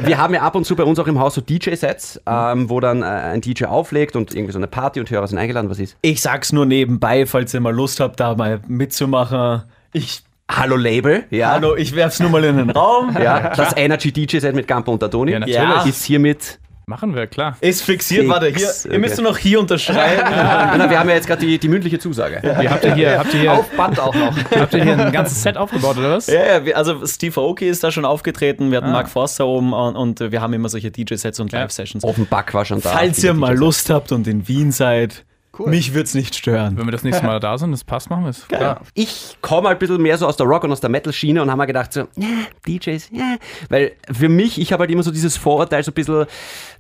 Wir 0.04 0.18
haben 0.18 0.34
ja 0.34 0.42
ab 0.42 0.56
und 0.56 0.66
zu 0.66 0.76
bei 0.76 0.84
uns 0.84 1.00
auch 1.00 1.08
im 1.08 1.20
Haus 1.20 1.34
so 1.36 1.42
DJ-Sets, 1.42 2.22
ähm, 2.26 2.70
wo 2.70 2.80
dann 2.80 3.02
äh, 3.02 3.06
ein 3.06 3.42
DJ 3.42 3.66
auflegt 3.66 4.16
und 4.16 4.34
irgendwie 4.36 4.52
so 4.54 4.60
eine 4.60 4.68
Party 4.68 5.00
und 5.00 5.10
Hörer 5.10 5.28
sind 5.28 5.38
eingeladen. 5.40 5.70
Was 5.70 5.80
ist? 5.80 5.98
Ich 6.02 6.22
sag's 6.22 6.52
nur 6.54 6.66
nebenbei, 6.66 7.26
falls 7.26 7.54
ihr 7.54 7.60
mal 7.62 7.74
Lust 7.74 8.00
habt, 8.00 8.20
da 8.20 8.36
mal 8.36 8.62
mitzumachen. 8.68 9.64
Ich, 9.92 10.22
Hallo 10.50 10.76
Label. 10.76 11.26
Ja. 11.30 11.52
hallo, 11.52 11.76
ich 11.76 11.96
werf's 11.96 12.20
nur 12.20 12.30
mal 12.32 12.44
in 12.44 12.58
den 12.58 12.70
Raum. 12.72 13.16
Ja, 13.22 13.54
das 13.56 13.76
Energy 13.78 14.12
DJ-Set 14.12 14.56
mit 14.56 14.68
Gampo 14.68 14.92
und 14.92 15.02
der 15.02 15.12
Toni 15.12 15.32
Ja, 15.34 15.40
natürlich. 15.40 15.58
Ja. 15.60 15.84
ist 15.84 16.04
hiermit. 16.04 16.60
Machen 16.88 17.14
wir, 17.14 17.28
klar. 17.28 17.56
Ist 17.62 17.84
fixiert, 17.84 18.22
Fix, 18.22 18.34
warte, 18.34 18.48
hier. 18.48 18.68
okay. 18.68 18.94
Ihr 18.94 19.00
müsst 19.00 19.18
nur 19.22 19.30
noch 19.30 19.38
hier 19.38 19.60
unterschreiben. 19.60 20.24
Na, 20.32 20.90
wir 20.90 20.98
haben 21.00 21.08
ja 21.08 21.14
jetzt 21.14 21.28
gerade 21.28 21.46
die, 21.46 21.60
die 21.60 21.68
mündliche 21.68 22.00
Zusage. 22.00 22.40
Ihr 22.44 22.72
habt 22.72 22.84
ihr 22.84 22.96
hier, 22.96 23.20
habt 23.20 23.32
ihr 23.36 23.42
hier, 23.42 23.54
Auf 23.54 23.70
Band 23.78 24.00
auch 24.00 24.16
noch. 24.16 24.36
habt 24.60 24.74
ihr 24.74 24.84
hier 24.84 24.98
ein 24.98 25.12
ganzes 25.12 25.44
Set 25.44 25.56
aufgebaut, 25.56 25.98
oder 26.00 26.14
was? 26.14 26.26
Ja, 26.26 26.58
ja, 26.60 26.76
also 26.76 27.06
Steve 27.06 27.40
Aoki 27.40 27.68
ist 27.68 27.84
da 27.84 27.92
schon 27.92 28.06
aufgetreten, 28.06 28.72
wir 28.72 28.78
hatten 28.78 28.88
Ah. 28.90 28.94
Mark 28.94 29.10
Forster 29.10 29.46
oben 29.46 29.72
und, 29.72 29.96
und 29.96 30.32
wir 30.32 30.42
haben 30.42 30.54
immer 30.54 30.68
solche 30.70 30.90
DJ-Sets 30.90 31.40
und 31.40 31.52
Ja. 31.52 31.60
Live-Sessions. 31.60 32.04
Offenbach 32.04 32.52
war 32.54 32.66
schon 32.66 32.82
da. 32.82 32.90
Falls 32.90 33.24
ihr 33.24 33.36
mal 33.36 33.56
Lust 33.56 33.92
habt 33.92 34.12
und 34.12 34.28
in 34.28 34.48
Wien 34.48 34.72
seid, 34.72 35.26
Cool. 35.60 35.70
mich 35.70 35.94
wird's 35.94 36.14
nicht 36.16 36.36
stören. 36.36 36.78
Wenn 36.78 36.86
wir 36.86 36.92
das 36.92 37.04
nächste 37.04 37.26
Mal 37.26 37.40
da 37.42 37.58
sind, 37.58 37.72
das 37.72 37.84
passt, 37.84 38.10
machen 38.10 38.24
wir 38.24 38.30
es. 38.30 38.46
Ja. 38.52 38.80
Ich 38.94 39.38
komme 39.42 39.68
halt 39.68 39.78
ein 39.78 39.80
bisschen 39.80 40.02
mehr 40.02 40.18
so 40.18 40.26
aus 40.28 40.38
der 40.38 40.46
Rock- 40.48 40.64
und 40.64 40.72
aus 40.72 40.80
der 40.82 40.90
Metal-Schiene 40.90 41.42
und 41.42 41.50
habe 41.50 41.60
mir 41.60 41.68
gedacht, 41.68 41.92
so, 41.94 42.02
ja, 42.16 42.28
DJs, 42.68 43.10
ja. 43.12 43.36
Weil 43.70 43.92
für 44.12 44.30
mich, 44.30 44.60
ich 44.60 44.72
habe 44.74 44.82
halt 44.82 44.92
immer 44.92 45.04
so 45.04 45.12
dieses 45.12 45.38
Vorurteil, 45.38 45.84
so 45.84 45.92
ein 45.92 45.94
bisschen, 45.94 46.26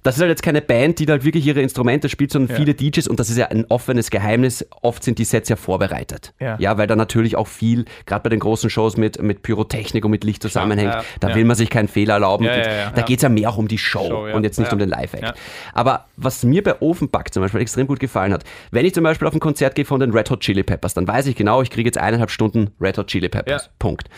das 0.04 0.16
ist 0.16 0.22
halt 0.22 0.30
jetzt 0.30 0.44
keine 0.44 0.62
Band, 0.62 1.00
die 1.00 1.06
da 1.06 1.14
halt 1.14 1.26
wirklich 1.26 1.46
ihre 1.46 1.62
Instrumente 1.62 2.08
spielt, 2.10 2.32
sondern 2.32 2.52
Ja. 2.52 2.56
viele 2.56 2.74
DJs, 2.74 3.08
und 3.08 3.20
das 3.20 3.30
ist 3.30 3.38
ja 3.38 3.48
ein 3.48 3.66
offenes 3.70 4.10
Geheimnis, 4.10 4.66
oft 4.82 5.04
sind 5.04 5.20
die 5.20 5.26
Sets 5.26 5.50
ja 5.50 5.56
vorbereitet. 5.56 6.34
Ja. 6.40 6.58
weil 6.78 6.88
da 6.88 6.96
natürlich 6.96 7.36
auch 7.36 7.48
viel, 7.48 7.86
gerade 8.06 8.24
bei 8.24 8.30
den 8.30 8.40
großen 8.40 8.70
Shows 8.70 8.96
mit, 8.96 9.22
mit 9.22 9.42
Pyrotechnik 9.42 10.06
und 10.06 10.12
mit 10.12 10.24
Licht 10.24 10.42
zusammenhängt, 10.42 10.94
ja. 10.94 11.04
da 11.20 11.30
Ja. 11.30 11.36
will 11.36 11.46
man 11.46 11.56
sich 11.56 11.70
keinen 11.70 11.88
Fehler 11.88 12.14
erlauben. 12.16 12.46
Ja, 12.46 12.54
Und 12.54 12.58
ja, 12.60 12.72
ja. 12.74 12.92
Da 12.92 13.02
Ja. 13.02 13.06
geht 13.06 13.18
es 13.20 13.24
ja 13.24 13.30
mehr 13.30 13.50
auch 13.50 13.58
um 13.58 13.68
die 13.68 13.78
Show, 13.78 14.08
Show, 14.08 14.28
ja. 14.28 14.36
und 14.36 14.44
jetzt 14.44 14.58
nicht 14.60 14.68
Ja. 14.68 14.74
um 14.74 14.80
den 14.80 14.90
Live-Act. 14.90 15.24
Ja. 15.24 15.34
Aber 15.74 16.06
was 16.16 16.44
mir 16.44 16.64
bei 16.64 16.80
Ofenback 16.82 17.34
zum 17.34 17.42
Beispiel 17.44 17.60
extrem 17.62 17.88
gut 17.88 18.00
gefallen 18.00 18.32
hat, 18.34 18.44
wenn 18.72 18.86
ich 18.86 18.94
zum 18.94 19.04
Beispiel 19.04 19.28
auf 19.28 19.34
ein 19.34 19.40
Konzert 19.40 19.76
gehe 19.76 19.86
von 19.86 20.00
den 20.00 20.12
Red 20.12 20.30
Hot 20.30 20.42
Chili 20.42 20.64
Peppers, 20.64 20.94
dann 20.94 21.08
weiß 21.08 21.28
ich 21.28 21.36
genau, 21.36 21.62
ich 21.62 21.70
kriege 21.70 21.88
jetzt 21.88 21.98
eineinhalb 21.98 22.32
Stunden 22.32 22.72
Red 22.80 22.98
Hot 22.98 23.08
Chili 23.08 23.30
Peppers. 23.30 23.66
Ja. 23.66 23.72
Punkt. 23.80 24.10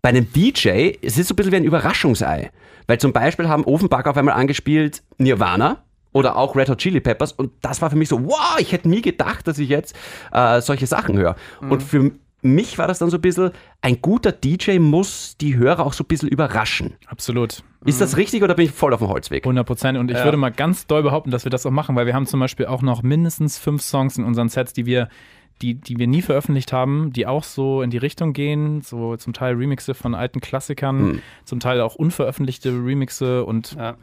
Bei 0.00 0.08
einem 0.08 0.32
DJ, 0.32 0.92
es 1.02 1.18
ist 1.18 1.28
so 1.28 1.34
ein 1.34 1.36
bisschen 1.36 1.52
wie 1.52 1.56
ein 1.56 1.64
Überraschungsei. 1.64 2.50
Weil 2.86 2.98
zum 2.98 3.12
Beispiel 3.12 3.48
haben 3.48 3.64
Ofenback 3.64 4.06
auf 4.06 4.16
einmal 4.16 4.34
angespielt 4.34 5.02
Nirvana 5.18 5.84
oder 6.12 6.36
auch 6.36 6.56
Red 6.56 6.68
Hot 6.68 6.78
Chili 6.78 7.00
Peppers 7.00 7.32
und 7.32 7.52
das 7.62 7.80
war 7.80 7.90
für 7.90 7.96
mich 7.96 8.08
so, 8.08 8.24
wow, 8.26 8.56
ich 8.58 8.72
hätte 8.72 8.88
nie 8.88 9.02
gedacht, 9.02 9.46
dass 9.46 9.58
ich 9.58 9.68
jetzt 9.68 9.96
äh, 10.32 10.60
solche 10.60 10.86
Sachen 10.86 11.16
höre. 11.16 11.36
Und 11.60 11.82
für 11.82 12.10
mich 12.42 12.76
war 12.76 12.88
das 12.88 12.98
dann 12.98 13.08
so 13.10 13.16
ein 13.18 13.20
bisschen, 13.20 13.52
ein 13.80 14.02
guter 14.02 14.32
DJ 14.32 14.78
muss 14.78 15.36
die 15.40 15.56
Hörer 15.56 15.86
auch 15.86 15.92
so 15.92 16.02
ein 16.04 16.08
bisschen 16.08 16.28
überraschen. 16.28 16.94
Absolut. 17.06 17.62
Ist 17.84 18.00
das 18.00 18.16
richtig 18.16 18.42
oder 18.42 18.54
bin 18.54 18.66
ich 18.66 18.72
voll 18.72 18.92
auf 18.92 19.00
dem 19.00 19.08
Holzweg? 19.08 19.44
100 19.44 19.66
Prozent. 19.66 19.98
Und 19.98 20.10
ich 20.10 20.22
würde 20.22 20.36
mal 20.36 20.50
ganz 20.50 20.86
doll 20.86 21.02
behaupten, 21.02 21.30
dass 21.30 21.44
wir 21.44 21.50
das 21.50 21.64
auch 21.66 21.70
machen, 21.70 21.96
weil 21.96 22.06
wir 22.06 22.14
haben 22.14 22.26
zum 22.26 22.40
Beispiel 22.40 22.66
auch 22.66 22.82
noch 22.82 23.02
mindestens 23.02 23.58
fünf 23.58 23.82
Songs 23.82 24.18
in 24.18 24.24
unseren 24.24 24.48
Sets, 24.48 24.72
die 24.72 24.86
wir, 24.86 25.08
die, 25.62 25.74
die 25.74 25.98
wir 25.98 26.06
nie 26.06 26.22
veröffentlicht 26.22 26.72
haben, 26.72 27.12
die 27.12 27.26
auch 27.26 27.44
so 27.44 27.82
in 27.82 27.90
die 27.90 27.98
Richtung 27.98 28.32
gehen, 28.32 28.82
so 28.82 29.16
zum 29.16 29.32
Teil 29.32 29.54
Remixe 29.54 29.94
von 29.94 30.14
alten 30.14 30.40
Klassikern, 30.40 30.98
Hm. 30.98 31.22
zum 31.44 31.60
Teil 31.60 31.80
auch 31.80 31.94
unveröffentlichte 31.94 32.70
Remixe 32.70 33.44
und 33.44 33.72
Ja. 33.78 33.96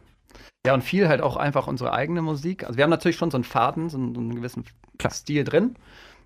ja, 0.66 0.74
und 0.74 0.84
viel 0.84 1.08
halt 1.10 1.22
auch 1.22 1.36
einfach 1.38 1.68
unsere 1.68 1.94
eigene 1.94 2.22
Musik. 2.22 2.64
Also 2.66 2.78
wir 2.78 2.84
haben 2.84 2.92
natürlich 2.92 3.18
schon 3.18 3.32
so 3.32 3.38
einen 3.38 3.44
Faden, 3.46 3.90
so 3.90 3.98
einen, 3.98 4.16
so 4.16 4.22
einen 4.22 4.36
gewissen 4.36 4.64
Stil 5.10 5.44
drin. 5.46 5.76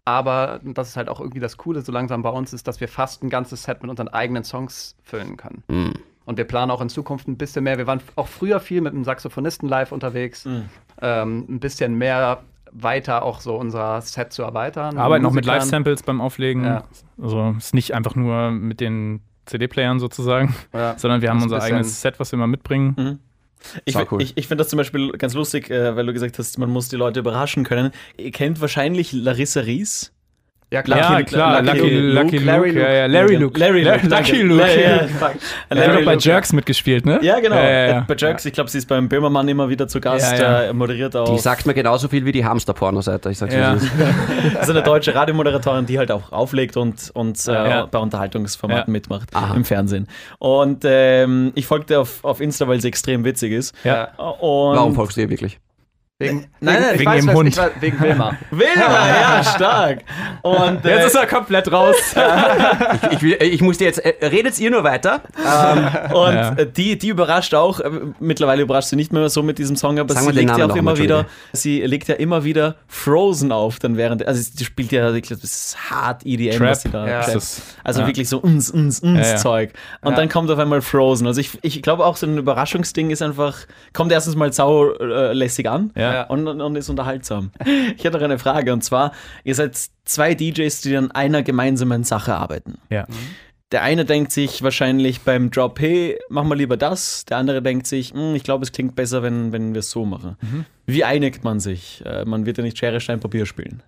Aber 0.06 0.60
das 0.64 0.90
ist 0.90 0.98
halt 0.98 1.08
auch 1.10 1.20
irgendwie 1.20 1.40
das 1.40 1.58
Coole 1.58 1.82
so 1.82 1.92
langsam 1.92 2.22
bei 2.24 2.30
uns 2.30 2.52
ist, 2.54 2.68
dass 2.68 2.82
wir 2.82 2.88
fast 2.88 3.24
ein 3.24 3.30
ganzes 3.30 3.64
Set 3.64 3.82
mit 3.82 3.90
unseren 3.90 4.10
eigenen 4.10 4.44
Songs 4.44 4.96
füllen 5.04 5.38
können. 5.38 5.64
Hm. 5.70 5.94
Und 6.26 6.38
wir 6.38 6.46
planen 6.46 6.72
auch 6.72 6.82
in 6.82 6.90
Zukunft 6.90 7.28
ein 7.28 7.38
bisschen 7.38 7.64
mehr. 7.64 7.78
Wir 7.78 7.88
waren 7.88 8.02
auch 8.16 8.28
früher 8.28 8.60
viel 8.60 8.82
mit 8.82 8.94
einem 8.94 9.04
Saxophonisten 9.04 9.68
live 9.68 9.92
unterwegs. 9.92 10.48
Ähm, 11.02 11.46
ein 11.50 11.60
bisschen 11.60 11.96
mehr 11.98 12.44
weiter 12.72 13.24
auch 13.24 13.40
so 13.40 13.56
unser 13.56 14.02
Set 14.02 14.34
zu 14.34 14.42
erweitern. 14.44 14.98
arbeiten 14.98 15.24
noch 15.24 15.32
mit. 15.32 15.46
Live-Samples 15.46 16.04
beim 16.04 16.22
Auflegen. 16.22 16.64
Ja. 16.66 16.84
Also 17.22 17.54
ist 17.58 17.74
nicht 17.74 17.94
einfach 17.94 18.16
nur 18.16 18.52
mit 18.52 18.80
den 18.80 19.22
CD-Playern 19.46 20.00
sozusagen, 20.00 20.56
Ja. 20.74 20.98
sondern 20.98 21.22
wir 21.22 21.30
haben 21.30 21.42
unser 21.42 21.62
eigenes 21.62 22.02
Set, 22.02 22.20
was 22.20 22.32
wir 22.32 22.38
immer 22.38 22.48
mitbringen. 22.48 22.96
Mhm. 22.98 23.20
Ich, 23.86 23.96
cool. 24.12 24.22
ich, 24.22 24.34
ich 24.36 24.48
finde 24.48 24.64
das 24.64 24.70
zum 24.70 24.78
Beispiel 24.78 25.12
ganz 25.14 25.34
lustig, 25.34 25.70
äh, 25.70 25.96
weil 25.96 26.06
du 26.06 26.14
gesagt 26.14 26.40
hast, 26.40 26.58
man 26.58 26.70
muss 26.70 26.90
die 26.90 26.96
Leute 26.96 27.20
überraschen 27.20 27.64
können. 27.64 27.92
Ihr 28.18 28.32
kennt 28.32 28.62
wahrscheinlich 28.62 29.12
Larissa 29.12 29.62
Ries. 29.62 30.12
Ja, 30.74 30.82
klar. 30.82 30.98
Ja, 31.00 31.12
Lucky- 31.20 31.24
klar, 31.26 31.62
Lucky 31.62 31.78
Lucky, 31.78 31.90
Luke, 32.00 32.14
Lucky 32.24 32.38
Luke, 32.38 32.46
Larry 32.48 32.70
ja, 32.74 32.82
Luke. 32.82 32.94
ja, 32.98 33.06
Larry 33.06 33.36
Luke. 33.36 33.60
Larry 33.60 33.84
Luke. 33.84 34.08
Lucky. 34.08 34.42
Luke. 34.42 34.62
Ja, 34.62 34.68
ja. 34.68 34.88
Er 34.90 35.04
hat 35.04 35.30
Larry 35.70 36.02
auch 36.02 36.06
bei 36.06 36.14
Luke. 36.16 36.24
Jerks 36.28 36.52
mitgespielt, 36.52 37.06
ne? 37.06 37.20
Ja, 37.22 37.40
genau. 37.40 37.56
Ja, 37.58 37.64
ja, 37.70 37.88
ja. 37.88 38.06
Bei 38.08 38.16
Jerks, 38.18 38.44
ich 38.46 38.54
glaube, 38.54 38.72
sie 38.72 38.80
ist 38.80 38.88
beim 38.88 39.08
Böhmermann 39.08 39.48
immer 39.48 39.70
wieder 39.70 39.88
zu 39.88 40.02
Gast. 40.02 40.40
Ja, 40.40 40.64
ja. 40.64 40.64
äh, 40.70 40.74
moderiert 40.74 41.16
auch. 41.16 41.32
Die 41.32 41.40
sagt 41.40 41.68
mir 41.68 41.76
genauso 41.76 42.08
viel 42.08 42.26
wie 42.26 42.32
die 42.32 42.44
Hamster-Pornoseite. 42.44 43.30
Ich 43.30 43.38
sag's 43.38 43.54
Ja. 43.54 43.76
Das 44.56 44.64
ist 44.64 44.70
eine 44.72 44.82
deutsche 44.82 45.14
Radiomoderatorin, 45.14 45.86
die 45.86 46.00
halt 46.00 46.12
auch 46.12 46.32
auflegt 46.32 46.76
und, 46.76 47.12
und 47.14 47.48
äh, 47.48 47.52
Ja. 47.52 47.86
bei 47.86 48.00
Unterhaltungsformaten 48.00 48.86
Ja. 48.88 48.92
mitmacht 48.92 49.30
Aha. 49.36 49.54
im 49.56 49.66
Fernsehen. 49.66 50.08
Und 50.40 50.84
ähm, 50.86 51.52
ich 51.54 51.68
folgte 51.68 52.00
auf, 52.00 52.24
auf 52.26 52.42
Insta, 52.42 52.68
weil 52.68 52.82
sie 52.82 52.88
extrem 52.88 53.24
witzig 53.26 53.52
ist. 53.52 53.76
Ja. 53.84 54.06
Und 54.18 54.76
Warum 54.76 54.96
folgst 54.96 55.18
du 55.18 55.22
ihr 55.22 55.30
wirklich? 55.30 55.60
Wegen, 56.20 56.46
Nein, 56.62 56.82
nein, 56.82 56.94
ich 56.94 57.00
wegen 57.02 57.28
was- 57.28 57.34
Hund. 57.36 57.50
Ich 57.50 57.58
weiß, 57.58 57.72
wegen 57.80 58.00
Wilma. 58.00 58.38
Wilma, 58.52 59.08
ja, 59.08 59.44
stark. 59.44 60.00
Und 60.44 60.86
äh, 60.86 60.90
Jetzt 60.98 61.08
ist 61.08 61.16
er 61.16 61.26
komplett 61.26 61.72
raus. 61.72 61.96
Ich, 63.12 63.22
ich 63.24 63.62
muss 63.62 63.78
dir 63.80 63.86
jetzt. 63.86 64.00
Äh, 64.00 64.26
redet 64.28 64.58
ihr 64.60 64.70
nur 64.72 64.84
weiter? 64.84 65.22
Ähm, 65.38 65.88
Und 66.14 66.34
Ja. 66.34 66.54
äh, 66.54 66.68
die, 66.68 66.98
die 66.98 67.08
überrascht 67.10 67.54
auch, 67.56 67.80
äh, 67.80 67.90
mittlerweile 68.20 68.62
überrascht 68.62 68.90
sie 68.90 68.96
nicht 68.96 69.12
mehr 69.12 69.28
so 69.30 69.42
mit 69.44 69.58
diesem 69.58 69.76
Song, 69.76 69.98
aber 70.00 70.14
Sagen 70.14 70.28
sie 70.28 70.32
legt 70.34 70.50
ja 70.58 70.64
auch 70.66 70.70
noch 70.70 70.76
immer 70.76 70.98
wieder, 70.98 71.26
sie 71.52 71.82
legt 71.82 72.08
ja 72.08 72.16
immer 72.16 72.44
wieder 72.44 72.76
Frozen 72.88 73.52
auf, 73.52 73.80
dann 73.80 73.98
während, 73.98 74.26
also 74.28 74.42
sie 74.42 74.66
spielt 74.66 74.92
ja, 74.92 75.12
ich 75.14 75.24
glaub, 75.24 75.42
das 75.42 75.52
ist 75.52 75.90
hart 75.90 76.26
EDM, 76.26 76.58
Trap. 76.58 76.70
was 76.70 76.82
sie 76.84 76.90
da 76.90 77.08
Ja. 77.08 77.20
Also 77.84 78.02
ja. 78.02 78.08
wirklich 78.08 78.30
so 78.30 78.38
uns, 78.40 78.70
uns, 78.72 79.00
uns 79.00 79.20
Ja, 79.20 79.34
ja. 79.34 79.38
Zeug. 79.38 79.74
Und 80.02 80.12
Ja. 80.12 80.18
dann 80.18 80.30
kommt 80.30 80.50
auf 80.52 80.60
einmal 80.60 80.82
Frozen. 80.82 81.28
Also 81.28 81.42
ich, 81.42 81.58
ich 81.64 81.82
glaube 81.82 82.06
auch 82.06 82.16
so 82.18 82.26
ein 82.28 82.38
Überraschungsding 82.38 83.10
ist 83.10 83.22
einfach, 83.22 83.58
kommt 83.94 84.12
erstens 84.12 84.36
mal 84.36 84.52
sau 84.54 84.92
äh, 84.94 85.34
lässig 85.34 85.68
an 86.04 86.14
Ja. 86.14 86.24
und, 86.24 86.48
und, 86.62 86.76
ist 86.76 86.90
unterhaltsam. 86.90 87.52
Ich 87.98 88.04
hätte 88.04 88.18
noch 88.18 88.24
eine 88.24 88.40
Frage 88.40 88.74
und 88.74 88.84
zwar, 88.84 89.12
ihr 89.44 89.56
seid 89.56 89.78
zwei 90.06 90.34
DJs, 90.36 90.82
die 90.82 90.96
an 90.98 91.12
einer 91.12 91.44
gemeinsamen 91.44 92.04
Sache 92.04 92.36
arbeiten. 92.36 92.78
Ja. 92.90 93.06
Der 93.72 93.82
eine 93.82 94.06
denkt 94.06 94.32
sich 94.32 94.62
wahrscheinlich 94.62 95.22
beim 95.22 95.50
Drop, 95.50 95.80
hey, 95.80 96.20
mach 96.30 96.44
mal 96.44 96.56
lieber 96.56 96.78
das. 96.78 97.26
Der 97.26 97.38
andere 97.38 97.62
denkt 97.62 97.88
sich, 97.88 98.12
"Hm, 98.14 98.36
ich 98.36 98.44
glaube, 98.44 98.64
es 98.64 98.72
klingt 98.72 98.96
besser, 98.96 99.24
wenn, 99.24 99.52
wenn 99.52 99.74
wir 99.74 99.80
es 99.80 99.90
so 99.90 100.06
machen. 100.06 100.38
Mhm. 100.42 100.66
Wie 100.86 101.04
einigt 101.04 101.44
man 101.44 101.60
sich? 101.60 102.04
Äh, 102.06 102.24
man 102.26 102.46
wird 102.46 102.58
ja 102.60 102.64
nicht 102.64 102.78
Schere, 102.78 103.00
Stein, 103.00 103.20
Papier 103.20 103.46
spielen. 103.48 103.82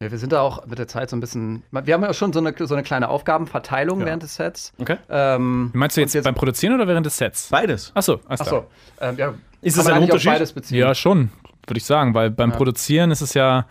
Ja, 0.00 0.12
wir 0.12 0.18
sind 0.18 0.30
da 0.30 0.42
auch 0.42 0.64
mit 0.66 0.78
der 0.78 0.86
Zeit 0.86 1.10
so 1.10 1.16
ein 1.16 1.20
bisschen. 1.20 1.64
Wir 1.72 1.92
haben 1.94 2.04
ja 2.04 2.14
schon 2.14 2.32
so 2.32 2.38
eine, 2.38 2.54
so 2.56 2.72
eine 2.72 2.84
kleine 2.84 3.08
Aufgabenverteilung 3.08 3.98
Ja. 3.98 4.06
während 4.06 4.22
des 4.22 4.36
Sets. 4.36 4.72
Okay. 4.78 4.96
Ähm, 5.10 5.70
Meinst 5.74 5.96
du 5.96 6.02
und 6.02 6.14
jetzt, 6.14 6.22
beim 6.22 6.36
Produzieren 6.36 6.72
oder 6.76 6.86
während 6.86 7.04
des 7.04 7.16
Sets? 7.16 7.48
Beides. 7.48 7.90
Achso, 7.96 8.20
alles 8.28 8.40
klar. 8.40 8.60
Achso. 8.60 8.66
Ähm, 9.00 9.16
ja, 9.18 9.34
Ist 9.60 9.76
man 9.76 9.88
ein 9.94 10.02
Unterschied? 10.04 10.30
Beides 10.30 10.52
beziehen. 10.52 10.78
Ja, 10.78 10.94
schon, 10.94 11.32
würde 11.66 11.78
ich 11.78 11.84
sagen, 11.84 12.14
weil 12.14 12.30
beim 12.30 12.50
Ja. 12.50 12.56
Produzieren 12.56 13.10
ist 13.10 13.22
es 13.22 13.34
ja, 13.34 13.66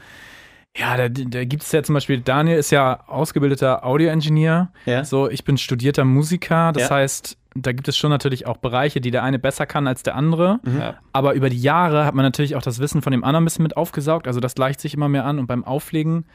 Ja, 0.77 0.95
da, 0.95 1.09
da 1.09 1.43
gibt 1.45 1.63
es 1.63 1.71
ja 1.71 1.81
zum 1.81 1.93
Beispiel, 1.95 2.21
Daniel 2.21 2.57
ist 2.57 2.69
ja 2.71 2.99
ausgebildeter 3.07 3.83
Audio-Engineer. 3.85 4.71
Ja. 4.85 5.03
So, 5.03 5.29
ich 5.29 5.43
bin 5.43 5.57
studierter 5.57 6.05
Musiker. 6.05 6.71
Das 6.71 6.89
Ja. 6.89 6.95
heißt, 6.97 7.37
da 7.55 7.71
gibt 7.71 7.87
es 7.87 7.97
schon 7.97 8.11
natürlich 8.11 8.45
auch 8.45 8.57
Bereiche, 8.57 9.01
die 9.01 9.09
der 9.09 9.23
eine 9.23 9.39
besser 9.39 9.65
kann 9.65 9.87
als 9.87 10.03
der 10.03 10.15
andere. 10.15 10.59
Ja. 10.65 10.95
Aber 11.13 11.33
über 11.33 11.49
die 11.49 11.59
Jahre 11.59 12.05
hat 12.05 12.13
man 12.13 12.23
natürlich 12.23 12.55
auch 12.55 12.61
das 12.61 12.77
Wissen 12.79 13.01
von 13.01 13.11
dem 13.11 13.23
anderen 13.23 13.43
ein 13.43 13.45
bisschen 13.45 13.63
mit 13.63 13.75
aufgesaugt. 13.75 14.27
Also 14.27 14.39
das 14.39 14.53
gleicht 14.53 14.79
sich 14.79 14.93
immer 14.93 15.09
mehr 15.09 15.25
an. 15.25 15.39
Und 15.39 15.47
beim 15.47 15.63
Auflegen 15.63 16.25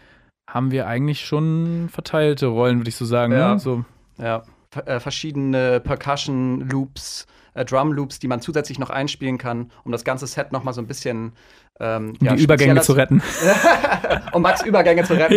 haben 0.50 0.72
wir 0.72 0.88
eigentlich 0.88 1.24
schon 1.24 1.88
verteilte 1.90 2.46
Rollen, 2.46 2.78
würde 2.78 2.88
ich 2.88 2.96
so 2.96 3.04
sagen. 3.04 3.32
Ja. 3.32 3.54
Ne? 3.54 3.60
So, 3.60 3.84
Ja, 4.18 4.42
Ver- 4.72 4.88
äh, 4.88 4.98
verschiedene 5.00 5.80
Percussion-Loops, 5.80 7.26
äh, 7.54 7.64
Drum-Loops, 7.64 8.18
die 8.18 8.28
man 8.28 8.40
zusätzlich 8.40 8.78
noch 8.78 8.90
einspielen 8.90 9.38
kann, 9.38 9.70
um 9.84 9.92
das 9.92 10.04
ganze 10.04 10.26
Set 10.26 10.50
noch 10.52 10.64
mal 10.64 10.72
so 10.72 10.80
ein 10.80 10.86
bisschen 10.86 11.32
ähm, 11.80 12.14
um 12.20 12.26
ja, 12.26 12.34
die 12.34 12.44
Übergänge 12.44 12.80
zu 12.80 12.92
retten. 12.92 13.22
Um 14.32 14.42
Max 14.42 14.62
Übergänge 14.62 15.04
zu 15.04 15.14
retten. 15.14 15.34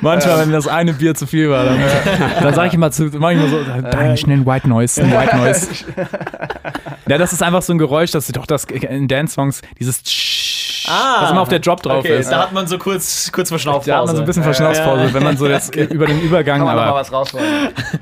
Manchmal, 0.00 0.40
wenn 0.40 0.52
das 0.52 0.68
eine 0.68 0.94
Bier 0.94 1.14
zu 1.14 1.26
viel 1.26 1.50
war, 1.50 1.64
dann, 1.64 1.80
dann 2.42 2.54
sage 2.54 2.68
ich 2.68 2.74
immer 2.74 2.90
zu, 2.90 3.10
mach 3.18 3.30
ich 3.30 3.36
immer 3.36 3.48
so, 3.48 3.62
Daniel, 3.62 4.16
schnell 4.16 4.38
ein 4.38 4.46
White 4.46 4.68
Noise, 4.68 5.02
White 5.02 5.36
Noise. 5.36 5.68
ja, 7.08 7.18
das 7.18 7.32
ist 7.32 7.42
einfach 7.42 7.62
so 7.62 7.74
ein 7.74 7.78
Geräusch, 7.78 8.10
das 8.10 8.28
ist 8.28 8.36
doch 8.36 8.46
das 8.46 8.64
in 8.64 9.08
Dance-Songs, 9.08 9.62
dieses 9.78 10.02
Tsch, 10.02 10.61
was 10.86 11.30
immer 11.30 11.40
auf 11.40 11.48
der 11.48 11.58
Drop 11.58 11.82
drauf 11.82 12.00
okay, 12.00 12.18
ist. 12.18 12.30
Da 12.30 12.42
hat 12.42 12.52
man 12.52 12.66
so 12.66 12.78
kurz, 12.78 13.30
kurz 13.32 13.48
Verschnaufpause. 13.48 13.90
Da 13.90 13.98
hat 13.98 14.06
man 14.06 14.16
so 14.16 14.22
ein 14.22 14.26
bisschen 14.26 14.42
Verschnaufspause, 14.42 15.14
wenn 15.14 15.22
man 15.22 15.36
so 15.36 15.46
jetzt 15.46 15.74
über 15.76 16.06
den 16.06 16.20
Übergang, 16.20 16.58
Kann 16.58 16.66
man 16.66 16.76
noch 16.76 16.82
mal 16.82 16.88
aber 16.88 17.00
was 17.00 17.12
rausholen. 17.12 17.46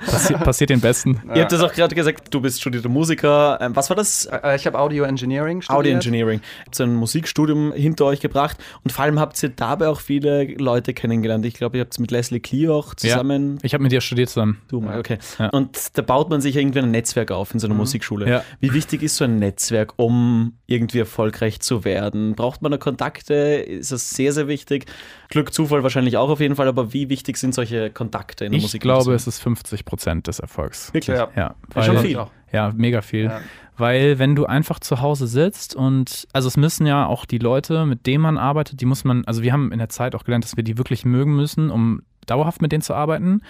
passi 0.07 0.35
passiert 0.35 0.71
den 0.71 0.81
Besten. 0.81 1.23
Ihr 1.35 1.43
habt 1.43 1.53
das 1.53 1.63
auch 1.63 1.73
gerade 1.73 1.95
gesagt, 1.95 2.33
du 2.33 2.41
bist 2.41 2.61
studierter 2.61 2.89
Musiker. 2.89 3.59
Ähm, 3.61 3.75
was 3.77 3.91
war 3.91 3.97
das? 3.97 4.27
Äh, 4.27 4.57
ich 4.57 4.67
habe 4.67 4.79
Audio 4.79 5.05
Engineering 5.05 5.63
studiert. 5.63 5.79
Audio 5.79 5.93
Engineering. 5.93 6.41
Ihr 6.41 6.65
habt 6.67 6.75
so 6.75 6.85
ein 6.85 6.95
Musikstudium 6.95 7.73
hinter 7.73 8.07
euch 8.07 8.21
gebracht 8.21 8.57
und 8.85 8.93
vor 8.93 9.05
allem 9.05 9.19
habt 9.21 9.43
ihr 9.43 9.51
dabei 9.51 9.89
auch 9.89 10.01
viele 10.01 10.45
Leute 10.45 10.95
kennengelernt. 10.95 11.45
Ich 11.47 11.55
glaube, 11.55 11.79
ihr 11.79 11.85
habt 11.85 11.99
mit 11.99 12.11
Leslie 12.11 12.41
Klee 12.41 12.69
auch 12.69 12.95
zusammen. 12.95 13.59
Ich 13.63 13.75
habe 13.75 13.83
mit 13.83 13.93
dir 13.93 14.01
studiert 14.01 14.29
zusammen. 14.29 14.61
Du 14.69 14.81
mal, 14.81 14.99
okay. 14.99 15.19
Ja. 15.39 15.49
Und 15.49 15.99
da 15.99 16.03
baut 16.03 16.31
man 16.31 16.41
sich 16.41 16.57
irgendwie 16.57 16.81
ein 16.81 16.91
Netzwerk 16.91 17.31
auf 17.31 17.53
in 17.53 17.61
so 17.61 17.67
einer 17.67 17.75
Musikschule. 17.75 18.29
Ja. 18.29 18.45
Wie 18.61 18.73
wichtig 18.73 19.03
ist 19.03 19.17
so 19.17 19.25
ein 19.25 19.39
Netzwerk, 19.39 19.95
um 19.97 20.55
irgendwie 20.67 21.01
erfolgreich 21.01 21.61
zu 21.61 21.85
werden? 21.85 22.35
Braucht 22.35 22.63
man 22.63 22.70
da 22.71 22.79
Kontakte? 22.79 23.35
Ist 23.35 23.93
das 23.93 24.11
sehr, 24.11 24.33
sehr 24.33 24.49
wichtig? 24.49 24.87
Glück, 25.29 25.53
Zufall 25.53 25.83
wahrscheinlich 25.83 26.17
auch 26.17 26.29
auf 26.31 26.41
jeden 26.41 26.57
Fall, 26.57 26.69
aber 26.69 26.93
wie 26.93 27.09
wichtig 27.09 27.37
sind 27.37 27.55
solche 27.55 27.91
Kontakte 27.91 28.45
in 28.47 28.53
der 28.53 28.59
Ich 28.59 28.63
Musik? 28.65 28.83
glaube, 28.83 29.15
es 29.15 29.27
ist 29.27 29.39
50 29.41 29.85
Prozent 29.85 30.27
des 30.27 30.39
Erfolgs. 30.41 30.93
Wirklich? 30.95 31.17
Ja. 31.17 31.29
Ja, 31.37 31.55
Ist 31.77 31.85
schon 31.87 31.97
weil- 31.97 32.05
viel. 32.05 32.25
Ja, 32.53 32.73
mega 32.75 33.01
viel. 33.01 33.25
Ja. 33.27 33.41
Weil 33.77 34.19
wenn 34.19 34.35
du 34.35 34.45
einfach 34.45 34.81
zu 34.81 35.01
Hause 35.01 35.27
sitzt 35.27 35.75
und, 35.77 36.27
also 36.33 36.49
es 36.49 36.57
müssen 36.57 36.85
ja 36.87 37.07
auch 37.07 37.25
die 37.25 37.39
Leute, 37.39 37.87
mit 37.87 38.07
denen 38.07 38.23
man 38.23 38.39
arbeitet, 38.39 38.81
die 38.81 38.87
muss 38.87 39.05
man, 39.05 39.25
also 39.25 39.43
wir 39.43 39.53
haben 39.53 39.71
in 39.73 39.79
der 39.79 39.89
Zeit 39.89 40.15
auch 40.15 40.25
gelernt, 40.25 40.45
dass 40.45 40.57
wir 40.57 40.65
die 40.65 40.77
wirklich 40.77 41.05
mögen 41.05 41.35
müssen, 41.37 41.71
um 41.71 42.03
dauerhaft 42.27 42.61
mit 42.61 42.73
denen 42.73 42.83
zu 42.83 42.93
arbeiten. 42.95 43.43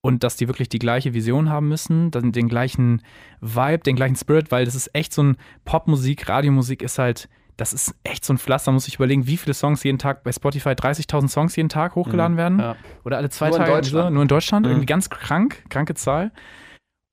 Und 0.00 0.22
dass 0.22 0.36
die 0.36 0.46
wirklich 0.48 0.68
die 0.68 0.78
gleiche 0.78 1.12
Vision 1.12 1.50
haben 1.50 1.68
müssen, 1.68 2.10
dann 2.12 2.30
den 2.32 2.48
gleichen 2.48 3.02
Vibe, 3.40 3.78
den 3.84 3.96
gleichen 3.96 4.14
Spirit, 4.16 4.50
weil 4.52 4.64
das 4.64 4.76
ist 4.76 4.90
echt 4.94 5.12
so 5.12 5.22
ein 5.24 5.36
Popmusik, 5.64 6.28
Radiomusik 6.28 6.82
ist 6.82 6.98
halt, 6.98 7.28
das 7.58 7.74
ist 7.74 7.94
echt 8.04 8.24
so 8.24 8.32
ein 8.32 8.38
Pflaster. 8.38 8.72
Muss 8.72 8.88
ich 8.88 8.94
überlegen, 8.94 9.26
wie 9.26 9.36
viele 9.36 9.52
Songs 9.52 9.82
jeden 9.84 9.98
Tag 9.98 10.22
bei 10.24 10.32
Spotify, 10.32 10.70
30.000 10.70 11.28
Songs 11.28 11.54
jeden 11.56 11.68
Tag 11.68 11.94
hochgeladen 11.96 12.38
werden. 12.38 12.58
Ja. 12.58 12.76
Oder 13.04 13.18
alle 13.18 13.28
zwei 13.28 13.48
Nur 13.50 13.56
in 13.58 13.62
Tage. 13.64 13.72
Deutschland. 13.74 14.06
So, 14.06 14.10
nur 14.14 14.22
in 14.22 14.28
Deutschland. 14.28 14.64
Mhm. 14.66 14.72
Irgendwie 14.72 14.86
ganz 14.86 15.10
krank, 15.10 15.64
kranke 15.68 15.92
Zahl. 15.94 16.32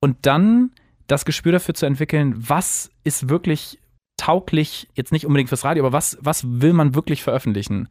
Und 0.00 0.24
dann 0.24 0.70
das 1.08 1.24
Gespür 1.26 1.52
dafür 1.52 1.74
zu 1.74 1.84
entwickeln, 1.84 2.34
was 2.36 2.90
ist 3.04 3.28
wirklich 3.28 3.78
tauglich, 4.16 4.88
jetzt 4.94 5.12
nicht 5.12 5.26
unbedingt 5.26 5.48
fürs 5.50 5.64
Radio, 5.64 5.84
aber 5.84 5.92
was, 5.92 6.16
was 6.20 6.44
will 6.60 6.72
man 6.72 6.94
wirklich 6.94 7.22
veröffentlichen? 7.22 7.88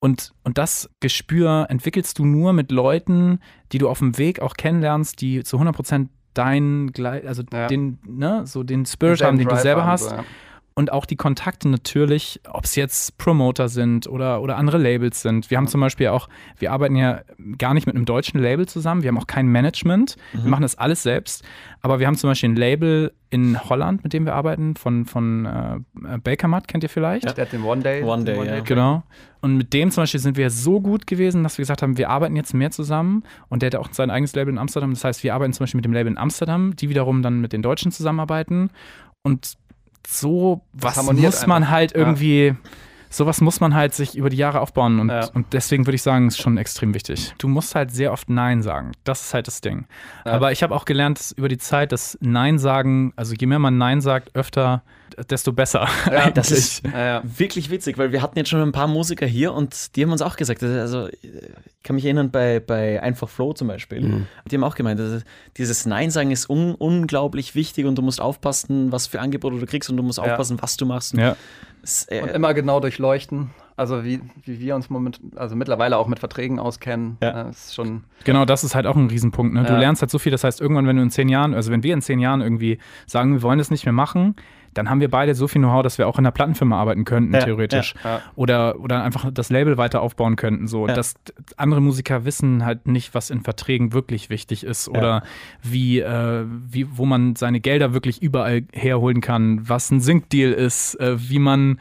Und, 0.00 0.32
und 0.44 0.58
das 0.58 0.90
Gespür 1.00 1.66
entwickelst 1.68 2.18
du 2.18 2.24
nur 2.24 2.52
mit 2.52 2.70
Leuten, 2.72 3.40
die 3.72 3.78
du 3.78 3.88
auf 3.88 3.98
dem 3.98 4.18
Weg 4.18 4.40
auch 4.40 4.54
kennenlernst, 4.54 5.20
die 5.20 5.44
zu 5.44 5.56
100% 5.58 6.08
dein, 6.34 6.90
Gle- 6.90 7.26
also 7.26 7.42
Ja. 7.52 7.66
den, 7.68 7.98
ne, 8.06 8.46
so 8.46 8.62
den 8.62 8.86
Spirit 8.86 9.18
Selben 9.18 9.28
haben, 9.32 9.38
den 9.38 9.48
du 9.48 9.56
selber 9.56 9.82
haben, 9.82 9.90
hast 9.90 10.08
so, 10.10 10.16
ja. 10.16 10.24
Und 10.78 10.92
auch 10.92 11.06
die 11.06 11.16
Kontakte 11.16 11.68
natürlich, 11.68 12.40
ob 12.48 12.64
es 12.64 12.76
jetzt 12.76 13.18
Promoter 13.18 13.68
sind 13.68 14.06
oder, 14.06 14.40
oder 14.40 14.56
andere 14.56 14.78
Labels 14.78 15.22
sind. 15.22 15.50
Wir 15.50 15.56
haben 15.56 15.66
zum 15.66 15.80
Beispiel 15.80 16.06
auch, 16.06 16.28
wir 16.56 16.70
arbeiten 16.70 16.94
ja 16.94 17.22
gar 17.58 17.74
nicht 17.74 17.88
mit 17.88 17.96
einem 17.96 18.04
deutschen 18.04 18.40
Label 18.40 18.68
zusammen, 18.68 19.02
wir 19.02 19.08
haben 19.08 19.18
auch 19.18 19.26
kein 19.26 19.48
Management, 19.48 20.14
wir 20.34 20.48
machen 20.48 20.62
das 20.62 20.78
alles 20.78 21.02
selbst, 21.02 21.42
aber 21.80 21.98
wir 21.98 22.06
haben 22.06 22.14
zum 22.14 22.30
Beispiel 22.30 22.50
ein 22.50 22.54
Label 22.54 23.12
in 23.28 23.60
Holland, 23.68 24.04
mit 24.04 24.12
dem 24.12 24.24
wir 24.24 24.36
arbeiten, 24.36 24.76
von, 24.76 25.04
von 25.04 25.46
äh, 25.46 25.80
Bakermat, 26.22 26.68
kennt 26.68 26.84
ihr 26.84 26.88
vielleicht? 26.88 27.24
Der 27.24 27.46
hat 27.46 27.52
den 27.52 27.64
One 27.64 27.82
Day. 27.82 28.04
One 28.04 28.22
Day, 28.22 28.46
ja. 28.46 28.60
Genau. 28.60 29.02
Und 29.40 29.56
mit 29.56 29.72
dem 29.72 29.90
zum 29.90 30.04
Beispiel 30.04 30.20
sind 30.20 30.36
wir 30.36 30.48
so 30.48 30.80
gut 30.80 31.08
gewesen, 31.08 31.42
dass 31.42 31.58
wir 31.58 31.64
gesagt 31.64 31.82
haben, 31.82 31.98
wir 31.98 32.08
arbeiten 32.08 32.36
jetzt 32.36 32.54
mehr 32.54 32.70
zusammen. 32.70 33.24
Und 33.48 33.62
der 33.62 33.68
hat 33.68 33.76
auch 33.76 33.88
sein 33.92 34.10
eigenes 34.10 34.34
Label 34.34 34.52
in 34.52 34.58
Amsterdam. 34.58 34.90
Das 34.90 35.04
heißt, 35.04 35.24
wir 35.24 35.34
arbeiten 35.34 35.52
zum 35.52 35.64
Beispiel 35.64 35.78
mit 35.78 35.84
dem 35.84 35.92
Label 35.92 36.12
in 36.12 36.18
Amsterdam, 36.18 36.74
die 36.74 36.88
wiederum 36.88 37.22
dann 37.22 37.40
mit 37.40 37.52
den 37.52 37.62
Deutschen 37.62 37.92
zusammenarbeiten. 37.92 38.70
Und 39.22 39.58
so 40.10 40.62
was 40.72 41.02
muss 41.02 41.46
man 41.46 41.68
halt 41.68 41.92
irgendwie, 41.94 42.54
sowas 43.10 43.40
muss 43.40 43.60
man 43.60 43.74
halt 43.74 43.94
sich 43.94 44.16
über 44.16 44.30
die 44.30 44.36
Jahre 44.36 44.60
aufbauen. 44.60 45.00
Und, 45.00 45.08
Ja. 45.08 45.26
und 45.34 45.52
deswegen 45.52 45.86
würde 45.86 45.96
ich 45.96 46.02
sagen, 46.02 46.28
ist 46.28 46.40
schon 46.40 46.56
extrem 46.58 46.94
wichtig. 46.94 47.34
Du 47.38 47.48
musst 47.48 47.74
halt 47.74 47.90
sehr 47.90 48.12
oft 48.12 48.28
Nein 48.30 48.62
sagen. 48.62 48.92
Das 49.04 49.22
ist 49.22 49.34
halt 49.34 49.46
das 49.46 49.60
Ding. 49.60 49.86
Ja. 50.24 50.32
Aber 50.32 50.52
ich 50.52 50.62
habe 50.62 50.74
auch 50.74 50.84
gelernt 50.84 51.18
dass 51.18 51.32
über 51.32 51.48
die 51.48 51.58
Zeit, 51.58 51.92
dass 51.92 52.18
Nein 52.20 52.58
sagen, 52.58 53.12
also 53.16 53.34
je 53.34 53.46
mehr 53.46 53.58
man 53.58 53.78
Nein 53.78 54.00
sagt, 54.00 54.34
öfter, 54.36 54.82
desto 55.30 55.52
besser. 55.52 55.88
Ja, 56.12 56.30
Das 56.38 56.50
ist 56.50 56.84
Ja, 56.86 56.98
ja. 57.06 57.22
wirklich 57.24 57.70
witzig, 57.70 57.98
weil 57.98 58.12
wir 58.12 58.22
hatten 58.22 58.38
jetzt 58.38 58.50
schon 58.50 58.60
ein 58.60 58.72
paar 58.72 58.86
Musiker 58.88 59.26
hier 59.26 59.52
und 59.54 59.96
die 59.96 60.02
haben 60.04 60.12
uns 60.12 60.22
auch 60.22 60.36
gesagt, 60.36 60.62
also 60.62 61.08
ich 61.08 61.30
kann 61.82 61.96
mich 61.96 62.04
erinnern 62.04 62.30
bei, 62.30 62.60
bei 62.60 63.02
Einfach 63.02 63.28
Flow 63.28 63.52
zum 63.54 63.68
Beispiel, 63.68 64.26
die 64.50 64.54
haben 64.56 64.64
auch 64.64 64.74
gemeint, 64.74 65.00
also 65.00 65.20
dieses 65.56 65.86
Nein 65.86 66.10
sagen 66.10 66.30
ist 66.30 66.48
un 66.50 66.74
unglaublich 66.74 67.54
wichtig 67.54 67.86
und 67.86 67.96
du 67.96 68.02
musst 68.02 68.20
aufpassen, 68.20 68.92
was 68.92 69.06
für 69.06 69.20
Angebote 69.20 69.58
du 69.58 69.66
kriegst 69.66 69.88
und 69.90 69.96
du 69.96 70.02
musst 70.02 70.18
Ja. 70.18 70.24
aufpassen, 70.24 70.58
was 70.60 70.76
du 70.76 70.84
machst. 70.86 71.14
Ja. 71.14 71.36
Äh, 72.08 72.22
Und 72.22 72.30
immer 72.30 72.54
genau 72.54 72.80
durchleuchten. 72.80 73.50
Also 73.76 74.04
wie, 74.04 74.20
wie 74.44 74.58
wir 74.58 74.74
uns 74.74 74.90
moment, 74.90 75.20
also 75.36 75.54
mittlerweile 75.54 75.98
auch 75.98 76.08
mit 76.08 76.18
Verträgen 76.18 76.58
auskennen. 76.58 77.16
Ja. 77.22 77.46
Äh, 77.46 77.50
ist 77.50 77.74
schon. 77.76 78.02
Genau, 78.24 78.44
das 78.44 78.64
ist 78.64 78.74
halt 78.74 78.86
auch 78.86 78.96
ein 78.96 79.06
Riesenpunkt. 79.06 79.54
Ne? 79.54 79.62
Du 79.64 79.72
Ja. 79.72 79.78
lernst 79.78 80.02
halt 80.02 80.10
so 80.10 80.18
viel, 80.18 80.32
das 80.32 80.42
heißt, 80.42 80.60
irgendwann, 80.60 80.86
wenn 80.88 80.96
du 80.96 81.02
in 81.02 81.10
zehn 81.10 81.28
Jahren, 81.28 81.54
also 81.54 81.70
wenn 81.70 81.84
wir 81.84 81.94
in 81.94 82.02
zehn 82.02 82.18
Jahren 82.18 82.40
irgendwie 82.40 82.78
sagen, 83.06 83.34
wir 83.34 83.42
wollen 83.42 83.58
das 83.58 83.70
nicht 83.70 83.84
mehr 83.84 83.92
machen, 83.92 84.34
dann 84.78 84.88
haben 84.88 85.00
wir 85.00 85.10
beide 85.10 85.34
so 85.34 85.46
viel 85.48 85.60
Know-how, 85.60 85.82
dass 85.82 85.98
wir 85.98 86.08
auch 86.08 86.14
in 86.18 86.24
einer 86.24 86.32
Plattenfirma 86.32 86.78
arbeiten 86.80 87.04
könnten, 87.04 87.34
Ja, 87.34 87.40
theoretisch. 87.40 87.94
ja, 88.02 88.10
ja. 88.16 88.22
Oder, 88.36 88.80
oder 88.80 89.02
einfach 89.04 89.30
das 89.32 89.50
Label 89.50 89.76
weiter 89.76 90.00
aufbauen 90.00 90.36
könnten. 90.36 90.66
So. 90.66 90.88
Ja. 90.88 90.94
Dass 90.94 91.14
andere 91.56 91.80
Musiker 91.82 92.24
wissen 92.24 92.64
halt 92.64 92.86
nicht, 92.88 93.14
was 93.14 93.30
in 93.30 93.42
Verträgen 93.42 93.92
wirklich 93.92 94.30
wichtig 94.30 94.64
ist 94.64 94.88
oder 94.88 95.22
wie, 95.62 96.00
äh, 96.00 96.44
wie, 96.46 96.86
wo 96.96 97.04
man 97.04 97.36
seine 97.36 97.60
Gelder 97.60 97.92
wirklich 97.92 98.22
überall 98.22 98.62
herholen 98.72 99.20
kann, 99.20 99.68
was 99.68 99.90
ein 99.90 100.00
Sync-Deal 100.00 100.52
ist, 100.52 100.94
äh, 101.00 101.16
wie 101.28 101.38
man 101.38 101.78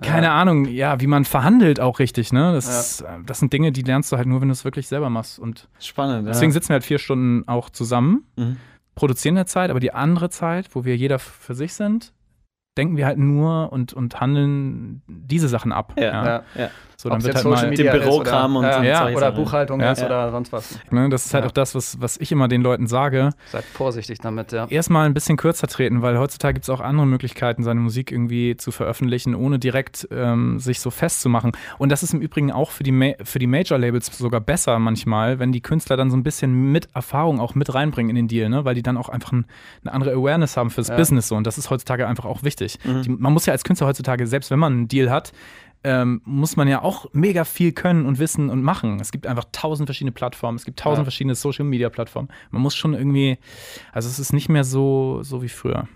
keine 0.00 0.32
Ahnung, 0.32 0.64
ja, 0.64 1.00
wie 1.00 1.06
man 1.06 1.24
verhandelt 1.24 1.78
auch 1.78 2.00
richtig, 2.00 2.32
ne? 2.32 2.52
Das, 2.52 3.00
Ja. 3.06 3.18
äh, 3.18 3.18
das 3.24 3.38
sind 3.38 3.52
Dinge, 3.52 3.70
die 3.70 3.82
lernst 3.82 4.10
du 4.10 4.16
halt 4.16 4.26
nur, 4.26 4.40
wenn 4.40 4.48
du 4.48 4.52
es 4.52 4.64
wirklich 4.64 4.88
selber 4.88 5.10
machst. 5.10 5.38
Und 5.38 5.68
spannend. 5.78 6.26
Deswegen 6.26 6.50
ja. 6.50 6.54
sitzen 6.54 6.70
wir 6.70 6.74
halt 6.74 6.84
vier 6.84 6.98
Stunden 6.98 7.46
auch 7.46 7.70
zusammen, 7.70 8.24
Mhm. 8.36 8.56
produzieren 8.96 9.36
eine 9.36 9.46
Zeit, 9.46 9.70
aber 9.70 9.78
die 9.78 9.94
andere 9.94 10.28
Zeit, 10.28 10.74
wo 10.74 10.84
wir 10.84 10.96
jeder 10.96 11.20
für 11.20 11.54
sich 11.54 11.74
sind, 11.74 12.12
denken 12.76 12.96
wir 12.96 13.06
halt 13.06 13.18
nur 13.18 13.72
und, 13.72 13.92
und 13.92 14.20
handeln 14.20 15.02
diese 15.06 15.48
Sachen 15.48 15.72
ab. 15.72 15.94
Ja, 15.98 16.24
Ja. 16.24 16.42
ja. 16.54 16.70
So, 17.02 17.08
dann 17.08 17.16
Ob's 17.16 17.24
wird 17.24 17.34
halt 17.34 17.42
Social 17.42 17.62
mal, 17.64 17.70
Media 17.70 17.92
ist 17.94 18.04
Bürokram 18.04 18.54
oder, 18.56 18.78
und- 18.78 18.84
ja, 18.84 18.98
solche 19.02 19.16
oder. 19.16 19.32
Buchhaltung 19.32 19.80
Ja. 19.80 19.90
ist 19.90 20.04
oder 20.04 20.30
sonst 20.30 20.52
was. 20.52 20.78
ne, 20.92 21.08
das 21.08 21.26
ist 21.26 21.34
halt 21.34 21.42
Ja. 21.42 21.48
auch 21.48 21.52
das, 21.52 21.74
was, 21.74 22.00
was 22.00 22.16
ich 22.18 22.30
immer 22.30 22.46
den 22.46 22.62
Leuten 22.62 22.86
sage. 22.86 23.30
Seid 23.50 23.64
vorsichtig 23.64 24.20
damit, 24.20 24.52
ja. 24.52 24.66
Erstmal 24.68 25.06
ein 25.06 25.12
bisschen 25.14 25.36
kürzer 25.36 25.66
treten, 25.66 26.00
weil 26.00 26.16
heutzutage 26.16 26.54
gibt 26.54 26.64
es 26.64 26.70
auch 26.70 26.80
andere 26.80 27.04
Möglichkeiten, 27.06 27.64
seine 27.64 27.80
Musik 27.80 28.12
irgendwie 28.12 28.56
zu 28.56 28.70
veröffentlichen, 28.70 29.34
ohne 29.34 29.58
direkt 29.58 30.06
ähm, 30.12 30.60
sich 30.60 30.78
so 30.78 30.90
festzumachen. 30.90 31.50
Und 31.78 31.90
das 31.90 32.04
ist 32.04 32.14
im 32.14 32.20
Übrigen 32.20 32.52
auch 32.52 32.70
für 32.70 32.84
die, 32.84 32.92
Ma 32.92 33.12
für 33.24 33.40
die 33.40 33.48
Major-Labels 33.48 34.16
sogar 34.16 34.40
besser 34.40 34.78
manchmal, 34.78 35.40
wenn 35.40 35.50
die 35.50 35.60
Künstler 35.60 35.96
dann 35.96 36.08
so 36.10 36.16
ein 36.16 36.22
bisschen 36.22 36.70
mit 36.70 36.88
Erfahrung 36.94 37.40
auch 37.40 37.56
mit 37.56 37.74
reinbringen 37.74 38.10
in 38.10 38.16
den 38.16 38.28
Deal, 38.28 38.48
ne? 38.48 38.64
weil 38.64 38.76
die 38.76 38.82
dann 38.82 38.96
auch 38.96 39.08
einfach 39.08 39.32
ein, 39.32 39.46
eine 39.84 39.92
andere 39.92 40.12
Awareness 40.12 40.56
haben 40.56 40.70
fürs 40.70 40.86
Ja. 40.86 40.96
Business 40.96 41.26
so. 41.26 41.34
Und 41.34 41.48
das 41.48 41.58
ist 41.58 41.68
heutzutage 41.68 42.06
einfach 42.06 42.26
auch 42.26 42.44
wichtig. 42.44 42.78
Mhm. 42.84 43.02
Die, 43.02 43.08
man 43.10 43.32
muss 43.32 43.46
ja 43.46 43.52
als 43.52 43.64
Künstler 43.64 43.88
heutzutage, 43.88 44.26
selbst 44.28 44.52
wenn 44.52 44.60
man 44.60 44.72
einen 44.72 44.88
Deal 44.88 45.10
hat, 45.10 45.32
ähm, 45.84 46.22
muss 46.24 46.56
man 46.56 46.68
ja 46.68 46.82
auch 46.82 47.06
mega 47.12 47.44
viel 47.44 47.72
können 47.72 48.06
und 48.06 48.18
wissen 48.18 48.50
und 48.50 48.62
machen. 48.62 49.00
Es 49.00 49.10
gibt 49.10 49.26
einfach 49.26 49.46
tausend 49.52 49.86
verschiedene 49.88 50.12
Plattformen, 50.12 50.56
es 50.56 50.64
gibt 50.64 50.78
tausend 50.78 51.00
Ja. 51.00 51.04
verschiedene 51.04 51.34
Social 51.34 51.64
Media 51.64 51.88
Plattformen. 51.90 52.28
Man 52.50 52.62
muss 52.62 52.74
schon 52.76 52.94
irgendwie, 52.94 53.38
also 53.92 54.08
es 54.08 54.18
ist 54.18 54.32
nicht 54.32 54.48
mehr 54.48 54.64
so, 54.64 55.22
so 55.22 55.42
wie 55.42 55.48
früher. 55.48 55.88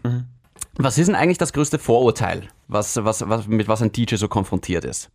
Was 0.79 0.99
ist 0.99 1.07
denn 1.07 1.15
eigentlich 1.15 1.39
das 1.39 1.53
größte 1.53 1.79
Vorurteil, 1.79 2.49
was, 2.69 2.97
was, 3.05 3.29
was, 3.29 3.47
mit 3.47 3.69
was 3.69 3.81
ein 3.83 3.93
DJ 3.93 4.17
so 4.17 4.29
konfrontiert 4.29 4.85
ist? 4.85 5.11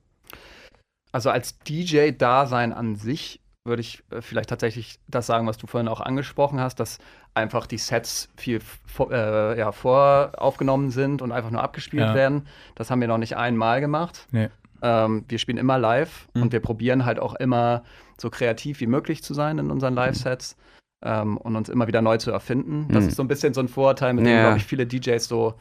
Also 1.11 1.29
als 1.29 1.59
DJ-Dasein 1.59 2.71
an 2.73 2.95
sich 2.95 3.41
würde 3.63 3.81
ich 3.81 4.01
äh, 4.09 4.21
vielleicht 4.21 4.49
tatsächlich 4.49 4.99
das 5.07 5.27
sagen, 5.27 5.45
was 5.45 5.57
du 5.57 5.67
vorhin 5.67 5.87
auch 5.87 6.01
angesprochen 6.01 6.59
hast, 6.59 6.79
dass 6.79 6.97
einfach 7.35 7.67
die 7.67 7.77
Sets 7.77 8.29
viel 8.35 8.59
vor, 8.87 9.11
äh, 9.11 9.57
ja, 9.59 9.71
voraufgenommen 9.71 10.89
sind 10.89 11.21
und 11.21 11.31
einfach 11.31 11.51
nur 11.51 11.61
abgespielt 11.61 12.07
Ja. 12.07 12.15
werden. 12.15 12.47
Das 12.75 12.89
haben 12.89 13.01
wir 13.01 13.07
noch 13.07 13.19
nicht 13.19 13.37
einmal 13.37 13.79
gemacht. 13.81 14.27
Nee. 14.31 14.49
Ähm, 14.81 15.25
wir 15.27 15.37
spielen 15.39 15.57
immer 15.57 15.77
live 15.77 16.27
und 16.33 16.51
wir 16.51 16.59
probieren 16.59 17.05
halt 17.05 17.19
auch 17.19 17.35
immer 17.35 17.83
so 18.19 18.29
kreativ 18.29 18.79
wie 18.79 18.87
möglich 18.87 19.23
zu 19.23 19.33
sein 19.33 19.57
in 19.57 19.69
unseren 19.71 19.93
Live-Sets 19.95 20.55
ähm, 21.03 21.37
und 21.37 21.55
uns 21.55 21.69
immer 21.69 21.87
wieder 21.87 22.01
neu 22.01 22.17
zu 22.17 22.31
erfinden. 22.31 22.87
Das 22.91 23.03
Mhm. 23.03 23.09
ist 23.09 23.15
so 23.15 23.23
ein 23.23 23.27
bisschen 23.27 23.53
so 23.53 23.61
ein 23.61 23.67
Vorurteil, 23.67 24.13
mit 24.13 24.25
dem, 24.25 24.33
Ja. 24.33 24.41
glaube 24.41 24.57
ich, 24.57 24.65
viele 24.65 24.85
DJs 24.85 25.23
so 25.25 25.55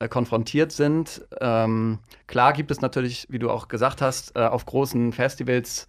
äh, 0.00 0.08
konfrontiert 0.08 0.72
sind. 0.72 1.26
Ähm, 1.40 2.00
klar 2.26 2.52
gibt 2.52 2.70
es 2.70 2.80
natürlich, 2.80 3.26
wie 3.30 3.38
du 3.38 3.50
auch 3.50 3.68
gesagt 3.68 4.02
hast, 4.02 4.34
äh, 4.36 4.40
auf 4.40 4.66
großen 4.66 5.12
Festivals 5.12 5.86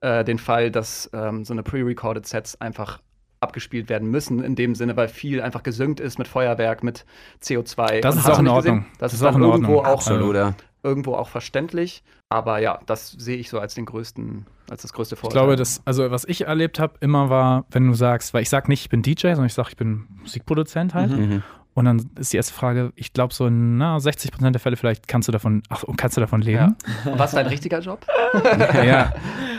äh, 0.00 0.24
den 0.24 0.38
Fall, 0.38 0.70
dass 0.70 1.08
ähm, 1.14 1.44
so 1.44 1.54
eine 1.54 1.62
pre-recorded 1.62 2.26
Sets 2.26 2.60
einfach 2.60 3.00
abgespielt 3.40 3.88
werden 3.88 4.10
müssen, 4.10 4.42
in 4.42 4.54
dem 4.56 4.74
Sinne, 4.74 4.96
weil 4.96 5.08
viel 5.08 5.40
einfach 5.40 5.62
gesynkt 5.62 6.00
ist 6.00 6.18
mit 6.18 6.26
Feuerwerk, 6.28 6.82
mit 6.82 7.04
CO2. 7.42 8.00
Das 8.00 8.16
ist 8.16 8.28
auch 8.28 8.38
in 8.38 8.44
nicht 8.46 8.54
gesehen? 8.56 8.72
Ordnung. 8.72 8.86
Das, 8.92 8.98
Das 8.98 9.12
ist 9.14 9.20
ist 9.20 9.26
auch 9.26 9.36
in 9.36 9.42
Ordnung. 9.44 9.76
auch, 9.78 9.84
Absolut, 9.84 10.34
ja. 10.34 10.54
Irgendwo 10.84 11.14
auch 11.14 11.28
verständlich. 11.28 12.04
Aber 12.28 12.58
ja, 12.58 12.78
das 12.86 13.10
sehe 13.10 13.36
ich 13.36 13.48
so 13.48 13.58
als 13.58 13.74
den 13.74 13.86
größten, 13.86 14.46
als 14.70 14.82
das 14.82 14.92
größte 14.92 15.14
Ich 15.14 15.20
Vorteil. 15.20 15.40
glaube, 15.40 15.56
das, 15.56 15.82
also 15.84 16.10
was 16.10 16.24
ich 16.24 16.46
erlebt 16.46 16.78
habe, 16.78 16.94
immer 17.00 17.30
war, 17.30 17.64
wenn 17.70 17.86
du 17.86 17.94
sagst, 17.94 18.34
weil 18.34 18.42
ich 18.42 18.50
sag 18.50 18.68
nicht, 18.68 18.82
ich 18.82 18.88
bin 18.88 19.02
DJ, 19.02 19.28
sondern 19.28 19.46
ich 19.46 19.54
sage, 19.54 19.70
ich 19.70 19.76
bin 19.76 20.04
Musikproduzent 20.20 20.94
halt. 20.94 21.10
Mhm. 21.10 21.42
Und 21.74 21.86
dann 21.86 22.08
ist 22.16 22.32
die 22.32 22.36
erste 22.36 22.54
Frage, 22.54 22.92
ich 22.94 23.12
glaube 23.12 23.34
so 23.34 23.46
in 23.46 23.78
na, 23.78 23.98
60 23.98 24.30
Prozent 24.30 24.54
der 24.54 24.60
Fälle 24.60 24.76
vielleicht 24.76 25.08
kannst 25.08 25.26
du 25.26 25.32
davon, 25.32 25.62
ach, 25.68 25.82
und 25.82 25.96
kannst 25.96 26.16
du 26.16 26.20
davon 26.20 26.40
leben? 26.40 26.76
Und 27.04 27.18
was 27.18 27.30
ist 27.30 27.36
dein 27.36 27.46
richtiger 27.48 27.80
Job? 27.80 28.06
Ja. 28.84 29.12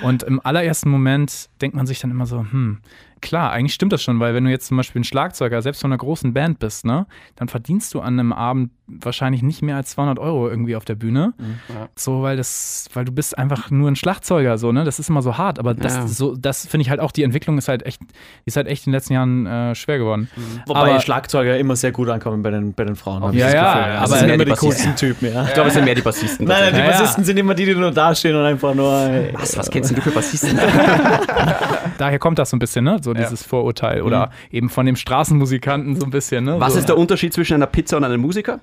Und 0.04 0.24
im 0.24 0.40
allerersten 0.46 0.90
Moment 0.90 1.50
denkt 1.62 1.76
man 1.76 1.88
sich 1.88 2.00
dann 2.00 2.12
immer 2.12 2.26
so, 2.26 2.40
hm, 2.40 2.80
klar, 3.26 3.52
eigentlich 3.52 3.74
stimmt 3.74 3.92
das 3.92 4.02
schon, 4.04 4.20
weil 4.20 4.34
wenn 4.34 4.46
du 4.46 4.52
jetzt 4.52 4.68
zum 4.68 4.78
Beispiel 4.78 5.02
ein 5.02 5.04
Schlagzeuger, 5.04 5.62
selbst 5.62 5.82
von 5.82 5.92
einer 5.92 5.98
großen 5.98 6.34
Band 6.34 6.60
bist, 6.60 6.86
ne, 6.86 7.06
dann 7.36 7.48
verdienst 7.50 7.94
du 7.94 8.00
an 8.00 8.20
einem 8.20 8.32
Abend 8.32 8.72
wahrscheinlich 8.88 9.42
nicht 9.42 9.64
mehr 9.64 9.76
als 9.78 9.90
200 9.92 10.20
Euro 10.20 10.48
irgendwie 10.48 10.76
auf 10.76 10.86
der 10.86 10.94
Bühne. 10.94 11.34
Ja. 11.70 11.90
So, 11.96 12.22
weil 12.22 12.38
das, 12.38 12.88
weil 12.94 13.04
du 13.04 13.12
bist 13.12 13.36
einfach 13.38 13.72
nur 13.72 13.90
ein 13.90 13.96
Schlagzeuger, 13.96 14.58
so, 14.60 14.72
ne, 14.72 14.84
das 14.84 15.00
ist 15.00 15.10
immer 15.10 15.24
so 15.24 15.38
hart, 15.40 15.58
aber 15.58 15.74
das, 15.74 15.96
Ja. 15.96 16.08
so, 16.08 16.36
das 16.36 16.68
finde 16.68 16.84
ich 16.84 16.90
halt 16.92 17.00
auch, 17.00 17.12
die 17.12 17.24
Entwicklung 17.24 17.58
ist 17.58 17.68
halt 17.68 17.84
echt, 17.84 18.00
die 18.02 18.06
ist 18.46 18.56
halt 18.58 18.68
echt 18.68 18.86
in 18.86 18.92
den 18.92 18.98
letzten 18.98 19.14
Jahren 19.14 19.46
äh, 19.48 19.74
schwer 19.76 19.98
geworden. 19.98 20.30
Wobei 20.68 20.92
Aber- 20.92 21.00
Schlagzeuger 21.02 21.58
immer 21.58 21.76
sehr 21.76 21.92
gut 21.92 22.10
ankommen 22.10 22.44
bei 22.44 22.52
den, 22.52 22.74
bei 22.74 22.84
den 22.86 22.96
Frauen. 22.96 23.34
ich 23.34 23.40
Ja, 23.40 23.46
das 23.48 23.54
ja, 23.56 23.74
Gefühl. 23.74 23.92
aber 23.96 24.08
das 24.10 24.20
sind 24.20 24.30
immer 24.30 24.46
die 24.46 24.52
die 24.52 24.58
coolsten 24.58 24.96
Typen, 24.96 25.34
ja. 25.34 25.46
Ich 25.46 25.54
glaube, 25.56 25.68
es 25.70 25.74
sind 25.74 25.86
mehr 25.86 25.96
die 25.96 26.02
Bassisten. 26.04 26.46
Nein, 26.48 26.58
nein, 26.66 26.74
die 26.76 26.80
Ja, 26.80 26.86
ja. 26.86 26.92
Bassisten 26.92 27.24
sind 27.24 27.38
immer 27.38 27.56
die, 27.56 27.66
die 27.66 27.74
nur 27.76 27.92
dastehen 27.92 28.36
und 28.36 28.46
einfach 28.46 28.76
nur. 28.76 28.92
ey, 28.94 29.34
Was, 29.34 29.58
was 29.58 29.70
kennst 29.72 29.90
denn 29.90 29.96
du 29.96 30.02
für 30.04 30.12
Bassisten? 30.12 30.60
Daher 31.98 32.20
kommt 32.20 32.38
das 32.40 32.50
so 32.50 32.56
ein 32.56 32.60
bisschen, 32.60 32.84
ne, 32.86 32.98
so 33.02 33.14
dieses 33.16 33.44
Vorurteil 33.44 34.02
oder 34.02 34.32
eben 34.52 34.70
von 34.70 34.86
dem 34.86 34.96
Straßenmusikanten 34.96 35.96
so 36.00 36.06
ein 36.06 36.12
bisschen, 36.12 36.46
ne. 36.46 36.60
Was 36.60 36.74
so. 36.74 36.80
ist 36.80 36.90
der 36.90 36.98
Unterschied 36.98 37.34
zwischen 37.34 37.56
einer 37.56 37.68
Pizza 37.68 37.98
und 37.98 38.04
einem 38.04 38.22
Musiker? 38.22 38.60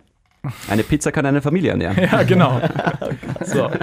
Eine 0.68 0.82
Pizza 0.82 1.12
kann 1.12 1.24
eine 1.24 1.40
Familie 1.40 1.70
ernähren. 1.70 1.96
Ja, 2.12 2.22
genau. 2.24 2.60
so. 3.44 3.70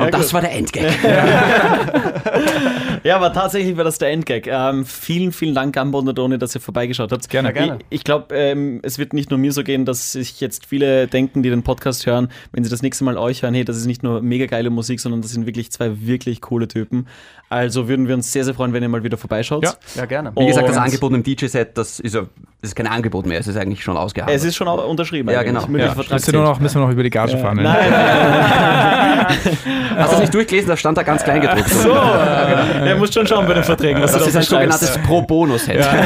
Und 0.00 0.14
das 0.14 0.32
war 0.32 0.40
der 0.40 0.52
Endgag. 0.52 0.90
Ja, 3.02 3.16
aber 3.16 3.32
tatsächlich 3.32 3.76
war 3.76 3.84
das 3.84 3.98
der 3.98 4.10
Endgag. 4.10 4.46
Ähm, 4.46 4.84
vielen, 4.84 5.32
vielen 5.32 5.54
Dank, 5.54 5.74
Gambo 5.74 5.98
und 5.98 6.08
Adoni, 6.08 6.38
dass 6.38 6.54
ihr 6.54 6.60
vorbeigeschaut 6.60 7.12
habt. 7.12 7.28
Gerne, 7.28 7.52
gerne. 7.52 7.78
Ich, 7.88 8.00
ich 8.00 8.04
glaube, 8.04 8.34
ähm, 8.34 8.80
es 8.82 8.98
wird 8.98 9.12
nicht 9.12 9.30
nur 9.30 9.38
mir 9.38 9.52
so 9.52 9.64
gehen, 9.64 9.84
dass 9.84 10.12
sich 10.12 10.40
jetzt 10.40 10.66
viele 10.66 11.06
denken, 11.06 11.42
die 11.42 11.50
den 11.50 11.62
Podcast 11.62 12.06
hören, 12.06 12.28
wenn 12.52 12.62
sie 12.62 12.70
das 12.70 12.82
nächste 12.82 13.04
Mal 13.04 13.16
euch 13.16 13.42
hören, 13.42 13.54
hey, 13.54 13.64
das 13.64 13.76
ist 13.76 13.86
nicht 13.86 14.02
nur 14.02 14.20
mega 14.20 14.46
geile 14.46 14.70
Musik, 14.70 15.00
sondern 15.00 15.22
das 15.22 15.30
sind 15.30 15.46
wirklich 15.46 15.72
zwei 15.72 16.06
wirklich 16.06 16.40
coole 16.40 16.68
Typen. 16.68 17.06
Also 17.48 17.88
würden 17.88 18.06
wir 18.06 18.14
uns 18.14 18.32
sehr, 18.32 18.44
sehr 18.44 18.54
freuen, 18.54 18.72
wenn 18.72 18.82
ihr 18.82 18.88
mal 18.88 19.02
wieder 19.02 19.16
vorbeischaut. 19.16 19.64
Ja. 19.64 19.72
Ja, 19.96 20.04
gerne. 20.04 20.32
Wie 20.36 20.46
gesagt, 20.46 20.68
das 20.68 20.76
Angebot 20.76 21.12
im 21.12 21.22
DJ-Set, 21.22 21.76
das 21.76 21.98
ist, 21.98 22.14
ja, 22.14 22.20
das 22.60 22.70
ist 22.70 22.76
kein 22.76 22.86
Angebot 22.86 23.26
mehr, 23.26 23.40
es 23.40 23.48
ist 23.48 23.56
eigentlich 23.56 23.82
schon 23.82 23.96
ausgehandelt. 23.96 24.38
Es 24.38 24.44
ist 24.44 24.54
schon 24.54 24.68
unterschrieben. 24.68 25.30
Ja, 25.30 25.40
eigentlich. 25.40 25.66
genau. 25.66 25.78
Ja, 25.78 25.94
müssen, 25.94 26.32
wir 26.32 26.40
noch, 26.40 26.60
müssen 26.60 26.80
wir 26.80 26.86
noch 26.86 26.92
über 26.92 27.02
die 27.02 27.10
Gage 27.10 27.38
fahren. 27.38 27.58
Nein, 27.60 27.90
nein, 27.90 29.36
Hast 29.96 30.10
du 30.12 30.14
es 30.16 30.20
nicht 30.20 30.34
durchgelesen? 30.34 30.68
Da 30.68 30.76
stand 30.76 30.98
da 30.98 31.02
ganz 31.02 31.24
klein 31.24 31.40
gedruckt. 31.40 31.68
so. 31.70 31.92
Er 31.92 32.94
muss 32.96 33.12
schon 33.12 33.26
schauen 33.26 33.46
bei 33.46 33.54
den 33.54 33.64
Verträgen, 33.64 34.02
was 34.02 34.12
Das 34.12 34.22
du 34.22 34.28
ist 34.28 34.36
ein 34.36 34.42
sogenanntes 34.42 34.98
Pro-Bonus-Set. 34.98 35.86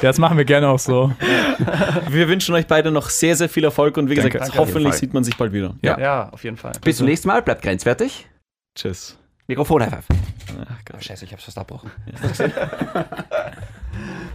Das 0.00 0.18
machen 0.18 0.36
wir 0.36 0.44
gerne 0.44 0.68
auch 0.68 0.78
so. 0.78 1.12
Wir 2.10 2.28
wünschen 2.28 2.54
euch 2.54 2.66
beide 2.66 2.90
noch 2.90 3.08
sehr, 3.08 3.36
sehr 3.36 3.48
viel 3.48 3.64
Erfolg 3.64 3.96
und 3.96 4.10
wie 4.10 4.14
Danke. 4.14 4.30
gesagt, 4.32 4.50
Danke, 4.50 4.58
hoffentlich 4.58 4.94
sieht 4.94 5.14
man 5.14 5.24
sich 5.24 5.36
bald 5.36 5.52
wieder. 5.52 5.74
Ja. 5.82 5.98
Ja, 5.98 6.28
auf 6.30 6.44
jeden 6.44 6.56
Fall. 6.58 6.72
Bis 6.82 6.98
zum 6.98 7.06
nächsten 7.06 7.28
Mal, 7.28 7.42
bleibt 7.42 7.62
grenzwertig. 7.62 8.26
Tschüss. 8.76 9.16
Mikrofon 9.46 9.82
High 9.82 9.90
Five. 9.90 10.04
Ach 10.62 10.84
Gott. 10.84 11.02
Scheiße, 11.02 11.24
ich 11.24 11.32
hab's 11.32 11.44
fast 11.44 11.58
abgebrochen. 11.58 11.90